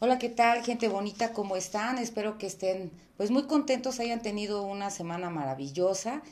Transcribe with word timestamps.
Hola, 0.00 0.20
¿qué 0.20 0.28
tal, 0.28 0.62
gente 0.62 0.86
bonita? 0.86 1.32
¿Cómo 1.32 1.56
están? 1.56 1.98
Espero 1.98 2.38
que 2.38 2.46
estén 2.46 2.92
pues 3.16 3.32
muy 3.32 3.48
contentos, 3.48 3.98
hayan 3.98 4.22
tenido 4.22 4.62
una 4.62 4.90
semana 4.90 5.28
maravillosa. 5.28 6.22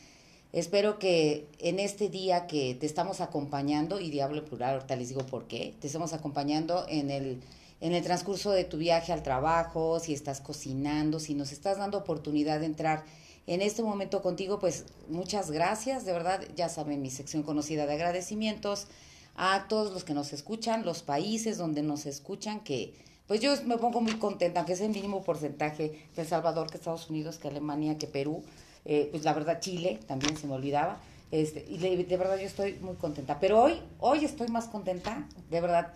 Espero 0.53 1.01
que 1.01 1.49
en 1.59 1.81
este 1.81 2.09
día 2.09 2.47
que 2.47 2.77
te 2.77 2.87
estamos 2.87 3.21
acompañando, 3.21 3.99
y 3.99 4.09
diablo 4.13 4.45
plural, 4.45 4.75
ahorita 4.75 4.95
les 4.95 5.09
digo 5.09 5.27
por 5.27 5.49
qué, 5.49 5.75
te 5.81 5.89
estamos 5.89 6.13
acompañando 6.13 6.87
en 6.89 7.11
el, 7.11 7.41
en 7.81 7.93
el 7.93 8.05
transcurso 8.05 8.53
de 8.53 8.63
tu 8.63 8.77
viaje 8.77 9.13
al 9.13 9.25
trabajo, 9.25 9.99
si 9.99 10.15
estás 10.15 10.41
cocinando, 10.41 11.19
si 11.19 11.35
nos 11.35 11.51
estás 11.51 11.79
dando 11.79 11.99
oportunidad 11.99 12.61
de 12.61 12.67
entrar 12.67 13.03
en 13.49 13.63
este 13.63 13.83
momento 13.83 14.23
contigo, 14.23 14.61
pues 14.61 14.85
muchas 15.09 15.51
gracias, 15.51 16.05
de 16.05 16.13
verdad, 16.13 16.41
ya 16.55 16.69
saben 16.69 17.03
mi 17.03 17.11
sección 17.11 17.43
conocida 17.43 17.87
de 17.87 17.95
agradecimientos 17.95 18.87
a 19.35 19.67
todos 19.67 19.93
los 19.93 20.05
que 20.05 20.15
nos 20.15 20.33
escuchan, 20.33 20.85
los 20.85 21.03
países 21.03 21.59
donde 21.59 21.83
nos 21.83 22.07
escuchan, 22.07 22.61
que 22.61 22.95
pues 23.27 23.41
yo 23.41 23.55
me 23.65 23.79
pongo 23.79 24.01
muy 24.01 24.15
contenta, 24.15 24.61
aunque 24.61 24.75
es 24.75 24.81
el 24.81 24.91
mínimo 24.91 25.23
porcentaje 25.25 26.09
que 26.15 26.21
El 26.21 26.27
Salvador, 26.27 26.71
que 26.71 26.77
Estados 26.77 27.11
Unidos, 27.11 27.39
que 27.39 27.49
Alemania, 27.49 27.99
que 27.99 28.07
Perú, 28.07 28.45
eh, 28.85 29.09
pues 29.11 29.25
la 29.25 29.33
verdad 29.33 29.61
Chile 29.61 29.99
también 30.07 30.37
se 30.37 30.47
me 30.47 30.55
olvidaba. 30.55 30.99
Este, 31.33 31.67
y 31.69 31.79
de, 31.79 32.05
de, 32.05 32.17
verdad 32.17 32.37
yo 32.37 32.47
estoy 32.47 32.75
muy 32.75 32.95
contenta. 32.95 33.41
Pero 33.41 33.63
hoy, 33.63 33.81
hoy 33.99 34.25
estoy 34.25 34.49
más 34.49 34.67
contenta, 34.67 35.27
de 35.51 35.61
verdad, 35.61 35.93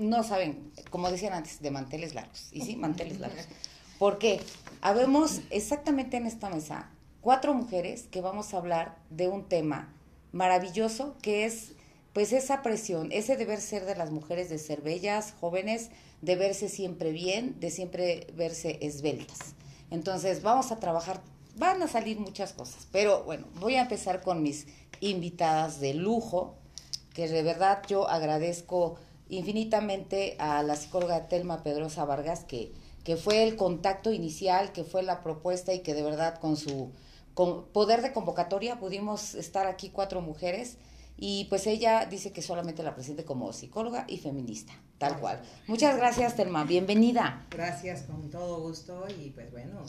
no 0.00 0.22
saben, 0.22 0.72
como 0.90 1.10
decían 1.10 1.34
antes, 1.34 1.60
de 1.60 1.70
manteles 1.70 2.14
largos. 2.14 2.48
Y 2.52 2.62
sí, 2.62 2.76
manteles 2.76 3.20
largos. 3.20 3.46
¿Por 3.98 4.18
qué? 4.18 4.40
Habemos 4.80 5.40
exactamente 5.50 6.16
en 6.16 6.26
esta 6.26 6.48
mesa 6.48 6.90
cuatro 7.20 7.52
mujeres 7.52 8.06
que 8.10 8.20
vamos 8.20 8.54
a 8.54 8.58
hablar 8.58 8.96
de 9.10 9.28
un 9.28 9.44
tema 9.44 9.92
maravilloso 10.32 11.16
que 11.20 11.44
es 11.44 11.72
pues 12.12 12.32
esa 12.32 12.62
presión, 12.62 13.12
ese 13.12 13.36
deber 13.36 13.60
ser 13.60 13.84
de 13.84 13.94
las 13.94 14.10
mujeres 14.10 14.48
de 14.48 14.58
ser 14.58 14.80
bellas, 14.80 15.34
jóvenes, 15.40 15.90
de 16.22 16.36
verse 16.36 16.68
siempre 16.68 17.12
bien, 17.12 17.58
de 17.60 17.70
siempre 17.70 18.26
verse 18.34 18.78
esbeltas. 18.82 19.54
Entonces 19.90 20.42
vamos 20.42 20.72
a 20.72 20.76
trabajar, 20.76 21.20
van 21.56 21.82
a 21.82 21.88
salir 21.88 22.18
muchas 22.18 22.52
cosas, 22.52 22.86
pero 22.92 23.24
bueno, 23.24 23.46
voy 23.60 23.76
a 23.76 23.82
empezar 23.82 24.22
con 24.22 24.42
mis 24.42 24.66
invitadas 25.00 25.80
de 25.80 25.94
lujo, 25.94 26.54
que 27.14 27.28
de 27.28 27.42
verdad 27.42 27.82
yo 27.88 28.08
agradezco 28.08 28.96
infinitamente 29.28 30.36
a 30.38 30.62
la 30.62 30.76
psicóloga 30.76 31.28
Telma 31.28 31.62
Pedrosa 31.62 32.04
Vargas, 32.04 32.44
que 32.44 32.72
que 33.08 33.16
fue 33.16 33.42
el 33.42 33.56
contacto 33.56 34.12
inicial, 34.12 34.70
que 34.72 34.84
fue 34.84 35.02
la 35.02 35.22
propuesta 35.22 35.72
y 35.72 35.78
que 35.78 35.94
de 35.94 36.02
verdad 36.02 36.38
con 36.38 36.58
su 36.58 36.90
con 37.32 37.64
poder 37.68 38.02
de 38.02 38.12
convocatoria 38.12 38.78
pudimos 38.78 39.34
estar 39.34 39.66
aquí 39.66 39.88
cuatro 39.88 40.20
mujeres 40.20 40.76
y 41.18 41.46
pues 41.46 41.66
ella 41.66 42.06
dice 42.06 42.32
que 42.32 42.42
solamente 42.42 42.82
la 42.84 42.94
presente 42.94 43.24
como 43.24 43.52
psicóloga 43.52 44.04
y 44.08 44.18
feminista, 44.18 44.72
tal 44.98 45.18
cual. 45.18 45.42
Muchas 45.66 45.96
gracias, 45.96 46.36
Telma, 46.36 46.64
bienvenida. 46.64 47.46
Gracias, 47.50 48.02
con 48.02 48.30
todo 48.30 48.60
gusto 48.60 49.06
y 49.20 49.30
pues 49.30 49.50
bueno, 49.50 49.82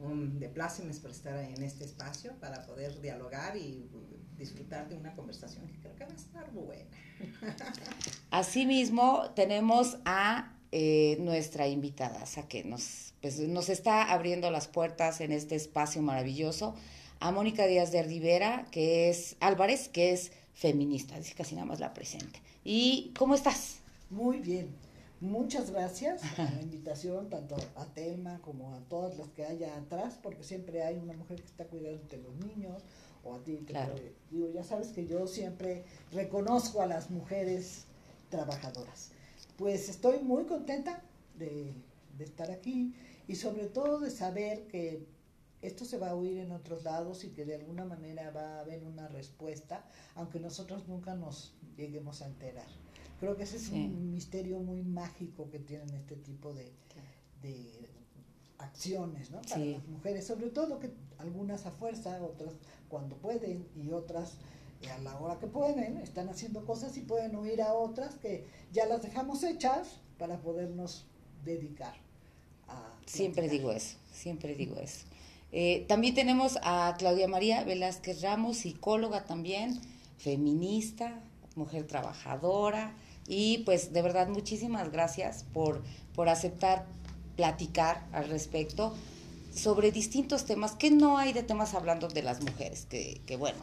un 0.00 0.40
de 0.40 0.48
plácemes 0.48 0.98
por 0.98 1.12
estar 1.12 1.38
en 1.38 1.62
este 1.62 1.84
espacio 1.84 2.32
para 2.40 2.66
poder 2.66 3.00
dialogar 3.00 3.56
y 3.56 3.88
disfrutar 4.36 4.88
de 4.88 4.96
una 4.96 5.14
conversación 5.14 5.68
que 5.68 5.78
creo 5.78 5.94
que 5.94 6.04
va 6.04 6.12
a 6.12 6.16
estar 6.16 6.50
buena. 6.50 6.90
Asimismo, 8.30 9.30
tenemos 9.36 9.98
a 10.04 10.56
eh, 10.72 11.16
nuestra 11.20 11.68
invitada, 11.68 12.24
a 12.36 12.48
que 12.48 12.64
nos, 12.64 13.14
pues, 13.20 13.38
nos 13.38 13.68
está 13.68 14.10
abriendo 14.10 14.50
las 14.50 14.66
puertas 14.66 15.20
en 15.20 15.30
este 15.30 15.54
espacio 15.54 16.02
maravilloso, 16.02 16.74
a 17.20 17.30
Mónica 17.30 17.66
Díaz 17.66 17.92
de 17.92 18.02
Rivera, 18.02 18.66
que 18.72 19.08
es 19.08 19.36
Álvarez, 19.38 19.88
que 19.88 20.12
es 20.12 20.32
feminista, 20.54 21.18
dice 21.18 21.34
casi 21.34 21.54
nada 21.54 21.66
más 21.66 21.80
la 21.80 21.94
presente. 21.94 22.40
¿Y 22.64 23.12
cómo 23.16 23.34
estás? 23.34 23.78
Muy 24.10 24.38
bien. 24.38 24.74
Muchas 25.20 25.70
gracias 25.70 26.22
por 26.36 26.52
la 26.52 26.62
invitación, 26.62 27.30
tanto 27.30 27.54
a 27.76 27.84
Telma 27.86 28.40
como 28.40 28.74
a 28.74 28.80
todas 28.88 29.16
las 29.18 29.28
que 29.28 29.44
haya 29.44 29.76
atrás, 29.76 30.18
porque 30.20 30.42
siempre 30.42 30.82
hay 30.82 30.96
una 30.96 31.12
mujer 31.12 31.40
que 31.40 31.46
está 31.46 31.64
cuidando 31.66 32.02
de 32.08 32.18
los 32.18 32.34
niños, 32.36 32.82
o 33.22 33.34
a 33.34 33.38
ti. 33.44 33.64
Claro. 33.66 33.94
digo, 34.30 34.50
ya 34.52 34.64
sabes 34.64 34.88
que 34.88 35.06
yo 35.06 35.28
siempre 35.28 35.84
reconozco 36.10 36.82
a 36.82 36.86
las 36.86 37.10
mujeres 37.10 37.84
trabajadoras 38.30 39.12
pues 39.62 39.88
estoy 39.88 40.18
muy 40.18 40.44
contenta 40.44 41.02
de, 41.38 41.72
estar 42.18 42.50
aquí 42.50 42.94
y 43.26 43.36
sobre 43.36 43.66
todo 43.66 43.98
de 43.98 44.10
saber 44.10 44.66
que 44.66 45.06
esto 45.62 45.84
se 45.84 45.96
va 45.96 46.10
a 46.10 46.14
oír 46.14 46.38
en 46.38 46.52
otros 46.52 46.82
lados 46.82 47.24
y 47.24 47.30
que 47.30 47.44
de 47.44 47.54
alguna 47.54 47.84
manera 47.84 48.30
va 48.32 48.56
a 48.56 48.60
haber 48.60 48.82
una 48.82 49.08
respuesta, 49.08 49.84
aunque 50.16 50.40
nosotros 50.40 50.88
nunca 50.88 51.14
nos 51.14 51.54
lleguemos 51.76 52.20
a 52.20 52.26
enterar. 52.26 52.66
Creo 53.20 53.36
que 53.36 53.44
ese 53.44 53.56
es 53.56 53.68
un 53.70 54.12
misterio 54.12 54.58
muy 54.58 54.82
mágico 54.82 55.48
que 55.48 55.60
tienen 55.60 55.88
este 55.94 56.16
tipo 56.16 56.52
de, 56.52 56.72
acciones, 58.58 59.30
¿no? 59.30 59.40
Para 59.42 59.64
las 59.64 59.86
mujeres, 59.88 60.26
sobre 60.26 60.48
todo 60.50 60.78
que 60.78 60.92
algunas 61.18 61.66
a 61.66 61.70
fuerza, 61.70 62.20
otras 62.22 62.54
cuando 62.88 63.16
pueden 63.16 63.66
y 63.76 63.90
otras 63.90 64.38
a 64.88 64.98
la 64.98 65.18
hora 65.18 65.38
que 65.38 65.46
pueden, 65.46 65.98
están 65.98 66.28
haciendo 66.28 66.64
cosas 66.64 66.96
y 66.96 67.02
pueden 67.02 67.34
oír 67.36 67.62
a 67.62 67.74
otras 67.74 68.16
que 68.16 68.46
ya 68.72 68.86
las 68.86 69.02
dejamos 69.02 69.42
hechas 69.44 70.00
para 70.18 70.40
podernos 70.40 71.06
dedicar 71.44 71.94
a... 72.68 72.98
Siempre 73.06 73.48
digo 73.48 73.70
eso, 73.70 73.96
siempre 74.12 74.54
digo 74.54 74.76
eso. 74.76 75.06
Eh, 75.52 75.84
también 75.86 76.14
tenemos 76.14 76.58
a 76.62 76.94
Claudia 76.98 77.28
María 77.28 77.62
Velázquez 77.64 78.22
Ramos, 78.22 78.58
psicóloga 78.58 79.24
también, 79.24 79.78
feminista, 80.18 81.20
mujer 81.54 81.86
trabajadora 81.86 82.94
y 83.28 83.58
pues 83.58 83.92
de 83.92 84.02
verdad 84.02 84.28
muchísimas 84.28 84.90
gracias 84.90 85.44
por, 85.52 85.82
por 86.14 86.28
aceptar 86.28 86.86
platicar 87.36 88.06
al 88.12 88.28
respecto 88.28 88.94
sobre 89.54 89.92
distintos 89.92 90.46
temas, 90.46 90.72
que 90.72 90.90
no 90.90 91.18
hay 91.18 91.32
de 91.32 91.42
temas 91.42 91.74
hablando 91.74 92.08
de 92.08 92.22
las 92.22 92.42
mujeres, 92.42 92.86
que, 92.86 93.20
que 93.26 93.36
bueno, 93.36 93.58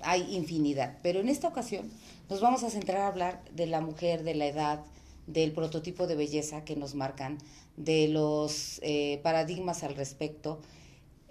hay 0.00 0.36
infinidad, 0.36 0.98
pero 1.02 1.20
en 1.20 1.28
esta 1.28 1.48
ocasión 1.48 1.90
nos 2.30 2.40
vamos 2.40 2.62
a 2.62 2.70
centrar 2.70 3.02
a 3.02 3.06
hablar 3.08 3.42
de 3.52 3.66
la 3.66 3.80
mujer, 3.80 4.22
de 4.22 4.34
la 4.34 4.46
edad, 4.46 4.84
del 5.26 5.52
prototipo 5.52 6.06
de 6.06 6.14
belleza 6.14 6.64
que 6.64 6.76
nos 6.76 6.94
marcan, 6.94 7.38
de 7.76 8.08
los 8.08 8.78
eh, 8.82 9.20
paradigmas 9.22 9.82
al 9.82 9.96
respecto. 9.96 10.60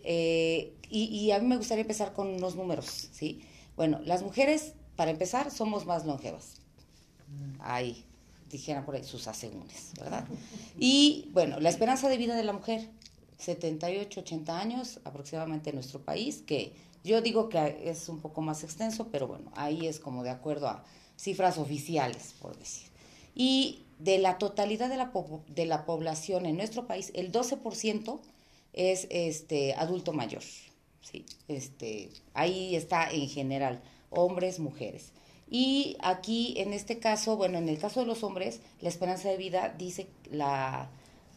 Eh, 0.04 0.74
y, 0.90 1.32
a 1.32 1.40
mí 1.40 1.48
me 1.48 1.58
gustaría 1.58 1.82
empezar 1.82 2.14
con 2.14 2.28
unos 2.28 2.56
números, 2.56 3.10
¿sí? 3.12 3.42
Bueno, 3.76 4.00
las 4.06 4.22
mujeres, 4.22 4.74
para 4.96 5.10
empezar, 5.10 5.50
somos 5.50 5.88
más 5.88 6.06
longevas. 6.06 6.58
Ahí, 7.60 8.06
dijeran 8.52 8.86
por 8.86 8.96
ahí 8.96 9.04
sus 9.04 9.28
asegúnes, 9.28 9.92
¿verdad? 10.00 10.28
Y 10.78 11.30
bueno, 11.34 11.60
la 11.60 11.70
esperanza 11.70 12.10
de 12.10 12.18
vida 12.18 12.36
de 12.36 12.44
la 12.44 12.54
mujer, 12.54 12.90
78, 13.40 14.20
80 14.20 14.60
años 14.60 15.00
aproximadamente 15.04 15.72
en 15.72 15.78
nuestro 15.78 16.02
país, 16.02 16.44
que 16.46 16.74
yo 17.04 17.22
digo 17.22 17.50
que 17.50 17.90
es 17.90 18.08
un 18.08 18.20
poco 18.20 18.42
más 18.42 18.64
extenso, 18.64 19.08
pero 19.12 19.28
bueno, 19.28 19.52
ahí 19.56 19.88
es 19.88 20.00
como 20.00 20.22
de 20.24 20.30
acuerdo 20.30 20.68
a 20.68 20.84
cifras 21.18 21.58
oficiales, 21.58 22.36
por 22.40 22.56
decir. 22.58 22.90
Y 23.34 23.84
de 23.98 24.20
la 24.20 24.38
totalidad 24.38 24.90
de 24.90 24.98
la, 24.98 25.12
de 25.48 25.66
la 25.66 25.86
población 25.86 26.46
en 26.46 26.58
nuestro 26.58 26.86
país, 26.86 27.12
el 27.16 27.32
12% 27.32 28.20
es 28.74 29.08
este, 29.10 29.74
adulto 29.74 30.14
mayor. 30.14 30.44
¿sí? 31.02 31.26
Este, 31.48 32.10
ahí 32.34 32.76
está 32.76 33.10
en 33.10 33.30
general, 33.30 33.82
hombres, 34.10 34.60
mujeres. 34.60 35.12
Y 35.50 35.98
aquí, 36.02 36.56
en 36.58 36.74
este 36.74 37.00
caso, 37.00 37.38
bueno, 37.38 37.58
en 37.58 37.70
el 37.70 37.78
caso 37.78 38.00
de 38.00 38.06
los 38.06 38.24
hombres, 38.24 38.60
la 38.82 38.90
esperanza 38.90 39.30
de 39.30 39.38
vida 39.38 39.74
dice 39.78 40.08
la, 40.32 40.90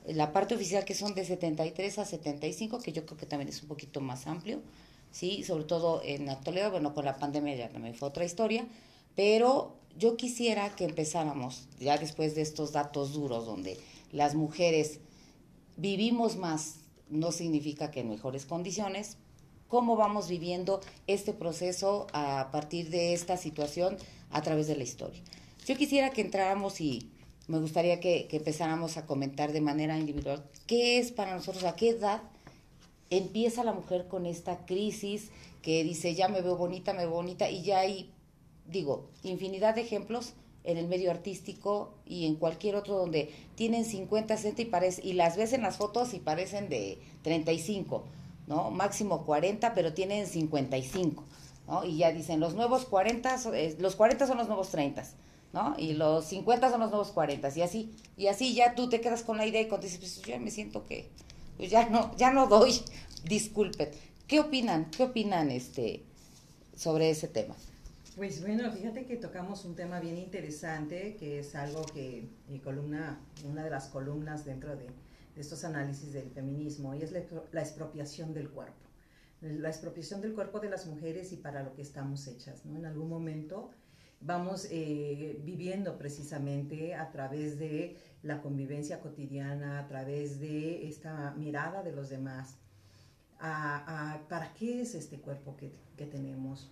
la 0.06 0.32
parte 0.32 0.54
oficial 0.54 0.84
que 0.84 0.94
son 0.94 1.14
de 1.14 1.24
73 1.24 1.98
a 1.98 2.04
75, 2.04 2.78
que 2.80 2.92
yo 2.92 3.04
creo 3.04 3.18
que 3.18 3.26
también 3.26 3.48
es 3.48 3.62
un 3.62 3.68
poquito 3.68 4.00
más 4.00 4.26
amplio. 4.26 4.60
¿sí? 5.10 5.44
Sobre 5.44 5.64
todo 5.64 6.02
en 6.04 6.26
la 6.26 6.32
actualidad, 6.32 6.70
bueno, 6.70 6.94
con 6.94 7.04
la 7.04 7.18
pandemia 7.18 7.54
ya 7.56 7.68
también 7.68 7.94
fue 7.94 8.08
otra 8.08 8.24
historia, 8.24 8.66
pero 9.14 9.76
yo 9.96 10.16
quisiera 10.16 10.74
que 10.76 10.84
empezáramos, 10.84 11.68
ya 11.80 11.96
después 11.96 12.34
de 12.34 12.42
estos 12.42 12.72
datos 12.72 13.12
duros, 13.14 13.46
donde 13.46 13.78
las 14.12 14.34
mujeres 14.34 15.00
vivimos 15.76 16.36
más, 16.36 16.76
no 17.08 17.32
significa 17.32 17.90
que 17.90 18.00
en 18.00 18.08
mejores 18.08 18.46
condiciones, 18.46 19.16
cómo 19.68 19.96
vamos 19.96 20.28
viviendo 20.28 20.80
este 21.06 21.32
proceso 21.32 22.06
a 22.12 22.50
partir 22.52 22.90
de 22.90 23.12
esta 23.12 23.36
situación 23.36 23.96
a 24.30 24.42
través 24.42 24.66
de 24.66 24.76
la 24.76 24.84
historia. 24.84 25.22
Yo 25.66 25.76
quisiera 25.76 26.10
que 26.10 26.20
entráramos 26.20 26.80
y 26.80 27.10
me 27.48 27.58
gustaría 27.58 28.00
que, 28.00 28.26
que 28.28 28.38
empezáramos 28.38 28.96
a 28.96 29.06
comentar 29.06 29.52
de 29.52 29.60
manera 29.60 29.98
individual 29.98 30.44
qué 30.66 30.98
es 30.98 31.12
para 31.12 31.34
nosotros, 31.34 31.64
a 31.64 31.76
qué 31.76 31.90
edad 31.90 32.22
empieza 33.10 33.64
la 33.64 33.72
mujer 33.72 34.08
con 34.08 34.26
esta 34.26 34.66
crisis 34.66 35.30
que 35.62 35.84
dice, 35.84 36.14
ya 36.14 36.28
me 36.28 36.42
veo 36.42 36.56
bonita, 36.56 36.92
me 36.92 37.00
veo 37.00 37.10
bonita, 37.10 37.50
y 37.50 37.62
ya 37.62 37.80
hay, 37.80 38.10
digo, 38.66 39.08
infinidad 39.22 39.74
de 39.74 39.82
ejemplos 39.82 40.34
en 40.66 40.76
el 40.76 40.88
medio 40.88 41.10
artístico 41.10 41.94
y 42.04 42.26
en 42.26 42.34
cualquier 42.34 42.76
otro 42.76 42.96
donde 42.96 43.32
tienen 43.54 43.84
50, 43.84 44.36
60 44.36 44.62
y, 44.62 44.64
parece, 44.66 45.06
y 45.06 45.14
las 45.14 45.36
ves 45.36 45.52
en 45.52 45.62
las 45.62 45.76
fotos 45.76 46.12
y 46.12 46.18
parecen 46.18 46.68
de 46.68 46.98
35, 47.22 48.04
¿no? 48.46 48.70
Máximo 48.70 49.24
40, 49.24 49.74
pero 49.74 49.94
tienen 49.94 50.26
55, 50.26 51.24
¿no? 51.68 51.84
Y 51.84 51.98
ya 51.98 52.12
dicen, 52.12 52.40
los 52.40 52.54
nuevos 52.54 52.84
40, 52.84 53.36
eh, 53.54 53.76
los 53.78 53.96
40 53.96 54.26
son 54.26 54.38
los 54.38 54.48
nuevos 54.48 54.68
30, 54.70 55.04
¿no? 55.52 55.74
Y 55.78 55.94
los 55.94 56.26
50 56.26 56.70
son 56.70 56.80
los 56.80 56.90
nuevos 56.90 57.12
40 57.12 57.48
y 57.56 57.62
así, 57.62 57.90
y 58.16 58.26
así 58.26 58.54
ya 58.54 58.74
tú 58.74 58.88
te 58.88 59.00
quedas 59.00 59.22
con 59.22 59.36
la 59.36 59.46
idea 59.46 59.60
y 59.60 59.68
cuando 59.68 59.86
dices, 59.86 60.00
pues 60.00 60.20
yo 60.22 60.38
me 60.40 60.50
siento 60.50 60.84
que 60.84 61.08
pues 61.56 61.70
ya 61.70 61.88
no, 61.88 62.14
ya 62.16 62.32
no 62.32 62.48
doy, 62.48 62.74
disculpen. 63.24 63.90
¿Qué 64.26 64.40
opinan? 64.40 64.90
¿Qué 64.90 65.04
opinan 65.04 65.50
este 65.50 66.02
sobre 66.76 67.10
ese 67.10 67.28
tema? 67.28 67.54
Pues 68.16 68.40
bueno, 68.40 68.72
fíjate 68.72 69.04
que 69.04 69.16
tocamos 69.18 69.66
un 69.66 69.76
tema 69.76 70.00
bien 70.00 70.16
interesante, 70.16 71.16
que 71.16 71.40
es 71.40 71.54
algo 71.54 71.84
que 71.84 72.30
mi 72.48 72.60
columna, 72.60 73.20
una 73.44 73.62
de 73.62 73.68
las 73.68 73.88
columnas 73.88 74.46
dentro 74.46 74.74
de, 74.74 74.86
estos 75.36 75.64
análisis 75.64 76.14
del 76.14 76.30
feminismo, 76.30 76.94
y 76.94 77.02
es 77.02 77.12
la, 77.12 77.60
expropiación 77.60 78.32
del 78.32 78.48
cuerpo. 78.48 78.88
La 79.42 79.68
expropiación 79.68 80.22
del 80.22 80.32
cuerpo 80.32 80.60
de 80.60 80.70
las 80.70 80.86
mujeres 80.86 81.30
y 81.32 81.36
para 81.36 81.62
lo 81.62 81.74
que 81.74 81.82
estamos 81.82 82.26
hechas. 82.26 82.64
En 82.64 82.86
algún 82.86 83.10
momento 83.10 83.70
vamos 84.22 84.66
eh, 84.70 85.38
viviendo 85.44 85.98
precisamente 85.98 86.94
a 86.94 87.10
través 87.10 87.58
de 87.58 87.98
la 88.22 88.40
convivencia 88.40 89.02
cotidiana, 89.02 89.78
a 89.78 89.88
través 89.88 90.40
de 90.40 90.88
esta 90.88 91.32
mirada 91.32 91.82
de 91.82 91.92
los 91.92 92.08
demás, 92.08 92.56
a, 93.38 94.22
¿para 94.30 94.54
qué 94.54 94.80
es 94.80 94.94
este 94.94 95.20
cuerpo 95.20 95.54
que 95.58 96.06
tenemos? 96.06 96.70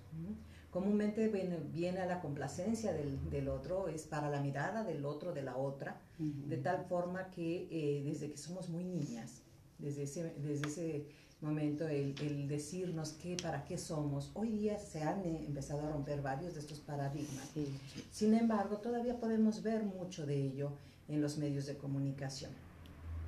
Comúnmente 0.74 1.28
viene, 1.28 1.56
viene, 1.72 2.00
a 2.00 2.06
la 2.06 2.20
complacencia 2.20 2.92
del, 2.92 3.30
del, 3.30 3.48
otro, 3.48 3.86
es 3.86 4.02
para 4.02 4.28
la 4.28 4.40
mirada 4.40 4.82
del 4.82 5.06
otro, 5.06 5.32
de 5.32 5.40
la 5.40 5.56
otra, 5.56 6.00
de 6.18 6.56
tal 6.56 6.84
forma 6.86 7.30
que 7.30 7.68
eh, 7.70 8.02
desde 8.04 8.32
que 8.32 8.36
somos 8.36 8.68
muy 8.68 8.82
niñas, 8.82 9.42
desde 9.78 10.02
ese, 10.02 10.34
desde 10.42 10.66
ese 10.66 11.06
momento, 11.40 11.86
el, 11.86 12.16
el, 12.20 12.48
decirnos 12.48 13.12
qué, 13.12 13.36
para 13.40 13.64
qué 13.64 13.78
somos, 13.78 14.32
hoy 14.34 14.50
día 14.50 14.76
se 14.80 15.04
han 15.04 15.20
eh, 15.20 15.44
empezado 15.46 15.86
a 15.86 15.92
romper 15.92 16.22
varios 16.22 16.54
de 16.54 16.60
estos 16.60 16.80
paradigmas. 16.80 17.50
Sin 18.10 18.34
embargo, 18.34 18.78
todavía 18.78 19.20
podemos 19.20 19.62
ver 19.62 19.84
mucho 19.84 20.26
de 20.26 20.34
ello 20.34 20.72
en 21.06 21.22
los 21.22 21.38
medios 21.38 21.66
de 21.66 21.76
comunicación. 21.76 22.50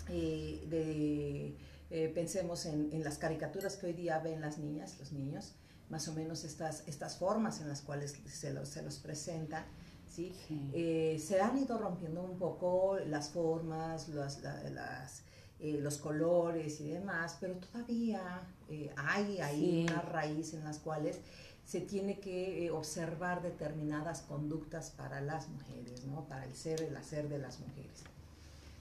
Eh, 0.08 0.66
de, 0.69 1.54
eh, 1.90 2.08
pensemos 2.12 2.66
en, 2.66 2.88
en, 2.93 3.04
las 3.04 3.19
caricaturas 3.19 3.76
que 3.76 3.87
hoy 3.87 3.93
día 3.93 4.19
ven 4.19 4.40
las 4.40 4.58
niñas, 4.58 4.96
los 4.98 5.12
niños, 5.12 5.54
más 5.88 6.09
o 6.09 6.12
menos 6.12 6.44
estas, 6.44 6.83
estas 6.87 7.17
formas 7.17 7.61
en 7.61 7.69
las 7.69 7.81
cuales 7.81 8.17
se 8.27 8.53
los, 8.53 8.69
se 8.69 8.83
los 8.83 8.99
presenta. 8.99 9.65
¿sí? 10.11 10.33
Eh, 10.73 11.23
se 11.25 11.41
han 11.41 11.59
ido 11.59 11.79
rompiendo 11.79 12.23
un 12.23 12.38
poco 12.38 12.99
las 13.06 13.31
formas, 13.31 14.09
las, 14.09 14.43
las, 14.43 15.23
eh, 15.61 15.79
los 15.81 15.99
colores 15.99 16.81
y 16.81 16.88
demás, 16.88 17.37
pero 17.41 17.55
todavía 17.55 18.43
eh, 18.69 18.91
hay 18.97 19.41
ahí 19.41 19.87
una 19.88 20.00
raíz 20.03 20.55
en 20.55 20.65
las 20.65 20.79
cuales 20.79 21.19
se 21.65 21.81
tiene 21.81 22.21
que 22.21 22.71
observar 22.71 23.43
determinadas 23.43 24.23
conductas 24.23 24.91
para 24.91 25.21
las 25.21 25.49
mujeres, 25.49 26.05
¿no? 26.05 26.25
para 26.29 26.44
el 26.44 26.55
ser, 26.55 26.81
el 26.82 26.97
hacer 26.97 27.29
de 27.29 27.39
las 27.39 27.59
mujeres. 27.59 28.05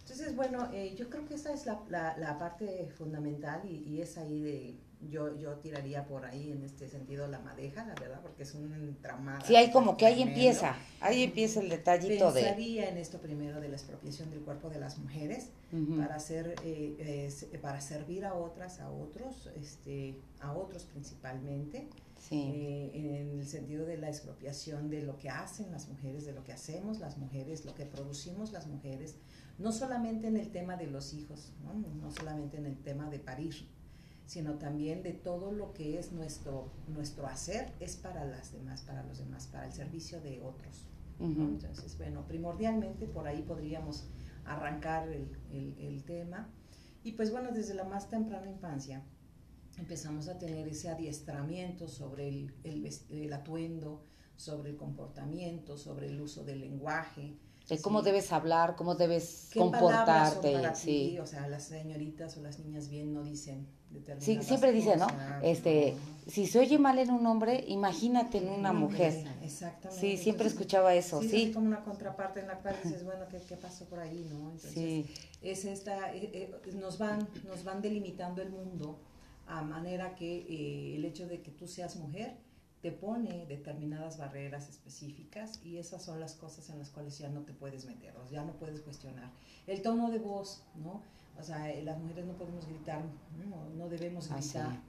Entonces, 0.02 0.36
bueno, 0.36 0.72
yo 0.96 1.10
creo 1.10 1.26
que 1.28 1.34
esa 1.34 1.52
es 1.52 1.66
la, 1.66 1.82
la, 1.90 2.16
la 2.18 2.38
parte 2.38 2.92
fundamental 2.96 3.62
y, 3.66 3.78
y, 3.78 4.02
es 4.04 4.20
ahí 4.20 4.40
de, 4.40 4.76
yo, 5.10 5.38
yo 5.38 5.54
tiraría 5.56 6.06
por 6.06 6.26
ahí 6.26 6.52
en 6.52 6.64
este 6.64 6.88
sentido 6.88 7.28
la 7.28 7.40
madeja, 7.40 7.86
la 7.86 7.96
verdad, 7.96 8.22
porque 8.22 8.44
es 8.44 8.54
un 8.54 8.74
entramado. 8.74 9.46
Sí, 9.46 9.56
hay 9.56 9.72
como 9.72 9.98
que 9.98 10.06
ahí 10.06 10.22
empieza, 10.22 10.76
ahí 11.00 11.24
empieza 11.24 11.62
el 11.62 11.70
detallito 11.70 12.32
de... 12.32 12.42
Pensaría 12.42 12.90
en 12.90 12.98
esto 12.98 13.20
primero 13.20 13.62
de 13.62 13.70
la 13.70 13.76
expropiación 13.76 14.30
del 14.32 14.42
cuerpo 14.42 14.70
de 14.70 14.80
las 14.80 14.98
mujeres 14.98 15.50
para 15.98 16.16
hacer, 16.16 16.56
eh, 16.64 17.30
para 17.62 17.82
servir 17.82 18.26
a 18.26 18.34
otras, 18.34 18.80
a 18.80 18.90
otros, 18.90 19.50
este, 19.56 20.16
a 20.40 20.54
otros 20.54 20.84
principalmente. 20.86 21.88
Eh, 22.32 22.92
en 22.94 23.40
el 23.40 23.46
sentido 23.46 23.86
de 23.86 23.98
la 23.98 24.08
expropiación 24.08 24.90
de 24.90 25.04
lo 25.04 25.18
que 25.18 25.30
hacen 25.30 25.72
las 25.72 25.88
mujeres, 25.88 26.26
de 26.26 26.32
lo 26.32 26.44
que 26.44 26.54
hacemos 26.54 27.00
las 27.00 27.20
mujeres, 27.20 27.66
lo 27.66 27.76
que 27.76 27.86
producimos 27.86 28.52
las 28.52 28.66
mujeres, 28.66 29.18
no 29.60 29.72
solamente 29.72 30.28
en 30.28 30.38
el 30.38 30.50
tema 30.50 30.76
de 30.76 30.88
los 30.88 31.14
hijos, 31.14 31.52
no, 31.64 31.74
no 31.74 32.12
solamente 32.12 32.58
en 32.58 32.66
el 32.66 32.78
tema 32.82 33.10
de 33.10 33.20
parir, 33.20 33.68
sino 34.26 34.56
también 34.56 35.04
de 35.04 35.14
todo 35.14 35.52
lo 35.52 35.74
que 35.74 36.00
es 36.00 36.12
nuestro, 36.12 36.72
nuestro 36.88 37.28
hacer 37.28 37.74
es 37.80 37.96
para 37.96 38.26
las 38.26 38.52
demás, 38.52 38.82
para 38.82 39.04
los 39.04 39.20
demás, 39.20 39.48
para 39.48 39.68
el 39.68 39.74
servicio 39.74 40.20
de 40.22 40.42
otros. 40.42 40.88
Entonces, 41.20 41.98
bueno, 41.98 42.28
primordialmente 42.28 43.08
por 43.08 43.26
ahí 43.28 43.42
podríamos 43.42 44.04
arrancar 44.44 45.08
el, 45.08 45.76
el, 45.80 46.04
tema. 46.04 46.50
Y 47.04 47.14
pues 47.14 47.32
bueno, 47.32 47.52
desde 47.52 47.74
la 47.74 47.86
más 47.86 48.10
temprana 48.10 48.50
infancia 48.50 49.02
empezamos 49.78 50.28
a 50.28 50.38
tener 50.38 50.68
ese 50.68 50.90
adiestramiento 50.90 51.88
sobre 51.88 52.28
el, 52.28 52.54
el, 52.64 52.90
el 53.12 53.34
atuendo, 53.34 54.04
sobre 54.36 54.72
el 54.72 54.76
comportamiento, 54.76 55.78
sobre 55.78 56.08
el 56.08 56.20
uso 56.20 56.44
del 56.44 56.60
lenguaje, 56.60 57.38
de 57.70 57.82
cómo 57.82 58.02
debes 58.02 58.32
hablar, 58.32 58.76
cómo 58.76 58.96
debes 58.96 59.50
comportarte. 59.54 60.76
sí. 60.76 61.18
O 61.20 61.26
sea, 61.26 61.48
las 61.48 61.64
señoritas 61.64 62.38
o 62.38 62.42
las 62.42 62.60
niñas 62.60 62.90
bien 62.90 63.14
no 63.14 63.24
dicen 63.24 63.68
Sí, 64.20 64.40
siempre 64.42 64.72
dice, 64.72 64.98
¿no? 64.98 65.08
Este, 65.42 65.96
si 66.28 66.48
se 66.48 66.60
oye 66.60 66.78
mal 66.78 67.00
en 67.00 67.12
un 67.12 67.26
hombre, 67.26 67.64
imagínate 67.68 68.40
en 68.40 68.50
una 68.50 68.74
mujer. 68.74 69.26
Exactamente. 69.42 70.02
Sí, 70.02 70.18
siempre 70.18 70.48
escuchaba 70.48 70.94
eso, 70.94 71.22
sí. 71.22 71.30
sí. 71.30 71.52
como 71.52 71.68
una 71.68 71.84
contraparte 71.84 72.42
en 72.42 72.48
la 72.48 72.60
cual 72.60 72.76
dices, 72.84 73.04
bueno, 73.04 73.26
¿qué, 73.30 73.40
qué 73.48 73.56
pasó 73.56 73.86
por 73.86 74.00
ahí, 74.00 74.26
no? 74.30 74.52
Entonces, 74.52 74.74
sí. 74.74 75.06
es 75.42 75.66
esta, 75.66 76.14
eh, 76.14 76.30
eh, 76.34 76.72
nos 76.74 76.98
van, 76.98 77.28
nos 77.48 77.64
van 77.64 77.82
delimitando 77.82 78.42
el 78.42 78.50
mundo 78.50 79.00
a 79.48 79.62
manera 79.62 80.16
que 80.16 80.38
eh, 80.38 80.96
el 80.96 81.06
hecho 81.06 81.28
de 81.28 81.42
que 81.42 81.52
tú 81.52 81.68
seas 81.68 81.96
mujer 81.96 82.36
te 82.86 82.92
pone 82.92 83.48
determinadas 83.48 84.20
barreras 84.20 84.70
específicas 84.70 85.60
y 85.66 85.78
esas 85.78 86.04
son 86.04 86.20
las 86.20 86.36
cosas 86.36 86.70
en 86.70 86.78
las 86.78 86.92
cuales 86.92 87.18
ya 87.18 87.30
no 87.30 87.42
te 87.42 87.52
puedes 87.52 87.86
meter, 87.86 88.14
ya 88.30 88.44
no 88.44 88.54
puedes 88.54 88.80
cuestionar. 88.82 89.32
El 89.66 89.82
tono 89.82 90.12
de 90.12 90.20
voz, 90.20 90.62
¿no? 90.76 91.02
O 91.36 91.44
sea, 91.44 91.72
eh, 91.72 91.82
las 91.82 91.98
mujeres 91.98 92.28
no 92.28 92.34
podemos 92.34 92.68
gritar, 92.68 93.02
no, 93.76 93.90
debemos 93.90 94.30
ah, 94.30 94.36
gritar. 94.36 94.80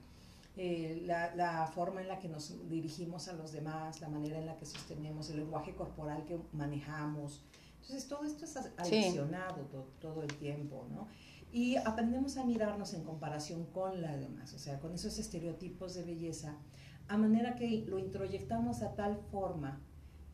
Eh, 0.57 1.01
la, 1.07 1.35
la, 1.35 1.65
forma 1.65 1.99
en 2.01 2.07
la 2.07 2.19
que 2.19 2.29
nos 2.29 2.69
dirigimos 2.69 3.29
a 3.29 3.33
los 3.33 3.51
demás, 3.51 3.99
la 3.99 4.09
manera 4.09 4.37
en 4.37 4.45
la 4.45 4.55
que 4.57 4.67
sostenemos, 4.67 5.31
el 5.31 5.37
lenguaje 5.37 5.73
corporal 5.73 6.23
que 6.25 6.37
manejamos. 6.53 7.41
Entonces, 7.81 8.07
todo 8.07 8.25
esto 8.25 8.45
es 8.45 8.57
adicionado 8.77 9.65
todo, 9.99 10.21
el 10.21 10.35
tiempo, 10.35 10.85
¿no? 10.91 11.07
Y 11.51 11.77
aprendemos 11.77 12.37
a 12.37 12.43
mirarnos 12.43 12.93
en 12.93 13.03
comparación 13.03 13.65
con 13.73 14.03
las 14.03 14.19
demás, 14.19 14.53
o 14.53 14.59
sea, 14.59 14.79
con 14.79 14.93
esos 14.93 15.17
estereotipos 15.17 15.95
de 15.95 16.03
belleza, 16.03 16.57
a 17.07 17.17
manera 17.17 17.55
que 17.55 17.85
lo 17.87 17.99
introyectamos 17.99 18.81
a 18.81 18.95
tal 18.95 19.17
forma 19.31 19.79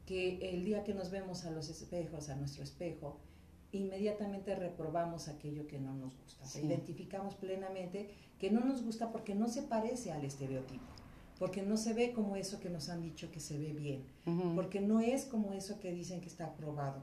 que 0.06 0.50
el 0.50 0.66
día 0.66 0.84
que 0.84 0.94
nos 0.94 1.12
vemos 1.12 1.46
a 1.46 1.52
los 1.52 1.70
espejos, 1.70 2.30
a 2.30 2.36
nuestro 2.36 2.64
espejo, 2.64 3.18
inmediatamente 3.72 4.56
reprobamos 4.56 5.28
aquello 5.28 5.68
que 5.68 5.80
no 5.80 5.94
nos 5.94 6.16
gusta. 6.18 6.60
Identificamos 6.60 7.36
plenamente 7.36 8.10
que 8.40 8.52
no 8.52 8.60
nos 8.62 8.84
gusta 8.84 9.12
porque 9.12 9.36
no 9.36 9.48
se 9.48 9.64
parece 9.64 10.12
al 10.12 10.24
estereotipo, 10.26 10.86
porque 11.40 11.62
no 11.62 11.78
se 11.78 11.94
ve 11.94 12.12
como 12.12 12.36
eso 12.36 12.60
que 12.60 12.70
nos 12.70 12.90
han 12.90 13.02
dicho 13.02 13.32
que 13.32 13.40
se 13.40 13.58
ve 13.58 13.74
bien, 13.74 14.04
porque 14.56 14.82
no 14.82 15.00
es 15.00 15.26
como 15.26 15.54
eso 15.54 15.80
que 15.80 15.92
dicen 15.92 16.22
que 16.22 16.28
está 16.28 16.46
aprobado. 16.48 17.02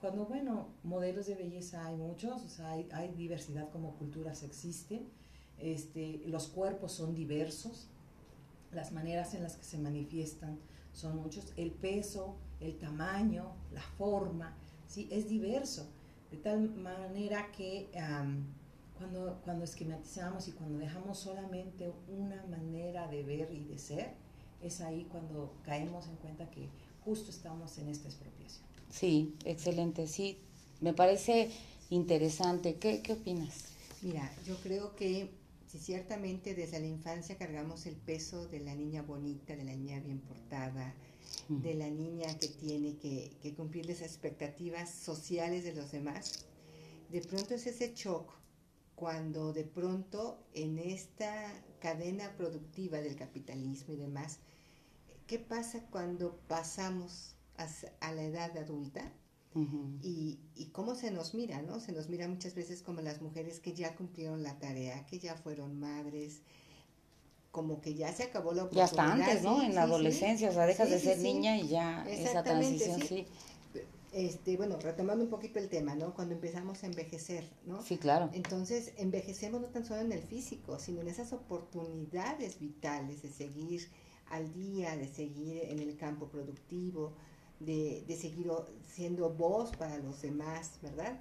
Cuando, 0.00 0.24
bueno, 0.24 0.68
modelos 0.82 1.26
de 1.26 1.34
belleza 1.34 1.86
hay 1.86 1.94
muchos, 1.94 2.42
o 2.42 2.48
sea, 2.48 2.70
hay, 2.70 2.88
hay 2.92 3.12
diversidad 3.12 3.68
como 3.70 3.94
culturas 3.96 4.42
existen, 4.42 5.06
este, 5.58 6.22
los 6.26 6.48
cuerpos 6.48 6.92
son 6.92 7.14
diversos, 7.14 7.89
las 8.72 8.92
maneras 8.92 9.34
en 9.34 9.42
las 9.42 9.56
que 9.56 9.64
se 9.64 9.78
manifiestan 9.78 10.58
son 10.92 11.16
muchos, 11.16 11.52
el 11.56 11.70
peso, 11.70 12.36
el 12.60 12.78
tamaño, 12.78 13.52
la 13.72 13.82
forma, 13.82 14.56
¿sí? 14.86 15.08
es 15.10 15.28
diverso 15.28 15.88
de 16.30 16.36
tal 16.36 16.70
manera 16.70 17.50
que 17.52 17.90
cuando, 18.96 19.40
cuando 19.44 19.64
esquematizamos 19.64 20.46
y 20.48 20.52
cuando 20.52 20.78
dejamos 20.78 21.18
solamente 21.18 21.92
una 22.08 22.44
manera 22.46 23.08
de 23.08 23.22
ver 23.22 23.50
y 23.52 23.64
de 23.64 23.78
ser, 23.78 24.14
es 24.62 24.80
ahí 24.80 25.06
cuando 25.10 25.54
caemos 25.64 26.06
en 26.06 26.16
cuenta 26.16 26.48
que 26.50 26.68
justo 27.04 27.30
estamos 27.30 27.78
en 27.78 27.88
esta 27.88 28.08
expropiación. 28.08 28.64
Sí, 28.90 29.34
excelente, 29.44 30.06
sí, 30.06 30.38
me 30.80 30.92
parece 30.92 31.50
interesante. 31.88 32.76
¿Qué, 32.76 33.02
qué 33.02 33.14
opinas? 33.14 33.64
Mira, 34.02 34.30
yo 34.46 34.56
creo 34.56 34.94
que 34.94 35.30
si 35.70 35.78
ciertamente 35.78 36.56
desde 36.56 36.80
la 36.80 36.88
infancia 36.88 37.38
cargamos 37.38 37.86
el 37.86 37.94
peso 37.94 38.48
de 38.48 38.58
la 38.58 38.74
niña 38.74 39.02
bonita, 39.02 39.54
de 39.54 39.62
la 39.62 39.76
niña 39.76 40.00
bien 40.00 40.18
portada, 40.18 40.96
de 41.48 41.74
la 41.74 41.88
niña 41.88 42.36
que 42.40 42.48
tiene 42.48 42.96
que, 42.96 43.54
cumplir 43.56 43.86
las 43.86 44.02
expectativas 44.02 44.90
sociales 44.90 45.62
de 45.62 45.72
los 45.74 45.92
demás, 45.92 46.46
de 47.08 47.20
pronto 47.20 47.54
es 47.54 47.68
ese 47.68 47.94
shock 47.94 48.32
cuando 48.96 49.52
de 49.52 49.62
pronto 49.62 50.44
en 50.54 50.76
esta 50.76 51.32
cadena 51.78 52.36
productiva 52.36 52.98
del 52.98 53.14
capitalismo 53.14 53.94
y 53.94 53.96
demás, 53.96 54.40
¿qué 55.28 55.38
pasa 55.38 55.86
cuando 55.86 56.40
pasamos 56.48 57.36
a, 58.00 58.12
la 58.12 58.24
edad 58.24 58.58
adulta? 58.58 59.12
Y, 59.54 60.38
y, 60.54 60.66
cómo 60.66 60.94
se 60.94 61.10
nos 61.10 61.34
mira, 61.34 61.60
¿no? 61.62 61.80
Se 61.80 61.90
nos 61.90 62.08
mira 62.08 62.28
muchas 62.28 62.54
veces 62.54 62.82
como 62.82 63.00
las 63.00 63.20
mujeres 63.20 63.58
que 63.58 63.72
ya 63.72 63.96
cumplieron 63.96 64.44
la 64.44 64.58
tarea, 64.60 65.04
que 65.06 65.18
ya 65.18 65.34
fueron 65.34 65.80
madres, 65.80 66.42
como 67.50 67.80
que 67.80 67.94
ya 67.94 68.12
se 68.12 68.24
acabó 68.24 68.52
la 68.52 68.64
oportunidad. 68.64 68.86
Ya 68.86 68.90
está 68.90 69.12
antes, 69.12 69.42
¿no? 69.42 69.62
en 69.62 69.74
la 69.74 69.82
adolescencia, 69.82 70.50
o 70.50 70.52
sea, 70.52 70.66
dejas 70.66 70.90
de 70.90 71.00
ser 71.00 71.18
niña 71.18 71.56
y 71.58 71.68
ya 71.68 72.08
esa 72.08 72.44
transición, 72.44 73.00
sí. 73.02 73.26
este, 74.12 74.56
bueno, 74.56 74.78
retomando 74.78 75.24
un 75.24 75.30
poquito 75.30 75.58
el 75.58 75.68
tema, 75.68 75.96
¿no? 75.96 76.14
Cuando 76.14 76.34
empezamos 76.34 76.84
a 76.84 76.86
envejecer, 76.86 77.50
¿no? 77.66 77.82
Sí, 77.82 77.98
claro. 77.98 78.30
Entonces, 78.32 78.92
envejecemos 78.98 79.60
no 79.60 79.66
tan 79.68 79.84
solo 79.84 80.00
en 80.00 80.12
el 80.12 80.22
físico, 80.22 80.78
sino 80.78 81.00
en 81.00 81.08
esas 81.08 81.32
oportunidades 81.32 82.60
vitales 82.60 83.22
de 83.22 83.30
seguir 83.30 83.88
al 84.28 84.52
día, 84.52 84.96
de 84.96 85.08
seguir 85.08 85.64
en 85.64 85.80
el 85.80 85.96
campo 85.96 86.28
productivo, 86.28 87.14
de, 87.60 88.04
de 88.06 88.16
seguir 88.16 88.50
siendo 88.86 89.30
voz 89.30 89.70
para 89.76 89.98
los 89.98 90.20
demás, 90.22 90.72
¿verdad? 90.82 91.20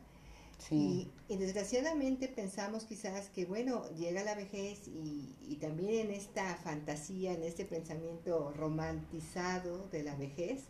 Sí. 0.58 1.10
Y, 1.30 1.38
desgraciadamente 1.38 2.28
pensamos 2.28 2.84
quizás 2.84 3.30
que, 3.30 3.46
bueno, 3.46 3.90
llega 3.96 4.24
la 4.24 4.36
vejez 4.36 4.88
y, 4.88 5.36
y, 5.48 5.56
también 5.56 6.08
en 6.08 6.14
esta 6.14 6.56
fantasía, 6.56 7.34
en 7.34 7.44
este 7.44 7.64
pensamiento 7.64 8.52
romantizado 8.52 9.88
de 9.88 10.04
la 10.04 10.16
vejez, 10.16 10.64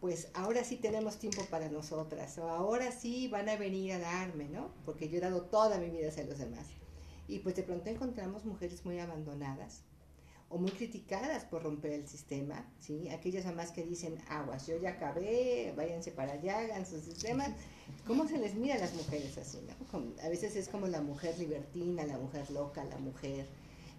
pues 0.00 0.28
ahora 0.34 0.64
sí 0.64 0.76
tenemos 0.76 1.18
tiempo 1.18 1.42
para 1.46 1.70
nosotras, 1.70 2.36
o 2.36 2.48
ahora 2.48 2.92
sí 2.92 3.28
van 3.28 3.48
a 3.48 3.56
venir 3.56 3.92
a 3.92 3.98
darme, 3.98 4.48
¿no? 4.48 4.70
Porque 4.84 5.08
yo 5.08 5.16
he 5.16 5.20
dado 5.20 5.42
toda 5.42 5.78
mi 5.78 5.88
vida 5.88 6.08
hacia 6.08 6.24
los 6.24 6.38
demás. 6.38 6.66
Y 7.26 7.38
pues 7.38 7.56
de 7.56 7.62
pronto 7.62 7.88
encontramos 7.88 8.44
mujeres 8.44 8.84
muy 8.84 8.98
abandonadas 8.98 9.82
o 10.48 10.58
muy 10.58 10.70
criticadas 10.70 11.44
por 11.44 11.64
romper 11.64 11.92
el 11.92 12.06
sistema, 12.06 12.64
¿sí? 12.78 13.08
Aquellas 13.08 13.44
mamás 13.44 13.72
que 13.72 13.82
dicen, 13.82 14.16
aguas, 14.28 14.66
yo 14.66 14.78
ya 14.78 14.90
acabé, 14.90 15.72
váyanse 15.76 16.12
para 16.12 16.34
allá, 16.34 16.58
hagan 16.58 16.86
su 16.86 17.00
sistema. 17.00 17.46
¿Cómo 18.06 18.28
se 18.28 18.38
les 18.38 18.54
mira 18.54 18.76
a 18.76 18.78
las 18.78 18.94
mujeres 18.94 19.36
así, 19.38 19.58
no? 19.66 20.04
a 20.22 20.28
veces 20.28 20.54
es 20.54 20.68
como 20.68 20.86
la 20.86 21.02
mujer 21.02 21.36
libertina, 21.38 22.04
la 22.04 22.18
mujer 22.18 22.48
loca, 22.50 22.84
la 22.84 22.98
mujer 22.98 23.46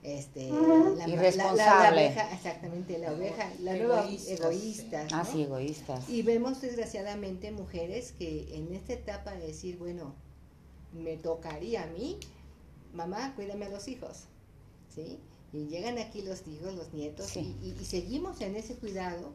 este, 0.03 0.49
la, 0.49 1.07
irresponsable. 1.07 2.07
exactamente, 2.07 2.97
la 2.97 3.11
oveja, 3.11 3.51
la 3.59 3.75
nueva 3.75 4.07
egoísta. 4.09 5.05
Ah, 5.11 5.25
sí, 5.25 5.43
egoístas. 5.43 6.09
Y 6.09 6.21
vemos 6.21 6.61
desgraciadamente 6.61 7.51
mujeres 7.51 8.13
que 8.13 8.55
en 8.55 8.73
esta 8.73 8.93
etapa 8.93 9.33
de 9.33 9.47
decir, 9.47 9.77
bueno, 9.77 10.15
me 10.93 11.17
tocaría 11.17 11.83
a 11.83 11.87
mí, 11.87 12.17
mamá, 12.93 13.33
cuídame 13.35 13.65
a 13.65 13.69
los 13.69 13.87
hijos, 13.89 14.25
¿sí? 14.93 15.19
Y 15.53 15.67
llegan 15.67 15.97
aquí 15.97 16.21
los 16.21 16.47
hijos, 16.47 16.75
los 16.75 16.93
nietos, 16.93 17.35
y, 17.37 17.55
y, 17.63 17.85
seguimos 17.85 18.41
en 18.41 18.55
ese 18.55 18.75
cuidado. 18.75 19.33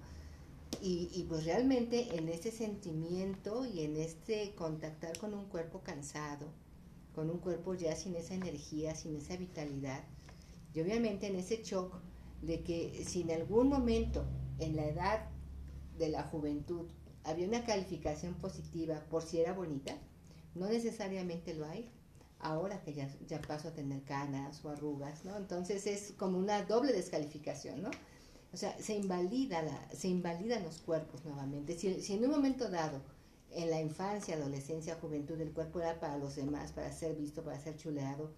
Y, 0.81 1.11
y, 1.13 1.25
pues 1.25 1.45
realmente 1.45 2.17
en 2.17 2.29
ese 2.29 2.51
sentimiento 2.51 3.67
y 3.67 3.81
en 3.85 3.97
este 3.97 4.55
contactar 4.55 5.17
con 5.19 5.35
un 5.35 5.45
cuerpo 5.45 5.81
cansado, 5.81 6.47
con 7.15 7.31
un 7.31 7.39
cuerpo 7.39 7.75
ya 7.75 7.95
sin 7.95 8.17
esa 8.17 8.35
energía, 8.35 8.95
sin 8.95 9.15
esa 9.17 9.37
vitalidad, 9.37 10.03
y 10.75 10.81
obviamente 10.81 11.27
en 11.27 11.37
ese 11.37 11.63
shock 11.63 11.95
de 12.41 12.63
que 12.63 13.05
si 13.07 13.23
en 13.23 13.31
algún 13.33 13.69
momento 13.69 14.25
en 14.59 14.77
la 14.77 14.87
edad 14.87 15.29
de 15.99 16.09
la 16.09 16.25
juventud 16.25 16.89
había 17.25 17.47
una 17.47 17.65
calificación 17.65 18.35
positiva 18.35 19.05
por 19.11 19.23
si 19.23 19.41
era 19.41 19.53
bonita, 19.53 19.97
no 20.55 20.67
necesariamente 20.69 21.55
lo 21.55 21.67
hay 21.67 21.91
ahora 22.43 22.83
que 22.83 22.93
ya, 22.93 23.09
ya 23.27 23.41
paso 23.41 23.69
a 23.69 23.73
tener 23.73 24.03
canas 24.03 24.65
o 24.65 24.69
arrugas, 24.69 25.25
¿no? 25.25 25.37
Entonces 25.37 25.87
es 25.87 26.13
como 26.19 26.39
una 26.39 26.63
doble 26.65 26.93
descalificación, 26.93 27.83
¿no? 27.83 27.91
O 28.53 28.57
sea, 28.57 28.77
se 28.79 28.95
invalida 28.95 29.63
la, 29.63 29.89
se 29.95 30.09
invalidan 30.09 30.63
los 30.63 30.79
cuerpos 30.79 31.25
nuevamente. 31.25 31.79
Si, 31.79 32.03
si 32.03 32.15
en 32.15 32.25
un 32.25 32.33
momento 32.33 32.69
dado, 32.69 33.01
en 33.53 33.71
la 33.71 33.81
infancia, 33.81 34.35
adolescencia, 34.35 34.99
juventud, 35.01 35.41
el 35.41 35.53
cuerpo 35.53 35.81
era 35.81 35.99
para 36.01 36.19
los 36.19 36.37
demás, 36.37 36.73
para 36.73 36.93
ser 36.93 37.15
visto, 37.15 37.43
para 37.43 37.59
ser 37.61 37.77
chuleado, 37.77 38.31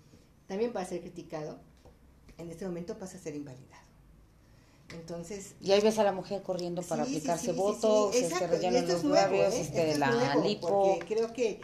también 0.46 0.72
para 0.72 0.86
ser 0.86 1.00
criticado, 1.00 1.58
en 2.36 2.50
este 2.50 2.66
momento 2.66 2.98
pasa 2.98 3.16
a 3.16 3.20
ser 3.20 3.34
invalidado. 3.34 3.84
Entonces, 4.92 5.54
y 5.60 5.72
ahí 5.72 5.80
ves 5.80 5.98
a 5.98 6.04
la 6.04 6.12
mujer 6.12 6.42
corriendo 6.42 6.82
para 6.82 7.04
aplicarse 7.04 7.52
votos, 7.52 8.14
este, 8.14 8.46
rellenan 8.46 8.86
los 8.86 9.02
labios, 9.02 9.54
este, 9.54 9.96
la 9.98 10.36
lipo. 10.36 10.98
Creo 11.08 11.32
que 11.32 11.60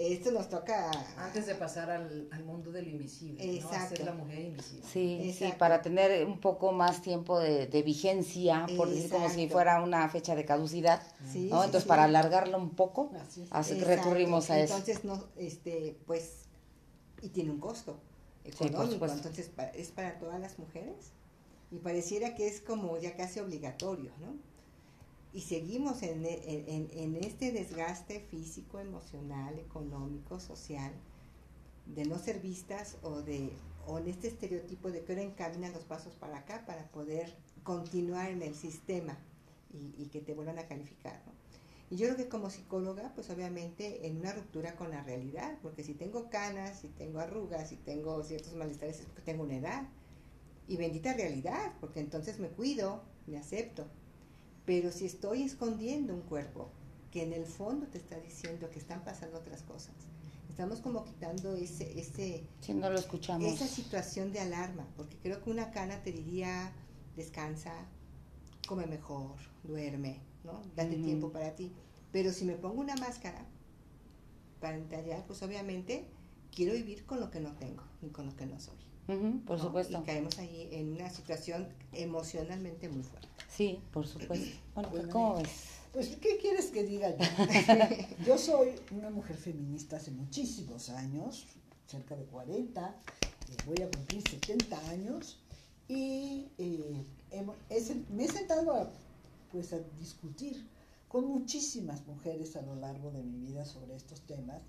esto 0.00 0.30
nos 0.30 0.48
toca 0.48 0.90
antes 1.18 1.46
de 1.46 1.54
pasar 1.54 1.90
al, 1.90 2.28
al 2.30 2.44
mundo 2.44 2.72
del 2.72 2.88
invisible, 2.88 3.56
Exacto. 3.56 3.76
¿no? 3.76 3.84
Hacer 3.84 4.04
la 4.04 4.12
mujer 4.14 4.40
invisible. 4.40 4.86
Sí, 4.90 5.34
sí, 5.36 5.52
para 5.58 5.82
tener 5.82 6.26
un 6.26 6.40
poco 6.40 6.72
más 6.72 7.02
tiempo 7.02 7.38
de, 7.38 7.66
de 7.66 7.82
vigencia, 7.82 8.66
por 8.76 8.88
decir 8.88 9.10
como 9.10 9.28
si 9.28 9.48
fuera 9.48 9.82
una 9.82 10.08
fecha 10.08 10.34
de 10.34 10.44
caducidad, 10.44 11.02
¿no? 11.34 11.64
Entonces 11.64 11.84
para 11.84 12.04
alargarlo 12.04 12.58
un 12.58 12.70
poco, 12.70 13.10
así 13.50 13.80
recurrimos 13.80 14.50
a 14.50 14.58
eso. 14.58 14.76
Entonces 14.76 15.04
no, 15.04 15.24
este, 15.36 15.98
pues, 16.06 16.46
y 17.22 17.28
tiene 17.28 17.50
un 17.50 17.60
costo 17.60 18.00
económico, 18.44 19.06
entonces 19.06 19.50
es 19.74 19.90
para 19.90 20.18
todas 20.18 20.40
las 20.40 20.58
mujeres 20.58 21.12
y 21.70 21.78
pareciera 21.78 22.34
que 22.34 22.48
es 22.48 22.60
como 22.60 22.98
ya 22.98 23.16
casi 23.16 23.40
obligatorio, 23.40 24.12
¿no? 24.20 24.49
Y 25.32 25.42
seguimos 25.42 26.02
en, 26.02 26.26
en, 26.26 26.88
en 26.92 27.14
este 27.16 27.52
desgaste 27.52 28.20
físico, 28.20 28.80
emocional, 28.80 29.58
económico, 29.58 30.40
social, 30.40 30.92
de 31.86 32.04
no 32.04 32.18
ser 32.18 32.40
vistas 32.40 32.96
o 33.02 33.22
de 33.22 33.52
o 33.86 33.98
en 33.98 34.08
este 34.08 34.28
estereotipo 34.28 34.90
de 34.90 35.02
que 35.02 35.12
ahora 35.12 35.24
encaminan 35.24 35.72
los 35.72 35.84
pasos 35.84 36.14
para 36.14 36.38
acá 36.38 36.64
para 36.66 36.86
poder 36.90 37.34
continuar 37.62 38.30
en 38.30 38.42
el 38.42 38.54
sistema 38.54 39.18
y, 39.72 39.94
y 40.02 40.06
que 40.08 40.20
te 40.20 40.34
vuelvan 40.34 40.58
a 40.58 40.68
calificar, 40.68 41.22
¿no? 41.26 41.32
Y 41.90 41.96
yo 41.96 42.06
creo 42.06 42.16
que 42.16 42.28
como 42.28 42.50
psicóloga, 42.50 43.10
pues 43.16 43.30
obviamente 43.30 44.06
en 44.06 44.18
una 44.18 44.32
ruptura 44.32 44.76
con 44.76 44.90
la 44.90 45.02
realidad, 45.02 45.58
porque 45.60 45.82
si 45.82 45.94
tengo 45.94 46.30
canas, 46.30 46.78
si 46.78 46.88
tengo 46.88 47.18
arrugas, 47.18 47.68
si 47.68 47.76
tengo 47.76 48.22
ciertos 48.22 48.54
malestares 48.54 49.00
es 49.00 49.06
porque 49.06 49.22
tengo 49.22 49.42
una 49.42 49.56
edad. 49.56 49.88
Y 50.68 50.76
bendita 50.76 51.14
realidad, 51.14 51.72
porque 51.80 51.98
entonces 51.98 52.38
me 52.38 52.48
cuido, 52.48 53.02
me 53.26 53.38
acepto. 53.38 53.88
Pero 54.64 54.90
si 54.92 55.06
estoy 55.06 55.42
escondiendo 55.42 56.14
un 56.14 56.22
cuerpo 56.22 56.70
que 57.10 57.22
en 57.22 57.32
el 57.32 57.44
fondo 57.44 57.86
te 57.86 57.98
está 57.98 58.18
diciendo 58.20 58.70
que 58.70 58.78
están 58.78 59.02
pasando 59.04 59.38
otras 59.38 59.62
cosas, 59.62 59.94
estamos 60.48 60.80
como 60.80 61.04
quitando 61.04 61.54
ese, 61.56 61.98
ese 61.98 62.44
si 62.60 62.74
no 62.74 62.90
lo 62.90 62.98
escuchamos. 62.98 63.52
esa 63.52 63.66
situación 63.66 64.32
de 64.32 64.40
alarma, 64.40 64.86
porque 64.96 65.16
creo 65.16 65.42
que 65.42 65.50
una 65.50 65.70
cana 65.70 66.02
te 66.02 66.12
diría 66.12 66.72
descansa, 67.16 67.72
come 68.66 68.86
mejor, 68.86 69.36
duerme, 69.64 70.20
¿no? 70.44 70.62
Date 70.76 70.96
tiempo 70.96 71.30
para 71.30 71.54
ti. 71.54 71.72
Pero 72.12 72.32
si 72.32 72.44
me 72.44 72.54
pongo 72.54 72.80
una 72.80 72.96
máscara 72.96 73.46
para 74.60 74.76
entallar, 74.76 75.24
pues 75.26 75.42
obviamente 75.42 76.06
quiero 76.54 76.74
vivir 76.74 77.04
con 77.04 77.20
lo 77.20 77.30
que 77.30 77.40
no 77.40 77.52
tengo 77.52 77.82
y 78.02 78.08
con 78.08 78.26
lo 78.26 78.36
que 78.36 78.46
no 78.46 78.58
soy. 78.60 78.76
por 79.46 79.58
supuesto. 79.58 80.00
Y 80.00 80.04
caemos 80.04 80.38
ahí 80.38 80.68
en 80.72 80.92
una 80.92 81.10
situación 81.10 81.68
emocionalmente 81.92 82.88
muy 82.88 83.02
fuerte. 83.02 83.28
Sí, 83.56 83.82
por 83.92 84.06
supuesto. 84.06 84.58
Bueno, 84.74 84.90
¿cómo 85.10 85.36
ves? 85.36 85.50
Pues, 85.92 86.16
¿qué 86.16 86.38
quieres 86.38 86.66
que 86.66 86.84
diga 86.84 87.16
yo? 87.16 87.24
yo 88.26 88.38
soy 88.38 88.74
una 88.92 89.10
mujer 89.10 89.36
feminista 89.36 89.96
hace 89.96 90.12
muchísimos 90.12 90.88
años, 90.90 91.46
cerca 91.86 92.16
de 92.16 92.24
40, 92.24 92.88
eh, 92.88 93.56
voy 93.66 93.82
a 93.82 93.90
cumplir 93.90 94.22
70 94.22 94.78
años, 94.90 95.40
y 95.88 96.46
eh, 96.58 97.04
me 98.10 98.24
he 98.24 98.28
sentado 98.28 98.72
a 98.74 98.90
pues 99.50 99.72
a 99.72 99.78
discutir 99.98 100.64
con 101.08 101.26
muchísimas 101.26 102.06
mujeres 102.06 102.54
a 102.56 102.62
lo 102.62 102.76
largo 102.76 103.10
de 103.10 103.22
mi 103.22 103.38
vida 103.46 103.64
sobre 103.64 103.96
estos 103.96 104.20
temas 104.20 104.62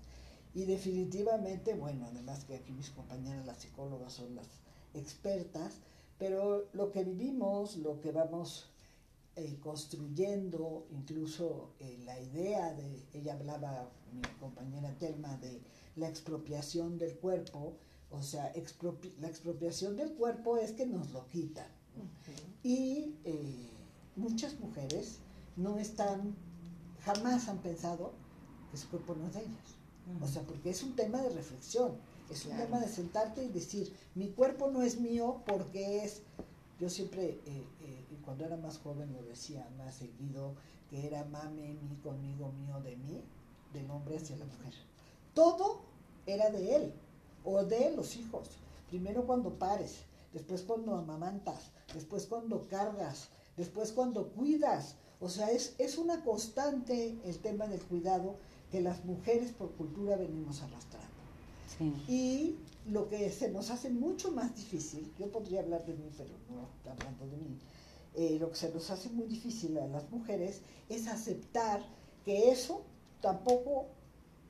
y 0.54 0.64
definitivamente, 0.64 1.74
bueno, 1.74 2.06
además 2.10 2.44
que 2.44 2.56
aquí 2.56 2.72
mis 2.72 2.90
compañeras 2.90 3.46
las 3.46 3.58
psicólogas 3.58 4.12
son 4.12 4.34
las 4.34 4.48
expertas, 4.94 5.74
pero 6.18 6.66
lo 6.72 6.90
que 6.90 7.04
vivimos, 7.04 7.76
lo 7.76 8.00
que 8.00 8.12
vamos 8.12 8.66
eh, 9.34 9.58
construyendo, 9.60 10.86
incluso 10.90 11.70
eh, 11.80 11.98
la 12.04 12.20
idea 12.20 12.74
de, 12.74 13.02
ella 13.14 13.32
hablaba, 13.32 13.90
mi 14.12 14.20
compañera 14.38 14.94
Telma, 14.98 15.38
de 15.38 15.58
la 15.96 16.06
expropiación 16.06 16.98
del 16.98 17.16
cuerpo, 17.16 17.74
o 18.10 18.22
sea, 18.22 18.52
la 19.20 19.28
expropiación 19.28 19.96
del 19.96 20.12
cuerpo 20.12 20.58
es 20.58 20.72
que 20.72 20.84
nos 20.84 21.12
lo 21.12 21.26
quitan. 21.28 21.66
Y 22.62 23.14
eh, 23.24 23.70
muchas 24.16 24.60
mujeres 24.60 25.20
no 25.56 25.78
están, 25.78 26.36
jamás 27.00 27.48
han 27.48 27.58
pensado 27.58 28.12
que 28.70 28.76
su 28.76 28.88
cuerpo 28.90 29.14
no 29.14 29.28
es 29.28 29.32
de 29.32 29.40
ellas. 29.40 30.20
O 30.20 30.28
sea, 30.28 30.42
porque 30.42 30.68
es 30.68 30.82
un 30.82 30.94
tema 30.94 31.22
de 31.22 31.30
reflexión, 31.30 31.92
es 32.30 32.44
un 32.44 32.54
tema 32.58 32.80
de 32.80 32.88
sentarte 32.88 33.42
y 33.44 33.48
decir, 33.48 33.94
mi 34.14 34.28
cuerpo 34.28 34.70
no 34.70 34.82
es 34.82 35.00
mío 35.00 35.42
porque 35.46 36.04
es, 36.04 36.20
yo 36.78 36.90
siempre, 36.90 37.40
cuando 38.22 38.44
era 38.44 38.56
más 38.56 38.78
joven 38.78 39.12
lo 39.12 39.22
decía 39.22 39.68
más 39.76 39.94
seguido, 39.94 40.54
que 40.88 41.06
era 41.06 41.24
mame, 41.24 41.76
mi, 41.88 41.96
conmigo, 41.96 42.52
mío, 42.52 42.80
de 42.80 42.96
mí, 42.96 43.22
del 43.72 43.90
hombre 43.90 44.16
hacia 44.16 44.36
la 44.36 44.44
mujer. 44.44 44.74
Todo 45.34 45.80
era 46.26 46.50
de 46.50 46.76
él, 46.76 46.92
o 47.44 47.64
de 47.64 47.94
los 47.94 48.16
hijos. 48.16 48.48
Primero 48.88 49.26
cuando 49.26 49.58
pares, 49.58 50.04
después 50.32 50.62
cuando 50.62 50.96
amamantas, 50.96 51.70
después 51.94 52.26
cuando 52.26 52.66
cargas, 52.68 53.28
después 53.56 53.92
cuando 53.92 54.28
cuidas. 54.28 54.96
O 55.20 55.28
sea, 55.28 55.50
es, 55.50 55.74
es 55.78 55.98
una 55.98 56.22
constante 56.24 57.16
el 57.24 57.38
tema 57.38 57.66
del 57.66 57.82
cuidado 57.82 58.36
que 58.70 58.80
las 58.80 59.04
mujeres 59.04 59.52
por 59.52 59.70
cultura 59.72 60.16
venimos 60.16 60.62
arrastrando. 60.62 61.12
Y 62.08 62.56
lo 62.86 63.08
que 63.08 63.30
se 63.30 63.50
nos 63.50 63.70
hace 63.70 63.90
mucho 63.90 64.30
más 64.30 64.54
difícil, 64.56 65.12
yo 65.18 65.30
podría 65.30 65.60
hablar 65.60 65.84
de 65.86 65.94
mí, 65.94 66.10
pero 66.16 66.30
no 66.50 66.68
hablando 66.90 67.26
de 67.26 67.36
mí, 67.36 67.58
eh, 68.14 68.36
lo 68.38 68.50
que 68.50 68.56
se 68.56 68.70
nos 68.70 68.90
hace 68.90 69.08
muy 69.08 69.26
difícil 69.26 69.78
a 69.78 69.86
las 69.86 70.10
mujeres 70.10 70.60
es 70.88 71.08
aceptar 71.08 71.82
que 72.24 72.50
eso 72.50 72.82
tampoco 73.20 73.86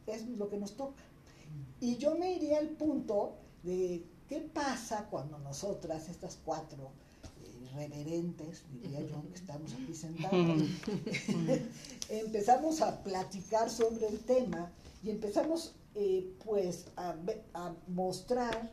es 0.07 0.27
lo 0.29 0.49
que 0.49 0.59
nos 0.59 0.77
toca. 0.77 1.03
Y 1.81 1.97
yo 1.97 2.17
me 2.17 2.33
iría 2.33 2.59
al 2.59 2.71
punto 2.71 3.35
de 3.63 4.05
qué 4.29 4.41
pasa 4.41 5.07
cuando 5.11 5.39
nosotras, 5.39 6.09
estas 6.09 6.39
cuatro 6.45 6.91
eh, 7.45 7.69
reverentes, 7.75 8.65
diría 8.73 9.01
yo, 9.01 9.23
que 9.29 9.35
estamos 9.35 9.73
aquí 9.75 9.95
sentados, 9.95 10.63
empezamos 12.09 12.81
a 12.81 13.03
platicar 13.03 13.71
sobre 13.71 14.09
el 14.09 14.21
tema 14.21 14.73
y 15.03 15.11
empezamos 15.11 15.75
eh, 15.95 16.33
pues 16.45 16.87
a, 16.97 17.15
a 17.55 17.75
mostrar 17.89 18.73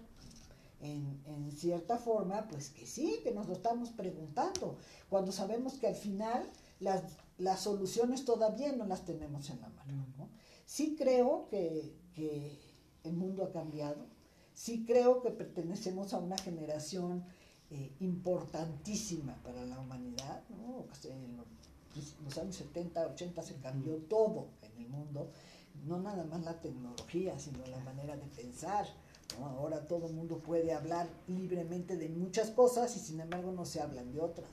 en, 0.81 1.21
en, 1.25 1.51
cierta 1.51 1.97
forma, 1.97 2.47
pues 2.47 2.69
que 2.69 2.85
sí, 2.85 3.19
que 3.23 3.31
nos 3.31 3.47
lo 3.47 3.53
estamos 3.53 3.89
preguntando, 3.89 4.77
cuando 5.09 5.31
sabemos 5.31 5.73
que 5.73 5.87
al 5.87 5.95
final 5.95 6.49
las, 6.79 7.03
las 7.37 7.61
soluciones 7.61 8.25
todavía 8.25 8.71
no 8.73 8.85
las 8.85 9.05
tenemos 9.05 9.49
en 9.49 9.61
la 9.61 9.69
mano. 9.69 10.05
¿no? 10.17 10.29
Sí 10.65 10.95
creo 10.97 11.47
que, 11.49 11.93
que, 12.13 12.57
el 13.03 13.13
mundo 13.13 13.45
ha 13.45 13.51
cambiado, 13.51 14.05
sí 14.53 14.83
creo 14.85 15.21
que 15.21 15.31
pertenecemos 15.31 16.13
a 16.13 16.19
una 16.19 16.37
generación 16.37 17.23
eh, 17.71 17.95
importantísima 18.01 19.35
para 19.41 19.65
la 19.65 19.79
humanidad, 19.79 20.43
¿no? 20.49 20.85
en 21.05 21.37
los 22.25 22.37
años 22.37 22.57
70, 22.57 23.07
80 23.07 23.41
se 23.41 23.55
cambió 23.55 23.95
todo 23.97 24.49
en 24.61 24.83
el 24.83 24.89
mundo, 24.89 25.31
no 25.85 25.99
nada 25.99 26.25
más 26.25 26.43
la 26.43 26.59
tecnología, 26.59 27.39
sino 27.39 27.65
la 27.67 27.79
manera 27.79 28.17
de 28.17 28.25
pensar, 28.27 28.85
Ahora 29.47 29.87
todo 29.87 30.07
el 30.07 30.13
mundo 30.13 30.39
puede 30.39 30.73
hablar 30.73 31.07
libremente 31.27 31.97
de 31.97 32.09
muchas 32.09 32.49
cosas 32.51 32.95
y 32.95 32.99
sin 32.99 33.19
embargo 33.19 33.51
no 33.51 33.65
se 33.65 33.81
hablan 33.81 34.11
de 34.11 34.19
otras. 34.19 34.49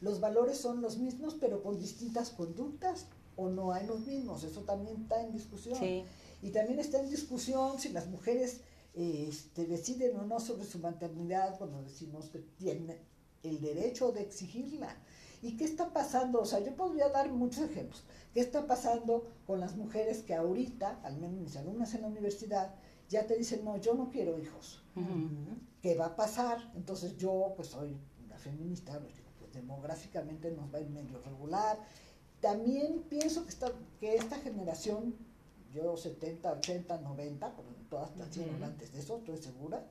Los 0.00 0.20
valores 0.20 0.58
son 0.58 0.80
los 0.80 0.98
mismos 0.98 1.36
pero 1.40 1.62
con 1.62 1.78
distintas 1.78 2.30
conductas 2.30 3.06
o 3.36 3.48
no 3.48 3.72
hay 3.72 3.86
los 3.86 4.00
mismos. 4.00 4.44
Eso 4.44 4.62
también 4.62 5.02
está 5.02 5.22
en 5.22 5.32
discusión. 5.32 5.78
Y 6.42 6.50
también 6.50 6.78
está 6.78 7.00
en 7.00 7.08
discusión 7.08 7.78
si 7.78 7.88
las 7.90 8.08
mujeres 8.08 8.60
este, 8.94 9.66
deciden 9.66 10.16
o 10.16 10.24
no 10.24 10.40
sobre 10.40 10.64
su 10.64 10.78
maternidad 10.78 11.56
cuando 11.58 11.82
decimos 11.82 12.30
que 12.30 12.40
tienen 12.40 12.98
el 13.42 13.60
derecho 13.60 14.12
de 14.12 14.22
exigirla. 14.22 14.96
¿Y 15.40 15.56
qué 15.56 15.64
está 15.64 15.92
pasando? 15.92 16.40
O 16.40 16.46
sea, 16.46 16.58
yo 16.60 16.74
podría 16.74 17.08
dar 17.10 17.30
muchos 17.30 17.70
ejemplos. 17.70 18.02
¿Qué 18.34 18.40
está 18.40 18.66
pasando 18.66 19.24
con 19.46 19.60
las 19.60 19.76
mujeres 19.76 20.22
que 20.22 20.34
ahorita, 20.34 21.00
al 21.04 21.18
menos 21.18 21.40
mis 21.40 21.56
alumnas 21.56 21.94
en 21.94 22.02
la 22.02 22.08
universidad, 22.08 22.74
ya 23.08 23.26
te 23.26 23.36
dicen, 23.36 23.64
no, 23.64 23.76
yo 23.78 23.94
no 23.94 24.10
quiero 24.10 24.38
hijos. 24.38 24.82
¿Qué 25.82 25.94
va 25.94 26.06
a 26.06 26.16
pasar? 26.16 26.72
Entonces 26.74 27.16
yo, 27.16 27.52
pues 27.56 27.68
soy 27.68 27.96
una 28.24 28.36
feminista, 28.36 28.98
pues, 28.98 29.14
pues, 29.38 29.52
demográficamente 29.52 30.50
nos 30.50 30.72
va 30.72 30.78
a 30.78 30.80
ir 30.80 30.90
medio 30.90 31.20
regular. 31.20 31.78
También 32.40 33.04
pienso 33.08 33.44
que 33.44 33.50
esta, 33.50 33.72
que 34.00 34.16
esta 34.16 34.36
generación, 34.38 35.14
yo 35.72 35.96
70, 35.96 36.52
80, 36.52 37.00
90, 37.00 37.54
porque 37.54 37.72
todas 37.88 38.16
nacieron 38.16 38.62
antes 38.62 38.92
de 38.92 39.00
eso, 39.00 39.18
estoy 39.18 39.38
segura, 39.38 39.84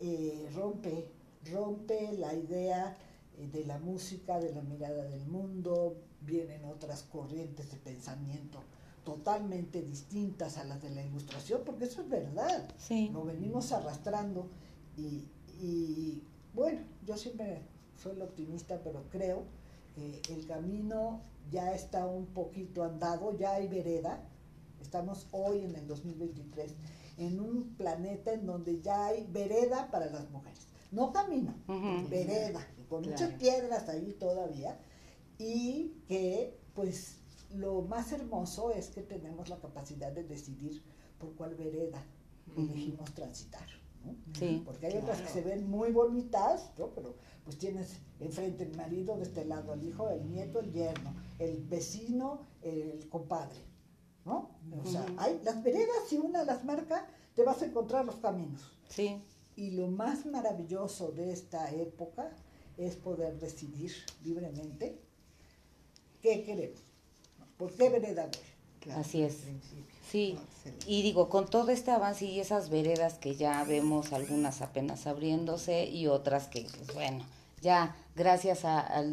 eh, 0.00 0.48
rompe, 0.54 1.08
rompe 1.52 2.12
la 2.12 2.34
idea 2.34 2.96
eh, 3.38 3.48
de 3.52 3.64
la 3.64 3.78
música, 3.78 4.38
de 4.38 4.52
la 4.52 4.62
mirada 4.62 5.04
del 5.04 5.26
mundo, 5.26 5.96
vienen 6.20 6.64
otras 6.64 7.04
corrientes 7.04 7.70
de 7.70 7.78
pensamiento 7.78 8.60
totalmente 9.08 9.80
distintas 9.80 10.58
a 10.58 10.64
las 10.64 10.82
de 10.82 10.90
la 10.90 11.02
ilustración, 11.02 11.62
porque 11.64 11.86
eso 11.86 12.02
es 12.02 12.10
verdad. 12.10 12.68
Sí. 12.76 13.08
Lo 13.10 13.24
venimos 13.24 13.72
arrastrando 13.72 14.50
y, 14.98 16.22
bueno, 16.52 16.80
yo 17.06 17.16
siempre 17.16 17.62
soy 17.96 18.16
el 18.16 18.22
optimista, 18.22 18.82
pero 18.84 19.04
creo 19.08 19.44
que 19.94 20.20
el 20.28 20.46
camino 20.46 21.22
ya 21.50 21.72
está 21.72 22.06
un 22.06 22.26
poquito 22.26 22.84
andado, 22.84 23.34
ya 23.38 23.54
hay 23.54 23.66
vereda. 23.66 24.28
Estamos 24.82 25.26
hoy 25.32 25.60
en 25.60 25.74
el 25.74 25.86
2023 25.86 26.74
en 27.16 27.40
un 27.40 27.74
planeta 27.76 28.34
en 28.34 28.44
donde 28.44 28.82
ya 28.82 29.06
hay 29.06 29.26
vereda 29.32 29.90
para 29.90 30.10
las 30.10 30.30
mujeres. 30.30 30.68
No 30.90 31.14
camino, 31.14 31.54
vereda, 32.10 32.60
con 32.90 33.08
muchas 33.08 33.32
piedras 33.34 33.88
ahí 33.88 34.14
todavía, 34.20 34.78
y 35.38 35.94
que 36.06 36.58
pues 36.74 37.17
lo 37.50 37.82
más 37.82 38.12
hermoso 38.12 38.70
es 38.70 38.88
que 38.88 39.02
tenemos 39.02 39.48
la 39.48 39.58
capacidad 39.58 40.12
de 40.12 40.24
decidir 40.24 40.82
por 41.18 41.34
cuál 41.34 41.54
vereda 41.54 42.04
elegimos 42.56 43.12
transitar. 43.14 43.66
Porque 44.64 44.86
hay 44.86 44.96
otras 44.96 45.20
que 45.20 45.28
se 45.28 45.42
ven 45.42 45.68
muy 45.68 45.92
bonitas, 45.92 46.72
¿no? 46.78 46.88
pero 46.94 47.16
pues 47.44 47.58
tienes 47.58 47.98
enfrente 48.20 48.64
el 48.64 48.76
marido, 48.76 49.16
de 49.16 49.24
este 49.24 49.44
lado 49.44 49.74
el 49.74 49.84
hijo, 49.84 50.08
el 50.08 50.26
nieto, 50.28 50.60
el 50.60 50.72
yerno, 50.72 51.14
el 51.38 51.62
vecino, 51.64 52.46
el 52.62 53.08
compadre. 53.08 53.60
¿no? 54.24 54.50
O 54.82 54.86
sea, 54.86 55.06
hay 55.18 55.40
las 55.42 55.62
veredas, 55.62 55.96
si 56.08 56.18
una 56.18 56.44
las 56.44 56.64
marca, 56.64 57.06
te 57.34 57.42
vas 57.42 57.60
a 57.62 57.66
encontrar 57.66 58.04
los 58.04 58.16
caminos. 58.16 58.60
Sí. 58.88 59.22
Y 59.56 59.72
lo 59.72 59.88
más 59.88 60.26
maravilloso 60.26 61.10
de 61.12 61.32
esta 61.32 61.70
época 61.72 62.30
es 62.76 62.96
poder 62.96 63.38
decidir 63.38 63.92
libremente 64.22 65.00
qué 66.20 66.44
queremos. 66.44 66.87
¿Por 67.58 67.72
qué 67.72 67.90
vereda 67.90 68.28
Así 68.96 69.22
es. 69.22 69.36
Sí, 70.10 70.38
y 70.86 71.02
digo, 71.02 71.28
con 71.28 71.46
todo 71.46 71.70
este 71.70 71.90
avance 71.90 72.24
y 72.24 72.40
esas 72.40 72.70
veredas 72.70 73.14
que 73.18 73.34
ya 73.34 73.62
vemos, 73.64 74.12
algunas 74.14 74.62
apenas 74.62 75.06
abriéndose 75.06 75.84
y 75.84 76.06
otras 76.06 76.46
que, 76.46 76.62
pues 76.62 76.94
bueno, 76.94 77.22
ya 77.60 77.94
gracias 78.16 78.64
a, 78.64 79.04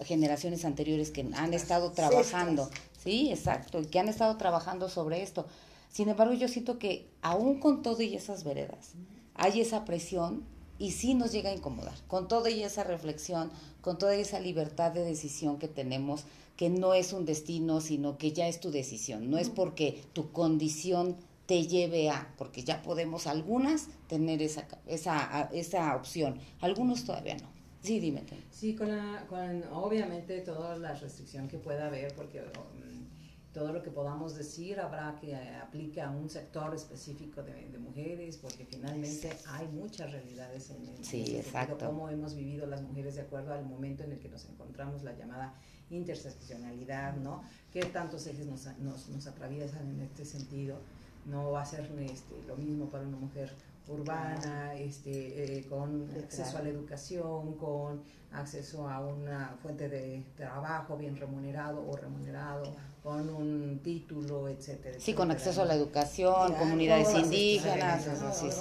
generaciones 0.00 0.64
anteriores 0.64 1.10
que 1.12 1.28
han 1.34 1.54
estado 1.54 1.92
trabajando, 1.92 2.68
sí, 2.98 3.30
exacto, 3.30 3.80
que 3.88 4.00
han 4.00 4.08
estado 4.08 4.36
trabajando 4.36 4.88
sobre 4.88 5.22
esto. 5.22 5.46
Sin 5.88 6.08
embargo, 6.08 6.34
yo 6.34 6.48
siento 6.48 6.78
que 6.78 7.08
aún 7.22 7.60
con 7.60 7.82
todo 7.82 8.02
y 8.02 8.16
esas 8.16 8.42
veredas, 8.42 8.94
hay 9.34 9.60
esa 9.60 9.84
presión 9.84 10.44
y 10.80 10.92
sí 10.92 11.12
nos 11.12 11.30
llega 11.30 11.50
a 11.50 11.54
incomodar, 11.54 11.94
con 12.08 12.26
toda 12.26 12.48
y 12.48 12.64
esa 12.64 12.82
reflexión, 12.82 13.50
con 13.82 13.98
toda 13.98 14.14
esa 14.14 14.40
libertad 14.40 14.92
de 14.92 15.04
decisión 15.04 15.58
que 15.58 15.68
tenemos, 15.68 16.24
que 16.56 16.70
no 16.70 16.94
es 16.94 17.12
un 17.12 17.26
destino, 17.26 17.82
sino 17.82 18.16
que 18.16 18.32
ya 18.32 18.48
es 18.48 18.60
tu 18.60 18.70
decisión. 18.70 19.30
No 19.30 19.36
es 19.36 19.50
porque 19.50 20.02
tu 20.14 20.32
condición 20.32 21.16
te 21.44 21.66
lleve 21.66 22.08
a, 22.08 22.32
porque 22.38 22.64
ya 22.64 22.80
podemos 22.80 23.26
algunas 23.26 23.88
tener 24.08 24.40
esa, 24.40 24.66
esa, 24.86 25.50
esa 25.52 25.94
opción, 25.96 26.38
algunos 26.60 27.04
todavía 27.04 27.36
no. 27.36 27.50
Sí, 27.82 28.00
dime. 28.00 28.22
Sí, 28.50 28.74
con, 28.74 28.88
la, 28.88 29.26
con 29.28 29.62
obviamente 29.72 30.40
toda 30.40 30.76
la 30.78 30.94
restricción 30.94 31.46
que 31.46 31.58
pueda 31.58 31.88
haber, 31.88 32.14
porque 32.14 32.40
um, 32.40 33.06
todo 33.52 33.72
lo 33.72 33.82
que 33.82 33.90
podamos 33.90 34.36
decir 34.36 34.78
habrá 34.78 35.16
que 35.20 35.34
aplique 35.34 36.00
a 36.00 36.10
un 36.10 36.30
sector 36.30 36.74
específico 36.74 37.42
de, 37.42 37.78
mujeres, 37.78 38.36
porque 38.36 38.64
finalmente 38.64 39.36
hay 39.48 39.66
muchas 39.68 40.12
realidades 40.12 40.70
en 40.70 40.86
el 40.86 41.04
sí, 41.04 41.36
exacto. 41.36 41.86
cómo 41.86 42.08
hemos 42.08 42.34
vivido 42.34 42.66
las 42.66 42.82
mujeres 42.82 43.16
de 43.16 43.22
acuerdo 43.22 43.52
al 43.52 43.64
momento 43.64 44.04
en 44.04 44.12
el 44.12 44.18
que 44.18 44.28
nos 44.28 44.44
encontramos, 44.44 45.02
la 45.02 45.12
llamada 45.14 45.54
interseccionalidad, 45.90 47.16
¿no? 47.16 47.42
¿Qué 47.72 47.84
tantos 47.86 48.26
ejes 48.28 48.46
nos, 48.46 48.66
nos, 48.78 49.08
nos 49.08 49.26
atraviesan 49.26 49.88
en 49.90 50.00
este 50.02 50.24
sentido? 50.24 50.78
No 51.26 51.50
va 51.50 51.62
a 51.62 51.66
ser 51.66 51.90
este, 51.98 52.42
lo 52.46 52.56
mismo 52.56 52.88
para 52.88 53.04
una 53.04 53.16
mujer 53.16 53.52
urbana, 53.88 54.74
este, 54.74 55.58
eh, 55.58 55.66
con 55.66 56.08
acceso 56.16 56.58
a 56.58 56.62
la 56.62 56.68
educación, 56.68 57.54
con 57.56 58.02
acceso 58.32 58.88
a 58.88 59.00
una 59.00 59.56
fuente 59.60 59.88
de 59.88 60.24
trabajo 60.36 60.96
bien 60.96 61.16
remunerado 61.16 61.84
o 61.88 61.96
remunerado, 61.96 62.62
con 63.02 63.30
un 63.30 63.80
título, 63.82 64.48
etcétera. 64.48 64.98
Sí, 65.00 65.14
con 65.14 65.30
acceso 65.30 65.62
a 65.62 65.64
la 65.64 65.74
educación, 65.74 66.54
comunidades 66.54 67.14
indígenas, 67.14 68.06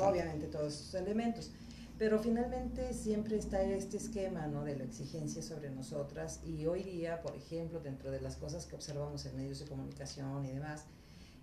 obviamente 0.02 0.48
todos 0.48 0.74
esos 0.74 0.94
elementos. 0.96 1.52
Pero 1.98 2.18
finalmente 2.18 2.94
siempre 2.94 3.36
está 3.36 3.62
este 3.62 3.98
esquema 3.98 4.48
¿no? 4.48 4.64
de 4.64 4.78
la 4.78 4.86
exigencia 4.86 5.44
sobre 5.44 5.70
nosotras 5.70 6.40
y 6.46 6.66
hoy 6.66 6.84
día, 6.84 7.22
por 7.22 7.36
ejemplo, 7.36 7.82
dentro 7.82 8.10
de 8.10 8.22
las 8.22 8.38
cosas 8.38 8.66
que 8.66 8.76
observamos 8.76 9.26
en 9.26 9.36
medios 9.36 9.60
de 9.60 9.66
comunicación 9.66 10.46
y 10.46 10.52
demás, 10.52 10.86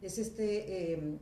es 0.00 0.16
este, 0.16 0.94
em, 0.94 1.18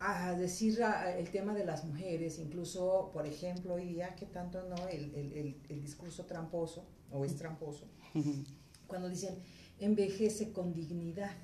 a 0.00 0.32
decir 0.34 0.80
el 1.16 1.30
tema 1.30 1.54
de 1.54 1.64
las 1.64 1.84
mujeres, 1.84 2.40
incluso, 2.40 3.10
por 3.12 3.26
ejemplo, 3.26 3.74
hoy 3.74 3.84
día 3.84 4.16
que 4.16 4.26
tanto 4.26 4.60
no 4.64 4.88
el, 4.88 5.14
el, 5.14 5.56
el, 5.68 5.80
discurso 5.80 6.24
tramposo, 6.24 6.84
o 7.12 7.24
es 7.24 7.36
tramposo, 7.36 7.86
cuando 8.88 9.08
dicen 9.08 9.36
envejece 9.84 10.52
con 10.52 10.72
dignidad, 10.72 11.36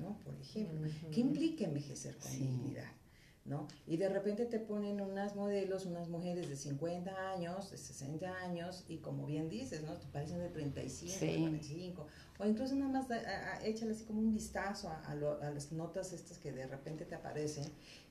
¿no? 0.00 0.18
Por 0.24 0.34
ejemplo, 0.40 0.88
¿qué 1.12 1.20
implica 1.20 1.64
envejecer 1.64 2.16
con 2.16 2.32
dignidad? 2.32 2.92
¿no? 3.48 3.66
Y 3.86 3.96
de 3.96 4.08
repente 4.08 4.44
te 4.44 4.58
ponen 4.58 5.00
unas 5.00 5.34
modelos, 5.34 5.86
unas 5.86 6.08
mujeres 6.08 6.48
de 6.48 6.56
50 6.56 7.32
años, 7.32 7.70
de 7.70 7.78
60 7.78 8.30
años, 8.42 8.84
y 8.88 8.98
como 8.98 9.26
bien 9.26 9.48
dices, 9.48 9.82
¿no? 9.82 9.94
Te 9.94 10.06
parecen 10.08 10.38
de 10.38 10.50
35, 10.50 11.18
de 11.18 11.38
45, 11.38 12.06
o 12.38 12.46
incluso 12.46 12.74
nada 12.74 12.90
más 12.90 13.06
échale 13.64 13.92
así 13.92 14.04
como 14.04 14.20
un 14.20 14.32
vistazo 14.32 14.90
a, 14.90 15.14
las 15.14 15.72
notas 15.72 16.12
estas 16.12 16.38
que 16.38 16.52
de 16.52 16.66
repente 16.66 17.06
te 17.06 17.14
aparecen 17.14 17.64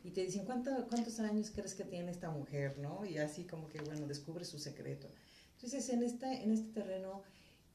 y 0.03 0.09
te 0.09 0.21
dicen, 0.21 0.43
¿cuánto, 0.45 0.71
¿cuántos 0.89 1.19
años 1.19 1.51
crees 1.51 1.75
que 1.75 1.83
tiene 1.83 2.11
esta 2.11 2.31
mujer, 2.31 2.79
no? 2.79 3.05
Y 3.05 3.19
así 3.19 3.43
como 3.43 3.69
que, 3.69 3.79
bueno, 3.81 4.07
descubre 4.07 4.43
su 4.43 4.57
secreto. 4.57 5.07
Entonces, 5.53 5.87
en, 5.89 6.03
esta, 6.03 6.33
en 6.33 6.51
este 6.51 6.71
terreno 6.71 7.21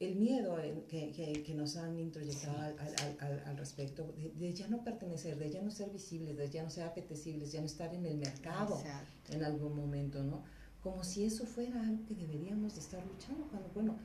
el 0.05 0.15
miedo 0.15 0.57
que, 0.87 1.11
que, 1.45 1.53
nos 1.53 1.77
han 1.77 1.99
introyectado 1.99 2.57
al, 2.59 2.75
al, 3.19 3.43
al, 3.45 3.57
respecto, 3.57 4.13
de, 4.35 4.53
ya 4.53 4.67
no 4.67 4.83
pertenecer, 4.83 5.37
de 5.37 5.49
ya 5.49 5.61
no 5.61 5.71
ser 5.71 5.89
visibles, 5.89 6.37
de 6.37 6.49
ya 6.49 6.63
no 6.63 6.69
ser 6.69 6.85
apetecibles, 6.85 7.51
ya 7.51 7.59
no 7.59 7.65
estar 7.65 7.93
en 7.93 8.05
el 8.05 8.17
mercado 8.17 8.81
en 9.29 9.43
algún 9.43 9.75
momento, 9.75 10.23
¿no? 10.23 10.43
Como 10.81 11.03
si 11.03 11.25
eso 11.25 11.45
fuera 11.45 11.81
algo 11.81 12.05
que 12.05 12.15
deberíamos 12.15 12.73
de 12.73 12.81
estar 12.81 13.05
luchando, 13.05 13.47
cuando, 13.49 13.69
bueno, 13.73 13.95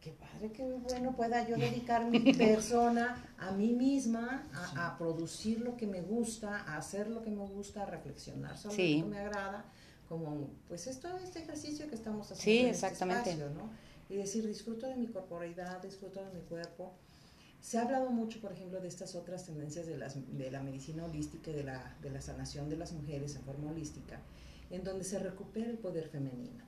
qué 0.00 0.12
padre, 0.12 0.52
qué 0.52 0.64
bueno 0.64 1.14
pueda 1.16 1.48
yo 1.48 1.56
dedicar 1.56 2.04
mi 2.10 2.32
persona 2.32 3.24
a 3.38 3.52
mí 3.52 3.72
misma, 3.72 4.48
a, 4.76 4.96
producir 4.98 5.60
lo 5.60 5.76
que 5.76 5.86
me 5.86 6.00
gusta, 6.00 6.58
a 6.60 6.76
hacer 6.76 7.08
lo 7.08 7.22
que 7.22 7.30
me 7.30 7.46
gusta, 7.46 7.82
a 7.82 7.86
reflexionar 7.86 8.58
sobre 8.58 8.96
lo 8.96 9.04
que 9.04 9.10
me 9.10 9.18
agrada, 9.18 9.64
como 10.08 10.50
pues 10.68 10.86
esto, 10.86 11.08
este 11.18 11.40
ejercicio 11.40 11.88
que 11.88 11.94
estamos 11.94 12.30
haciendo. 12.30 12.42
Sí, 12.42 12.70
este 12.70 12.86
exactamente. 12.86 13.36
¿no? 13.36 13.70
Y 14.12 14.16
decir, 14.16 14.46
disfruto 14.46 14.86
de 14.86 14.96
mi 14.96 15.06
corporeidad, 15.06 15.82
disfruto 15.82 16.22
de 16.22 16.30
mi 16.32 16.40
cuerpo. 16.42 16.92
Se 17.60 17.78
ha 17.78 17.82
hablado 17.82 18.10
mucho, 18.10 18.40
por 18.40 18.52
ejemplo, 18.52 18.80
de 18.80 18.88
estas 18.88 19.14
otras 19.14 19.46
tendencias 19.46 19.86
de, 19.86 19.96
las, 19.96 20.16
de 20.36 20.50
la 20.50 20.62
medicina 20.62 21.04
holística 21.04 21.50
y 21.50 21.54
de 21.54 21.64
la, 21.64 21.96
de 22.02 22.10
la 22.10 22.20
sanación 22.20 22.68
de 22.68 22.76
las 22.76 22.92
mujeres 22.92 23.36
en 23.36 23.42
forma 23.42 23.70
holística, 23.70 24.20
en 24.70 24.84
donde 24.84 25.04
se 25.04 25.18
recupera 25.18 25.70
el 25.70 25.78
poder 25.78 26.08
femenino. 26.08 26.64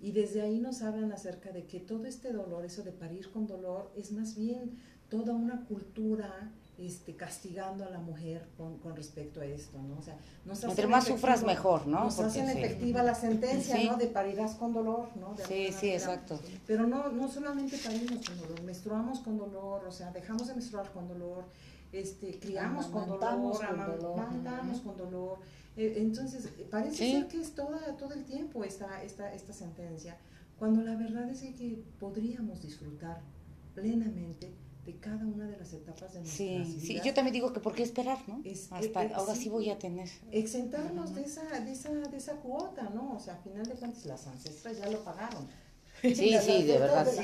Y 0.00 0.12
desde 0.12 0.42
ahí 0.42 0.58
nos 0.58 0.82
hablan 0.82 1.12
acerca 1.12 1.50
de 1.50 1.64
que 1.66 1.80
todo 1.80 2.06
este 2.06 2.32
dolor, 2.32 2.64
eso 2.64 2.82
de 2.82 2.92
parir 2.92 3.30
con 3.30 3.46
dolor, 3.46 3.90
es 3.96 4.12
más 4.12 4.36
bien 4.36 4.78
toda 5.08 5.34
una 5.34 5.64
cultura 5.64 6.52
este, 6.78 7.16
castigando 7.16 7.84
a 7.84 7.90
la 7.90 7.98
mujer 7.98 8.48
con, 8.56 8.78
con, 8.78 8.94
respecto 8.94 9.40
a 9.40 9.46
esto, 9.46 9.80
¿no? 9.80 9.98
O 9.98 10.02
sea, 10.02 10.18
nos 10.44 10.62
Entre 10.62 10.86
más 10.86 11.06
sufras 11.06 11.42
mejor, 11.42 11.86
¿no? 11.86 12.04
Nos 12.04 12.18
hacen 12.20 12.50
efectiva 12.50 13.02
la 13.02 13.14
sentencia, 13.14 13.82
¿no? 13.84 13.96
De 13.96 14.06
parirás 14.08 14.54
con 14.56 14.74
dolor, 14.74 15.08
¿no? 15.16 15.34
sí, 15.48 15.72
sí, 15.72 15.90
exacto. 15.90 16.38
Pero 16.66 16.86
no, 16.86 17.08
no 17.08 17.28
solamente 17.28 17.78
parimos 17.78 18.26
con 18.26 18.38
dolor, 18.38 18.62
menstruamos 18.62 19.20
con 19.20 19.38
dolor, 19.38 19.86
o 19.86 19.92
sea, 19.92 20.10
dejamos 20.10 20.48
de 20.48 20.54
menstruar 20.54 20.92
con 20.92 21.08
dolor, 21.08 21.44
este, 21.92 22.38
criamos 22.38 22.86
con 22.86 23.08
dolor, 23.08 23.64
amamantamos 23.64 24.80
con 24.80 24.96
dolor. 24.98 25.38
Eh, 25.78 25.94
entonces, 25.98 26.48
parece 26.70 27.10
ser 27.10 27.28
que 27.28 27.40
es 27.40 27.54
toda, 27.54 27.96
todo 27.96 28.12
el 28.12 28.24
tiempo 28.24 28.64
esta, 28.64 29.02
esta, 29.02 29.32
esta 29.32 29.52
sentencia, 29.54 30.18
cuando 30.58 30.82
la 30.82 30.96
verdad 30.96 31.28
es 31.30 31.40
que 31.40 31.82
podríamos 31.98 32.60
disfrutar 32.60 33.20
plenamente 33.74 34.52
de 34.86 34.98
cada 35.00 35.26
una 35.26 35.46
de 35.46 35.56
las 35.58 35.72
etapas 35.72 36.14
de 36.14 36.20
nuestra 36.20 36.46
sí, 36.64 36.80
Sí, 36.80 37.00
yo 37.04 37.12
también 37.12 37.34
digo 37.34 37.52
que 37.52 37.58
por 37.58 37.74
qué 37.74 37.82
esperar, 37.82 38.18
¿no? 38.28 38.40
Hasta 38.70 39.04
eh, 39.04 39.12
ahora 39.14 39.34
sí, 39.34 39.48
voy 39.48 39.68
a 39.68 39.78
tener. 39.78 40.08
Exentarnos 40.30 41.14
de, 41.14 41.22
esa, 41.22 41.60
de, 41.60 41.72
esa, 41.72 41.90
de 41.90 42.16
esa 42.16 42.36
cuota, 42.36 42.88
¿no? 42.90 43.16
O 43.16 43.18
sea, 43.18 43.34
al 43.34 43.42
final 43.42 43.66
de 43.66 43.74
cuentas 43.74 44.06
las 44.06 44.26
ancestras 44.28 44.78
ya 44.78 44.88
lo 44.88 45.02
pagaron. 45.02 45.46
Sí, 46.02 46.12
sí, 46.14 46.62
de 46.62 46.78
verdad. 46.78 47.06
sí. 47.10 47.22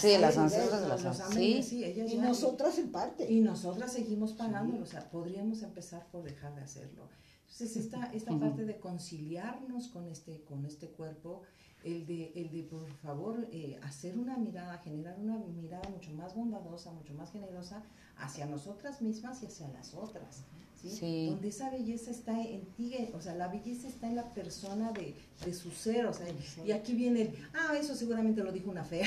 sí, 0.00 0.18
las 0.18 0.38
ancestras 0.38 0.80
de 0.80 0.88
las 0.88 1.04
ancestras. 1.04 1.66
Sí. 1.66 1.94
y 2.08 2.16
nosotras 2.16 2.78
en 2.78 2.92
parte. 2.92 3.30
Y 3.30 3.40
nosotras 3.40 3.92
seguimos 3.92 4.32
pagando, 4.32 4.82
o 4.82 4.86
sea, 4.86 5.10
podríamos 5.10 5.62
empezar 5.62 6.06
por 6.10 6.22
dejar 6.22 6.54
de 6.54 6.62
hacerlo. 6.62 7.08
Entonces, 7.42 7.76
esta, 7.76 8.10
esta 8.14 8.38
parte 8.38 8.64
de 8.64 8.78
conciliarnos 8.78 9.88
con 9.88 10.08
este, 10.08 10.44
con 10.44 10.64
este 10.64 10.88
cuerpo, 10.88 11.42
el 11.84 12.06
de, 12.06 12.32
el 12.34 12.50
de 12.50 12.62
por 12.64 12.86
favor, 12.96 13.48
eh, 13.52 13.78
hacer 13.82 14.18
una 14.18 14.36
mirada, 14.36 14.78
generar 14.78 15.18
una 15.18 15.38
mirada 15.38 15.88
mucho 15.88 16.12
más 16.12 16.34
bondadosa, 16.34 16.92
mucho 16.92 17.14
más 17.14 17.32
generosa 17.32 17.82
hacia 18.16 18.46
nosotras 18.46 19.00
mismas 19.00 19.42
y 19.42 19.46
hacia 19.46 19.68
las 19.68 19.94
otras. 19.94 20.44
¿Sí? 20.88 21.26
Donde 21.30 21.48
esa 21.48 21.70
belleza 21.70 22.10
está 22.10 22.40
en 22.40 22.64
ti, 22.76 22.94
o 23.14 23.20
sea, 23.20 23.34
la 23.34 23.48
belleza 23.48 23.88
está 23.88 24.06
en 24.06 24.16
la 24.16 24.30
persona 24.32 24.92
de, 24.92 25.14
de 25.44 25.54
su 25.54 25.70
ser, 25.70 26.06
o 26.06 26.12
sea, 26.12 26.26
y 26.64 26.72
aquí 26.72 26.94
viene, 26.94 27.34
ah, 27.54 27.74
eso 27.78 27.94
seguramente 27.94 28.42
lo 28.42 28.52
dijo 28.52 28.70
una 28.70 28.84
fea. 28.84 29.06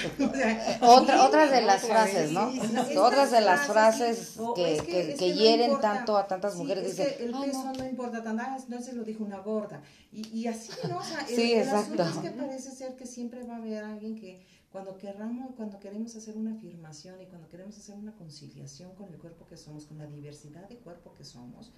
Otra, 0.82 1.26
otras 1.26 1.52
de 1.52 1.62
las 1.62 1.82
frases, 1.84 2.32
¿no? 2.32 2.52
otras 3.02 3.32
de 3.32 3.42
las 3.42 3.68
frases 3.68 4.38
que, 4.56 5.16
que, 5.18 5.34
hieren 5.34 5.80
tanto 5.80 6.18
a 6.18 6.28
tantas 6.28 6.56
mujeres. 6.56 7.00
Es 7.00 7.20
el 7.20 7.32
peso 7.32 7.72
no. 7.78 7.86
importa 7.86 8.24
tanto, 8.24 8.44
ah, 8.46 8.58
no 8.68 8.82
se 8.82 8.94
lo 8.94 9.04
dijo 9.04 9.24
una 9.24 9.40
gorda. 9.40 9.82
Y, 10.12 10.42
y 10.42 10.48
así, 10.48 10.72
¿no? 10.88 10.98
O 10.98 11.04
sea, 11.04 11.26
sí, 11.26 11.54
el, 11.54 11.64
exacto. 11.64 12.04
es 12.04 12.18
que 12.18 12.30
parece 12.32 12.72
ser 12.72 12.96
que 12.96 13.06
siempre 13.06 13.44
va 13.44 13.56
a 13.56 13.58
haber 13.58 13.84
alguien 13.84 14.16
que 14.16 14.46
cuando 14.74 14.98
querramos, 14.98 15.54
cuando 15.56 15.80
queremos 15.80 16.16
hacer 16.16 16.36
una 16.36 16.54
afirmación 16.54 17.22
y 17.22 17.28
cuando 17.28 17.48
queremos 17.48 17.78
hacer 17.78 17.96
una 17.96 18.12
conciliación 18.16 18.96
con 18.96 19.08
el 19.14 19.20
cuerpo 19.20 19.46
que 19.46 19.56
somos, 19.56 19.86
con 19.86 20.00
la 20.00 20.08
diversidad 20.08 20.68
de 20.68 20.78
cuerpo 20.78 21.14
que 21.14 21.24
somos, 21.24 21.72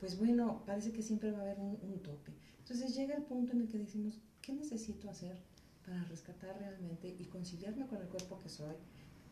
pues 0.00 0.18
bueno, 0.18 0.62
parece 0.64 0.92
que 0.92 1.02
siempre 1.02 1.30
va 1.30 1.40
a 1.40 1.42
haber 1.42 1.58
un, 1.60 2.00
tope. 2.02 2.32
Entonces 2.60 2.96
llega 2.96 3.14
el 3.14 3.22
punto 3.24 3.52
en 3.52 3.60
el 3.60 3.68
que 3.68 3.76
decimos, 3.76 4.18
¿qué 4.40 4.54
necesito 4.54 5.10
hacer 5.10 5.36
para 5.84 6.02
rescatar 6.04 6.58
realmente 6.58 7.14
y 7.18 7.24
conciliarme 7.26 7.86
con 7.86 8.00
el 8.00 8.08
cuerpo 8.08 8.38
que 8.42 8.48
soy, 8.48 8.76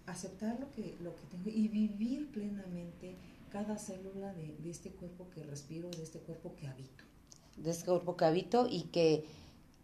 aceptar 0.04 0.60
lo 0.60 0.70
que, 0.70 0.94
lo 1.00 1.16
que 1.16 1.22
tengo 1.30 1.48
y 1.48 1.68
vivir 1.68 2.30
plenamente 2.30 3.16
cada 3.50 3.78
célula 3.78 4.34
de, 4.34 4.58
de 4.58 4.70
este 4.70 4.90
cuerpo 4.90 5.26
que 5.30 5.42
respiro, 5.44 5.88
de 5.88 6.02
este 6.02 6.18
cuerpo 6.18 6.54
que 6.54 6.66
habito? 6.66 7.04
De 7.56 7.70
este 7.70 7.86
cuerpo 7.86 8.18
que 8.18 8.26
habito 8.26 8.66
y 8.70 8.82
que 8.82 9.24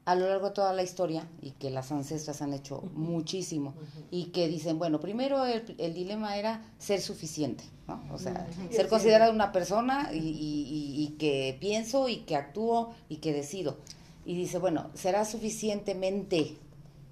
a 0.06 0.14
lo 0.14 0.28
largo 0.28 0.48
de 0.48 0.54
toda 0.54 0.72
la 0.72 0.84
historia 0.84 1.28
y 1.42 1.50
que 1.50 1.68
las 1.68 1.90
ancestras 1.90 2.40
han 2.40 2.54
hecho 2.54 2.80
muchísimo 2.94 3.74
y 4.12 4.26
que 4.26 4.46
dicen, 4.46 4.78
bueno, 4.78 5.00
primero 5.00 5.44
el, 5.44 5.94
dilema 5.94 6.36
era 6.36 6.62
ser 6.78 7.00
suficiente, 7.00 7.64
¿no? 7.88 8.00
O 8.12 8.18
sea, 8.18 8.46
ser 8.70 8.88
considerada 8.88 9.32
una 9.32 9.50
persona 9.50 10.10
y, 10.12 11.16
que 11.18 11.56
pienso 11.58 12.08
y 12.08 12.18
que 12.18 12.36
actúo 12.36 12.94
y 13.08 13.16
que 13.16 13.32
decido. 13.32 13.78
Y 14.24 14.36
dice, 14.36 14.58
bueno, 14.58 14.90
¿será 14.94 15.24
suficientemente 15.24 16.56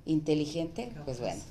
inteligente? 0.07 0.93
pues 1.05 1.19
bueno, 1.19 1.43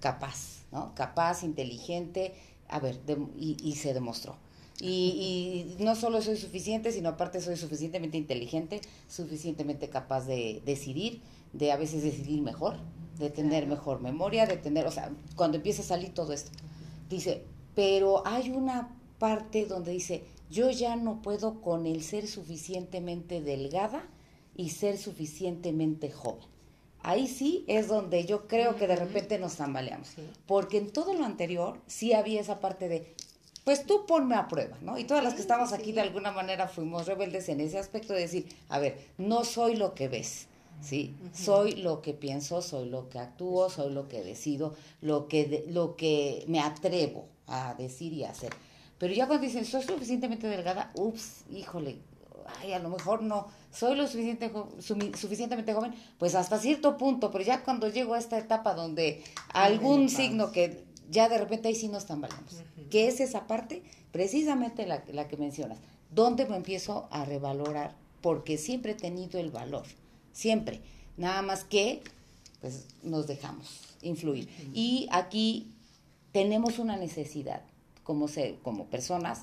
capaz, 0.00 0.64
¿no? 0.72 0.92
Capaz, 0.96 1.44
inteligente, 1.44 2.34
a 2.68 2.80
ver, 2.80 2.98
y 3.38 3.76
se 3.76 3.94
demostró. 3.94 4.36
Y, 4.80 5.76
no 5.78 5.94
solo 5.94 6.22
soy 6.22 6.36
suficiente, 6.36 6.92
sino 6.92 7.10
aparte 7.10 7.40
soy 7.40 7.56
suficientemente 7.56 8.16
inteligente, 8.16 8.80
suficientemente 9.08 9.88
capaz 9.88 10.26
de 10.26 10.62
decidir, 10.64 11.20
de 11.52 11.72
a 11.72 11.76
veces 11.76 12.02
decidir 12.02 12.40
mejor, 12.40 12.76
de 13.18 13.30
tener 13.30 13.66
mejor 13.66 14.00
memoria, 14.00 14.46
de 14.46 14.56
tener, 14.56 14.86
o 14.86 14.90
sea, 14.90 15.12
cuando 15.36 15.58
empieza 15.58 15.82
a 15.82 15.86
salir 15.86 16.14
todo 16.14 16.32
esto. 16.32 16.50
Dice, 17.08 17.44
pero 17.74 18.26
hay 18.26 18.50
una 18.50 18.96
parte 19.18 19.66
donde 19.66 19.92
dice, 19.92 20.24
yo 20.50 20.70
ya 20.70 20.96
no 20.96 21.22
puedo 21.22 21.60
con 21.60 21.86
el 21.86 22.02
ser 22.02 22.26
suficientemente 22.26 23.40
delgada 23.42 24.08
y 24.56 24.70
ser 24.70 24.98
suficientemente 24.98 26.10
joven. 26.10 26.48
Ahí 27.02 27.28
sí 27.28 27.64
es 27.66 27.88
donde 27.88 28.26
yo 28.26 28.46
creo 28.46 28.76
que 28.76 28.86
de 28.86 28.96
repente 28.96 29.38
nos 29.38 29.56
tambaleamos. 29.56 30.10
Porque 30.46 30.76
en 30.78 30.90
todo 30.90 31.14
lo 31.14 31.24
anterior 31.24 31.80
sí 31.86 32.12
había 32.12 32.40
esa 32.40 32.60
parte 32.60 32.88
de 32.88 33.14
pues 33.64 33.86
tú 33.86 34.06
ponme 34.06 34.34
a 34.34 34.48
prueba, 34.48 34.76
¿no? 34.80 34.98
Y 34.98 35.04
todas 35.04 35.22
las 35.22 35.34
que 35.34 35.40
estamos 35.40 35.72
aquí 35.72 35.92
de 35.92 36.00
alguna 36.00 36.32
manera 36.32 36.68
fuimos 36.68 37.06
rebeldes 37.06 37.48
en 37.48 37.60
ese 37.60 37.78
aspecto 37.78 38.12
de 38.12 38.20
decir, 38.20 38.46
a 38.68 38.78
ver, 38.78 38.98
no 39.18 39.44
soy 39.44 39.76
lo 39.76 39.94
que 39.94 40.08
ves, 40.08 40.46
¿sí? 40.80 41.14
Soy 41.32 41.76
lo 41.76 42.02
que 42.02 42.14
pienso, 42.14 42.62
soy 42.62 42.88
lo 42.88 43.08
que 43.08 43.18
actúo, 43.18 43.68
soy 43.70 43.92
lo 43.92 44.08
que 44.08 44.22
decido, 44.22 44.74
lo 45.00 45.28
que, 45.28 45.64
lo 45.68 45.96
que 45.96 46.44
me 46.48 46.60
atrevo 46.60 47.26
a 47.46 47.74
decir 47.74 48.12
y 48.12 48.24
a 48.24 48.30
hacer. 48.30 48.50
Pero 48.98 49.14
ya 49.14 49.26
cuando 49.26 49.46
dicen, 49.46 49.64
soy 49.64 49.82
suficientemente 49.82 50.46
delgada, 50.46 50.90
ups, 50.94 51.44
híjole, 51.50 51.98
ay, 52.60 52.72
a 52.72 52.78
lo 52.78 52.88
mejor 52.88 53.22
no, 53.22 53.48
soy 53.72 53.96
lo 53.96 54.06
suficiente, 54.06 54.50
suficientemente 54.78 55.72
joven, 55.72 55.94
pues 56.18 56.34
hasta 56.34 56.58
cierto 56.58 56.96
punto, 56.96 57.30
pero 57.30 57.44
ya 57.44 57.62
cuando 57.62 57.88
llego 57.88 58.14
a 58.14 58.18
esta 58.18 58.38
etapa 58.38 58.74
donde 58.74 59.22
algún 59.52 60.08
signo 60.08 60.52
que 60.52 60.84
ya 61.10 61.28
de 61.28 61.38
repente 61.38 61.68
ahí 61.68 61.74
sí 61.74 61.88
nos 61.88 62.06
tambaleamos. 62.06 62.62
¿Qué 62.90 63.08
es 63.08 63.20
esa 63.20 63.46
parte? 63.46 63.82
Precisamente 64.12 64.86
la, 64.86 65.04
la 65.12 65.28
que 65.28 65.36
mencionas. 65.36 65.78
¿Dónde 66.10 66.46
me 66.46 66.56
empiezo 66.56 67.08
a 67.10 67.24
revalorar? 67.24 67.94
Porque 68.20 68.58
siempre 68.58 68.92
he 68.92 68.96
tenido 68.96 69.38
el 69.38 69.50
valor, 69.50 69.84
siempre. 70.32 70.80
Nada 71.16 71.42
más 71.42 71.64
que, 71.64 72.02
pues, 72.60 72.86
nos 73.02 73.26
dejamos 73.26 73.80
influir. 74.02 74.48
Y 74.72 75.08
aquí 75.10 75.72
tenemos 76.32 76.78
una 76.78 76.96
necesidad, 76.96 77.62
como, 78.04 78.28
ser, 78.28 78.58
como 78.62 78.86
personas, 78.86 79.42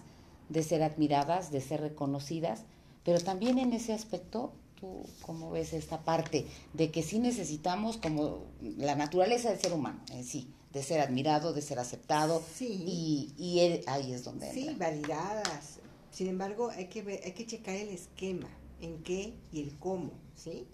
de 0.50 0.64
ser 0.64 0.84
admiradas, 0.84 1.52
de 1.52 1.62
ser 1.62 1.82
reconocidas, 1.82 2.64
pero 3.04 3.20
también 3.20 3.58
en 3.60 3.74
ese 3.74 3.94
aspecto, 3.94 4.54
tú 4.80 5.04
cómo 5.22 5.52
ves 5.52 5.74
esta 5.74 6.02
parte 6.02 6.46
de 6.74 6.92
que 6.92 7.04
sí 7.04 7.20
necesitamos 7.20 7.98
como 7.98 8.46
la 8.62 8.96
naturaleza 8.96 9.50
del 9.50 9.60
ser 9.60 9.74
humano 9.74 10.00
en 10.12 10.24
sí, 10.24 10.50
de 10.78 10.84
ser 10.84 11.02
admirado, 11.02 11.54
de 11.54 11.62
ser 11.62 11.80
aceptado. 11.80 12.44
Y, 12.60 13.34
y 13.38 13.60
ahí 13.88 14.14
es 14.14 14.24
donde... 14.24 14.52
Sí, 14.54 14.76
validadas. 14.78 15.80
Sin 16.12 16.28
embargo, 16.28 16.70
hay 16.70 16.86
que, 16.86 17.22
hay 17.24 17.32
que 17.32 17.46
checar 17.46 17.76
el 17.76 17.90
esquema, 17.90 18.48
en 18.80 19.02
qué 19.04 19.34
y 19.52 19.62
el 19.62 19.76
cómo, 19.78 20.12
¿sí? 20.36 20.68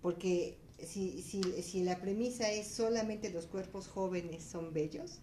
Porque 0.00 0.56
si, 0.78 1.22
si, 1.22 1.42
si 1.62 1.84
la 1.84 2.00
premisa 2.00 2.50
es 2.50 2.68
solamente 2.68 3.30
los 3.30 3.46
cuerpos 3.46 3.86
jóvenes 3.86 4.42
son 4.42 4.72
bellos, 4.72 5.20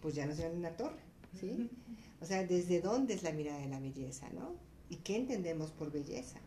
pues 0.00 0.14
ya 0.14 0.26
no 0.26 0.34
se 0.34 0.42
van 0.42 0.52
en 0.52 0.58
una 0.58 0.76
torre, 0.76 1.02
¿sí? 1.38 1.70
O 2.20 2.26
sea, 2.26 2.44
¿desde 2.44 2.80
dónde 2.80 3.14
es 3.14 3.22
la 3.22 3.32
mirada 3.32 3.60
de 3.60 3.68
la 3.68 3.80
belleza, 3.80 4.28
no? 4.30 4.54
¿Y 4.90 4.96
qué 4.96 5.16
entendemos 5.16 5.70
por 5.70 5.92
belleza? 5.92 6.38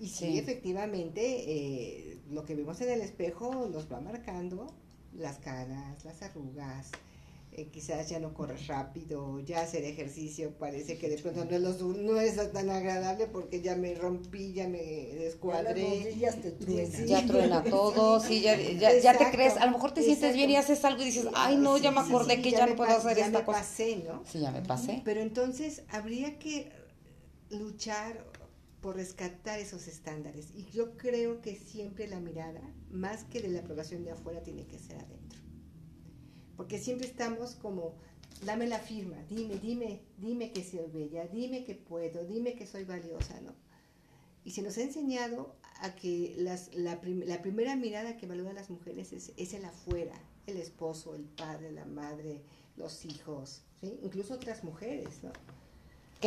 Y 0.00 0.08
sí, 0.08 0.38
efectivamente, 0.38 1.22
eh, 1.22 2.18
lo 2.30 2.44
que 2.44 2.54
vemos 2.54 2.80
en 2.80 2.90
el 2.90 3.00
espejo 3.00 3.68
nos 3.70 3.90
va 3.90 4.00
marcando 4.00 4.74
las 5.18 5.38
caras, 5.38 6.04
las 6.04 6.22
arrugas, 6.22 6.90
eh, 7.56 7.68
quizás 7.68 8.08
ya 8.08 8.18
no 8.18 8.34
corres 8.34 8.66
rápido, 8.66 9.38
ya 9.38 9.60
hacer 9.60 9.84
ejercicio 9.84 10.52
parece 10.58 10.98
que 10.98 11.08
de 11.08 11.18
pronto 11.18 11.44
no 11.44 11.68
es, 11.68 11.80
no 11.80 12.20
es 12.20 12.52
tan 12.52 12.68
agradable 12.68 13.28
porque 13.28 13.62
ya 13.62 13.76
me 13.76 13.94
rompí, 13.94 14.52
ya 14.52 14.66
me 14.66 14.78
descuadré. 14.78 16.16
Ya, 16.18 16.32
te 16.32 16.50
truena. 16.50 17.04
ya 17.06 17.26
truena 17.26 17.62
todo, 17.70 18.18
sí, 18.18 18.40
ya, 18.40 18.56
ya, 18.56 18.98
ya, 18.98 19.16
te 19.16 19.30
crees, 19.30 19.56
a 19.56 19.66
lo 19.66 19.72
mejor 19.72 19.92
te 19.94 20.02
sientes 20.02 20.34
bien 20.34 20.50
y 20.50 20.56
haces 20.56 20.84
algo 20.84 21.02
y 21.02 21.06
dices, 21.06 21.28
ay 21.34 21.56
no, 21.56 21.78
ya 21.78 21.92
me 21.92 22.00
acordé 22.00 22.42
que 22.42 22.50
ya, 22.50 22.66
no 22.66 22.74
puedo 22.74 22.90
hacer 22.90 23.16
ya 23.16 23.26
esta 23.26 23.38
me 23.38 23.44
cosa. 23.44 23.60
Pasé, 23.60 24.02
¿no? 24.04 24.22
Sí, 24.26 24.40
ya 24.40 24.50
me 24.50 24.62
pasé. 24.62 25.02
Pero 25.04 25.20
entonces 25.20 25.82
habría 25.90 26.40
que 26.40 26.72
luchar 27.50 28.33
por 28.84 28.96
rescatar 28.96 29.58
esos 29.58 29.88
estándares. 29.88 30.50
Y 30.54 30.66
yo 30.66 30.98
creo 30.98 31.40
que 31.40 31.56
siempre 31.56 32.06
la 32.06 32.20
mirada, 32.20 32.60
más 32.90 33.24
que 33.24 33.40
de 33.40 33.48
la 33.48 33.60
aprobación 33.60 34.04
de 34.04 34.10
afuera, 34.10 34.42
tiene 34.42 34.66
que 34.66 34.78
ser 34.78 34.98
adentro 34.98 35.44
porque 36.56 36.78
siempre 36.78 37.06
estamos 37.06 37.54
como, 37.54 37.94
dame 38.44 38.66
la 38.66 38.78
firma, 38.78 39.16
dime, 39.28 39.56
dime, 39.58 40.02
dime 40.18 40.52
que 40.52 40.64
soy 40.64 40.88
bella, 40.92 41.26
dime 41.26 41.64
que 41.64 41.74
puedo, 41.74 42.24
dime 42.24 42.54
que 42.54 42.66
soy 42.66 42.84
valiosa, 42.84 43.40
¿no? 43.40 43.54
Y 44.44 44.50
se 44.50 44.62
nos 44.62 44.76
ha 44.76 44.82
enseñado 44.82 45.56
a 45.80 45.94
que 45.94 46.34
las, 46.36 46.74
la, 46.74 47.00
primera 47.00 47.76
mirada 47.76 48.16
que 48.16 48.26
evalúa 48.26 48.50
a 48.50 48.54
las 48.54 48.70
mujeres 48.70 49.12
es, 49.12 49.32
es, 49.36 49.54
el 49.54 49.64
afuera, 49.64 50.14
el 50.46 50.58
esposo, 50.58 51.14
el 51.14 51.24
padre, 51.24 51.72
la 51.72 51.86
madre, 51.86 52.42
los 52.76 53.04
hijos, 53.06 53.62
incluso 53.80 54.34
otras 54.34 54.62
mujeres, 54.62 55.22
¿no? 55.22 55.32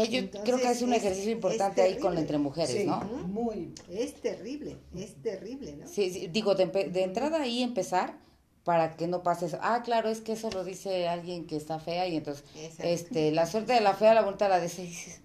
Que 0.05 0.11
yo 0.11 0.19
Entonces, 0.19 0.41
creo 0.43 0.57
que 0.59 0.71
es 0.71 0.81
un 0.81 0.93
ejercicio 0.93 1.31
importante 1.31 1.81
ahí 1.81 1.97
con 1.97 2.17
entre 2.17 2.37
mujeres, 2.37 2.75
sí, 2.75 2.85
¿no? 2.85 2.99
Muy. 3.27 3.73
Es 3.89 4.15
terrible, 4.21 4.77
es 4.95 5.15
terrible, 5.21 5.75
¿no? 5.75 5.87
Sí, 5.87 6.11
sí 6.11 6.27
digo, 6.27 6.55
de, 6.55 6.65
de 6.67 7.03
entrada 7.03 7.41
ahí 7.41 7.63
empezar 7.63 8.17
para 8.63 8.97
que 8.97 9.07
no 9.07 9.23
pase 9.23 9.45
eso. 9.45 9.57
Ah, 9.61 9.81
claro, 9.83 10.09
es 10.09 10.19
que 10.19 10.33
eso 10.33 10.49
lo 10.51 10.63
dice 10.63 11.07
alguien 11.07 11.47
que 11.47 11.55
está 11.55 11.79
fea 11.79 12.07
y 12.07 12.17
entonces, 12.17 12.43
Exacto. 12.55 12.83
este, 12.83 13.31
la 13.31 13.45
suerte 13.45 13.73
de 13.73 13.81
la 13.81 13.93
fea, 13.93 14.13
la 14.13 14.23
vuelta 14.23 14.49
la 14.49 14.59
de 14.59 14.69
seis. 14.69 15.21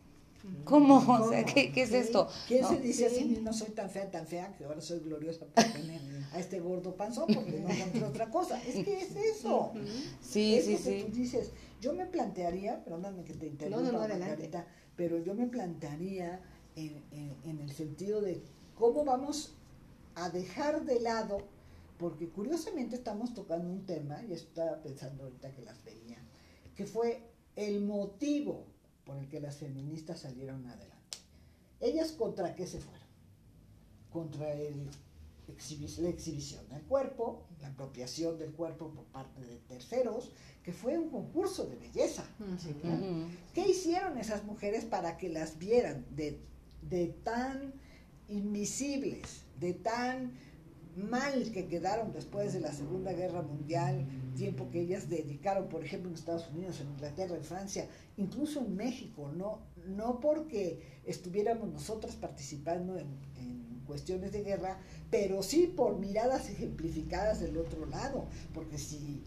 ¿Cómo? 0.65 1.05
¿Cómo? 1.05 1.25
O 1.25 1.29
sea, 1.31 1.45
¿qué, 1.45 1.73
qué 1.73 1.83
es 1.83 1.91
¿Sí? 1.91 1.97
esto? 1.97 2.29
¿Quién 2.49 2.63
¿No? 2.63 2.69
se 2.69 2.79
dice 2.79 3.07
así? 3.07 3.25
No 3.43 3.53
soy 3.53 3.71
tan 3.71 3.91
fea, 3.91 4.11
tan 4.11 4.27
fea, 4.27 4.53
que 4.57 4.65
ahora 4.65 4.81
soy 4.81 5.01
gloriosa 5.01 5.47
por 5.47 5.65
tener 5.65 6.01
a 6.33 6.39
este 6.39 6.61
gordo 6.61 6.95
panzón, 6.97 7.27
porque 7.33 7.61
no 7.61 7.69
encontré 7.69 8.05
otra 8.05 8.31
cosa. 8.31 8.61
Es 8.63 8.85
que 8.85 9.01
es 9.01 9.17
eso. 9.17 9.73
Sí, 10.21 10.61
sí, 10.65 10.77
que 10.77 10.79
sí. 10.79 11.05
tú 11.07 11.13
dices. 11.13 11.51
Yo 11.83 11.93
me 11.93 12.07
plantearía, 12.07 12.83
perdóname 12.85 13.25
que 13.25 13.35
te 13.35 13.49
interrumpa, 13.49 13.83
No, 13.83 13.93
no. 13.93 13.99
Margarita, 13.99 14.65
pero 14.97 15.19
yo 15.19 15.35
me 15.35 15.49
plantearía 15.49 16.41
en, 16.77 17.03
en, 17.11 17.37
en 17.45 17.59
el 17.59 17.73
sentido 17.73 18.21
de 18.21 18.41
cómo 18.77 19.05
vamos 19.05 19.55
a 20.15 20.31
dejar 20.31 20.85
de 20.85 21.01
lado 21.01 21.39
porque 21.99 22.29
curiosamente 22.29 22.97
estamos 22.97 23.33
tocando 23.35 23.69
un 23.69 23.85
tema, 23.87 24.23
y 24.25 24.33
estaba 24.33 24.83
pensando 24.83 25.25
ahorita 25.25 25.53
que 25.53 25.63
las 25.63 25.85
veía, 25.85 26.19
que 26.75 26.87
fue 26.87 27.23
el 27.55 27.81
motivo 27.81 28.65
por 29.05 29.19
el 29.19 29.29
que 29.29 29.41
las 29.41 29.57
feministas 29.59 30.21
salieron 30.21 30.67
adelante. 30.67 31.19
Ellas 31.81 32.13
contra 32.13 32.55
qué 32.55 32.67
se 32.67 32.81
fueron? 32.81 33.07
Contra 34.13 34.53
el 34.53 34.89
exhibi 35.53 35.87
la 35.99 36.09
exhibición 36.09 36.69
del 36.69 36.83
cuerpo, 36.83 37.47
la 37.61 37.69
apropiación 37.69 38.39
del 38.39 38.53
cuerpo 38.53 38.91
por 38.91 39.05
parte 39.07 39.41
de 39.45 39.57
terceros, 39.69 40.33
que 40.63 40.73
fue 40.73 40.99
un 40.99 41.11
concurso 41.11 41.67
de 41.67 41.77
belleza. 41.77 42.25
Uh 42.41 42.45
-huh. 42.45 43.25
uh. 43.25 43.29
¿Qué 43.55 43.69
hicieron 43.69 44.19
esas 44.19 44.45
mujeres 44.45 44.85
para 44.85 45.17
que 45.19 45.29
las 45.29 45.59
vieran 45.59 46.05
de, 46.11 46.41
de 46.83 47.09
tan 47.25 47.73
invisibles, 48.29 49.43
de 49.59 49.75
tan 49.75 50.33
mal 50.97 51.51
que 51.53 51.67
quedaron 51.67 52.13
después 52.13 52.53
de 52.53 52.61
la 52.61 52.73
Segunda 52.73 53.13
Guerra 53.13 53.43
Mundial, 53.43 54.07
tiempo 54.37 54.69
que 54.71 54.81
ellas 54.81 55.09
dedicaron, 55.09 55.69
por 55.69 55.85
ejemplo, 55.85 56.11
en 56.11 56.15
Estados 56.15 56.49
Unidos, 56.51 56.81
en 56.81 56.91
Inglaterra, 56.91 57.37
en 57.37 57.45
Francia, 57.45 57.89
incluso 58.17 58.61
en 58.61 58.77
México, 58.77 59.31
no, 59.35 59.61
no 59.87 60.21
porque 60.21 61.01
estuviéramos 61.07 61.69
nosotras 61.69 62.17
participando 62.17 62.99
en, 62.99 63.07
en 63.37 63.62
cuestiones 63.87 64.33
de 64.33 64.43
guerra, 64.43 64.79
pero 65.11 65.43
sí 65.43 65.67
por 65.67 65.99
miradas 65.99 66.49
ejemplificadas 66.49 67.41
del 67.41 67.57
otro 67.59 67.87
lado, 67.87 68.27
porque 68.55 68.79
si, 68.79 69.23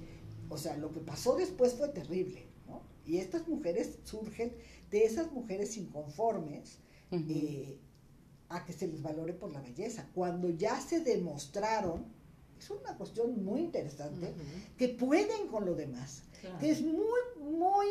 o 0.49 0.57
sea, 0.57 0.77
lo 0.77 0.91
que 0.91 0.99
pasó 0.99 1.35
después 1.35 1.73
fue 1.73 1.89
terrible, 1.89 2.47
¿no? 2.67 2.81
Y 3.05 3.17
estas 3.17 3.47
mujeres 3.47 3.99
surgen 4.03 4.53
de 4.91 5.03
esas 5.05 5.31
mujeres 5.31 5.77
inconformes, 5.77 6.79
uh 7.11 7.15
-huh. 7.15 7.25
eh, 7.29 7.79
a 8.49 8.63
que 8.65 8.73
se 8.73 8.87
les 8.87 9.01
valore 9.01 9.33
por 9.33 9.51
la 9.51 9.61
belleza. 9.61 10.07
Cuando 10.13 10.49
ya 10.49 10.79
se 10.79 10.99
demostraron, 10.99 12.05
es 12.57 12.69
una 12.69 12.97
cuestión 12.97 13.43
muy 13.43 13.61
interesante, 13.61 14.27
uh 14.27 14.29
-huh. 14.29 14.77
que 14.77 14.87
pueden 14.89 15.47
con 15.47 15.65
lo 15.65 15.75
demás, 15.75 16.23
claro. 16.41 16.59
que 16.59 16.69
es 16.69 16.81
muy, 16.81 17.21
muy, 17.41 17.87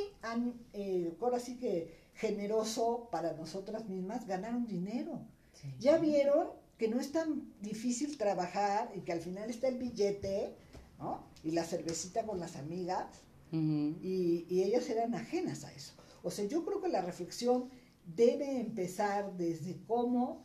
eh, 0.73 1.13
ahora 1.21 1.39
sí 1.39 1.57
que 1.57 2.05
generoso 2.15 3.09
para 3.11 3.33
nosotras 3.35 3.89
mismas, 3.89 4.27
ganaron 4.27 4.67
dinero. 4.67 5.21
Sí. 5.65 5.69
Ya 5.81 5.99
vieron 5.99 6.49
que 6.79 6.89
no 6.89 7.01
es 7.01 7.11
tan 7.13 7.53
difícil 7.61 8.17
trabajar 8.19 8.93
y 8.95 9.01
que 9.01 9.13
al 9.13 9.21
final 9.21 9.49
está 9.51 9.69
el 9.69 9.79
billete, 9.79 10.55
¿no? 10.99 11.25
Y 11.43 11.51
la 11.53 11.65
cervecita 11.65 12.25
con 12.25 12.39
las 12.41 12.57
amigas, 12.57 13.07
uh 13.53 13.57
-huh. 13.57 13.97
y, 14.03 14.47
y 14.49 14.63
ellas 14.63 14.89
eran 14.91 15.15
ajenas 15.15 15.65
a 15.65 15.73
eso. 15.73 15.95
O 16.23 16.31
sea, 16.31 16.45
yo 16.47 16.65
creo 16.65 16.81
que 16.81 16.89
la 16.89 17.03
reflexión 17.03 17.69
debe 18.05 18.61
empezar 18.61 19.37
desde 19.37 19.77
cómo 19.87 20.43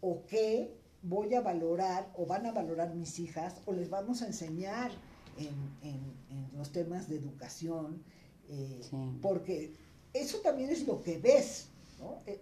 o 0.00 0.24
qué 0.26 0.76
voy 1.02 1.34
a 1.34 1.40
valorar 1.40 2.12
o 2.16 2.26
van 2.26 2.46
a 2.46 2.52
valorar 2.52 2.94
mis 2.94 3.18
hijas 3.18 3.60
o 3.66 3.72
les 3.72 3.88
vamos 3.90 4.22
a 4.22 4.26
enseñar 4.26 4.90
en, 5.38 5.48
en, 5.82 6.00
en 6.30 6.50
los 6.56 6.70
temas 6.70 7.08
de 7.08 7.16
educación, 7.16 8.02
eh, 8.48 8.80
sí. 8.88 9.18
porque 9.20 9.72
eso 10.12 10.38
también 10.38 10.70
es 10.70 10.86
lo 10.86 11.02
que 11.02 11.18
ves, 11.18 11.68
¿no? 11.98 12.20
Eh, 12.26 12.40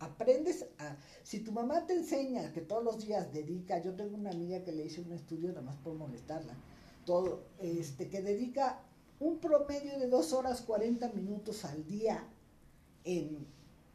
aprendes 0.00 0.66
a, 0.78 0.96
si 1.22 1.40
tu 1.40 1.52
mamá 1.52 1.86
te 1.86 1.94
enseña 1.94 2.52
que 2.52 2.62
todos 2.62 2.82
los 2.82 3.06
días 3.06 3.32
dedica, 3.32 3.80
yo 3.80 3.94
tengo 3.94 4.16
una 4.16 4.30
amiga 4.30 4.64
que 4.64 4.72
le 4.72 4.86
hice 4.86 5.00
un 5.02 5.12
estudio 5.12 5.48
nada 5.50 5.62
más 5.62 5.76
por 5.76 5.94
molestarla, 5.94 6.54
todo, 7.04 7.44
este, 7.58 8.08
que 8.08 8.22
dedica 8.22 8.80
un 9.20 9.38
promedio 9.38 9.98
de 9.98 10.08
dos 10.08 10.32
horas 10.32 10.62
40 10.62 11.10
minutos 11.10 11.64
al 11.64 11.86
día 11.86 12.26
en 13.04 13.46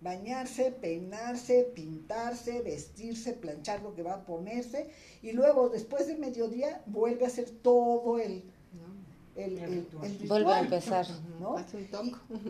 bañarse, 0.01 0.71
peinarse, 0.71 1.71
pintarse, 1.73 2.61
vestirse, 2.61 3.33
planchar 3.33 3.81
lo 3.81 3.95
que 3.95 4.03
va 4.03 4.13
a 4.13 4.25
ponerse 4.25 4.91
y 5.23 5.31
luego 5.31 5.69
después 5.69 6.05
de 6.05 6.15
mediodía 6.15 6.83
vuelve 6.85 7.25
a 7.25 7.27
hacer 7.27 7.49
todo 7.49 8.19
el, 8.19 8.43
el, 9.35 9.57
el, 9.57 9.63
el 9.63 9.75
ritual, 9.81 10.27
vuelve 10.27 10.53
a 10.53 10.59
empezar. 10.61 11.05
¿no? 11.39 11.57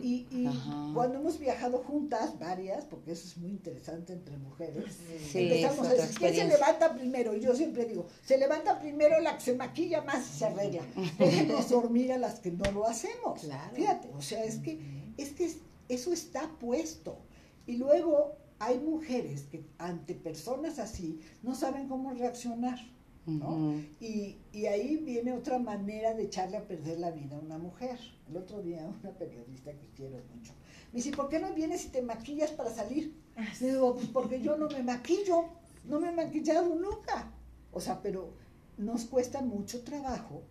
y, 0.02 0.26
y 0.30 0.92
cuando 0.94 1.18
hemos 1.18 1.38
viajado 1.38 1.78
juntas, 1.78 2.38
varias, 2.38 2.84
porque 2.84 3.12
eso 3.12 3.26
es 3.26 3.36
muy 3.38 3.50
interesante 3.50 4.12
entre 4.12 4.36
mujeres, 4.36 4.96
sí, 5.30 5.40
empezamos 5.40 5.86
a 5.86 5.94
decir, 5.94 6.18
¿quién 6.18 6.34
se 6.34 6.46
levanta 6.46 6.94
primero? 6.94 7.36
Y 7.36 7.40
yo 7.40 7.54
siempre 7.54 7.86
digo, 7.86 8.06
se 8.24 8.38
levanta 8.38 8.78
primero 8.78 9.20
la 9.20 9.36
que 9.36 9.44
se 9.44 9.54
maquilla 9.54 10.02
más 10.02 10.28
y 10.28 10.38
se 10.38 10.44
arregla. 10.46 10.82
Déjenos 11.18 11.68
dormir 11.70 12.12
a 12.12 12.18
las 12.18 12.40
que 12.40 12.52
no 12.52 12.70
lo 12.70 12.86
hacemos. 12.86 13.40
Claro. 13.40 13.74
Fíjate, 13.74 14.10
o 14.14 14.22
sea, 14.22 14.44
es 14.44 14.56
que, 14.56 14.78
es 15.16 15.30
que 15.30 15.52
eso 15.88 16.12
está 16.12 16.48
puesto. 16.60 17.18
Y 17.66 17.76
luego 17.78 18.36
hay 18.58 18.78
mujeres 18.78 19.42
que 19.50 19.64
ante 19.78 20.14
personas 20.14 20.78
así 20.78 21.20
no 21.42 21.54
saben 21.54 21.88
cómo 21.88 22.12
reaccionar. 22.12 22.78
¿No? 23.26 23.48
Uh 23.48 23.72
-huh. 23.74 23.88
y, 24.00 24.36
y, 24.52 24.66
ahí 24.66 24.96
viene 24.98 25.32
otra 25.32 25.58
manera 25.58 26.14
de 26.14 26.24
echarle 26.24 26.56
a 26.56 26.66
perder 26.66 27.00
la 27.00 27.10
vida 27.10 27.36
a 27.36 27.40
una 27.40 27.58
mujer. 27.58 27.98
El 28.28 28.36
otro 28.36 28.62
día 28.62 28.88
una 29.02 29.12
periodista 29.12 29.72
que 29.72 29.86
quiero 29.96 30.16
mucho 30.34 30.52
me 30.92 30.98
dice, 31.02 31.14
¿por 31.14 31.28
qué 31.28 31.38
no 31.38 31.52
vienes 31.52 31.84
y 31.84 31.88
te 31.88 32.02
maquillas 32.02 32.50
para 32.52 32.70
salir? 32.70 33.14
Le 33.60 33.72
digo, 33.72 33.94
pues 33.94 34.08
porque 34.08 34.40
yo 34.40 34.56
no 34.56 34.68
me 34.68 34.82
maquillo, 34.82 35.44
no 35.84 36.00
me 36.00 36.08
he 36.08 36.12
maquillado 36.12 36.74
nunca. 36.74 37.32
O 37.72 37.80
sea, 37.80 38.00
pero 38.02 38.32
nos 38.78 39.04
cuesta 39.04 39.42
mucho 39.42 39.82
trabajo 39.82 40.42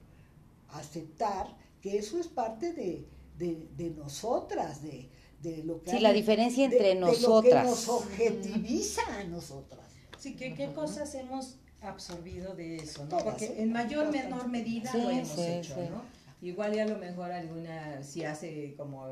aceptar 0.69 1.47
que 1.81 1.97
eso 1.97 2.19
es 2.19 2.27
parte 2.27 2.73
de, 2.73 3.07
de, 3.37 3.67
de 3.75 3.89
nosotras, 3.91 4.83
de, 4.83 5.09
de 5.41 5.63
lo 5.63 5.81
que 5.81 5.91
sí, 5.91 5.95
hay, 5.97 6.01
la 6.03 6.13
diferencia 6.13 6.65
entre 6.65 6.89
de, 6.89 6.95
nosotras. 6.95 7.43
De 7.43 7.49
lo 7.49 7.61
que 7.61 7.69
nos 7.69 7.89
objetiviza 7.89 9.01
a 9.19 9.23
nosotras. 9.23 9.85
Sí, 10.19 10.35
que 10.35 10.53
qué 10.53 10.73
cosas 10.73 11.13
hemos 11.15 11.57
absorbido 11.89 12.55
de 12.55 12.77
eso, 12.77 13.05
¿no? 13.05 13.17
Porque 13.17 13.61
en 13.61 13.71
mayor 13.71 14.07
o 14.07 14.11
menor 14.11 14.47
medida 14.47 14.91
sí, 14.91 15.01
lo 15.01 15.09
hemos 15.09 15.29
sí, 15.29 15.41
hecho, 15.47 15.75
sí. 15.75 15.89
¿no? 15.89 16.03
Igual 16.41 16.75
y 16.75 16.79
a 16.79 16.85
lo 16.85 16.97
mejor 16.97 17.31
alguna, 17.31 18.03
si 18.03 18.23
hace 18.23 18.75
como 18.75 19.07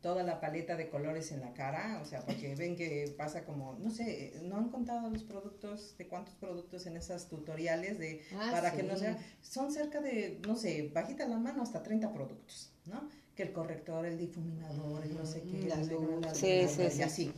toda 0.00 0.22
la 0.22 0.40
paleta 0.40 0.76
de 0.76 0.88
colores 0.88 1.32
en 1.32 1.40
la 1.40 1.52
cara, 1.54 2.00
o 2.00 2.06
sea, 2.06 2.20
porque 2.20 2.54
ven 2.56 2.76
que 2.76 3.12
pasa 3.18 3.44
como, 3.44 3.74
no 3.74 3.90
sé, 3.90 4.32
no 4.44 4.56
han 4.56 4.68
contado 4.70 5.10
los 5.10 5.24
productos, 5.24 5.96
de 5.98 6.06
cuántos 6.06 6.34
productos 6.36 6.86
en 6.86 6.96
esas 6.96 7.28
tutoriales 7.28 7.98
de, 7.98 8.22
Ah, 8.34 8.48
para 8.52 8.70
sí. 8.70 8.76
que 8.76 8.82
no 8.84 8.96
sea, 8.96 9.18
son 9.42 9.72
cerca 9.72 10.00
de, 10.00 10.40
no 10.46 10.54
sé, 10.56 10.90
bajita 10.94 11.26
la 11.26 11.36
mano 11.38 11.62
hasta 11.62 11.82
30 11.82 12.12
productos, 12.12 12.70
¿no? 12.86 13.08
Que 13.34 13.42
el 13.42 13.52
corrector, 13.52 14.06
el 14.06 14.16
difuminador, 14.18 15.04
el 15.04 15.16
no 15.16 15.26
sé 15.26 15.42
qué, 15.42 15.64
la 15.68 15.76
luz. 15.76 16.20
la- 16.22 16.34
Sí, 16.34 16.62
la- 16.62 16.68
sí, 16.68 16.82
y 16.82 16.90
sí. 16.90 17.02
así. 17.02 17.32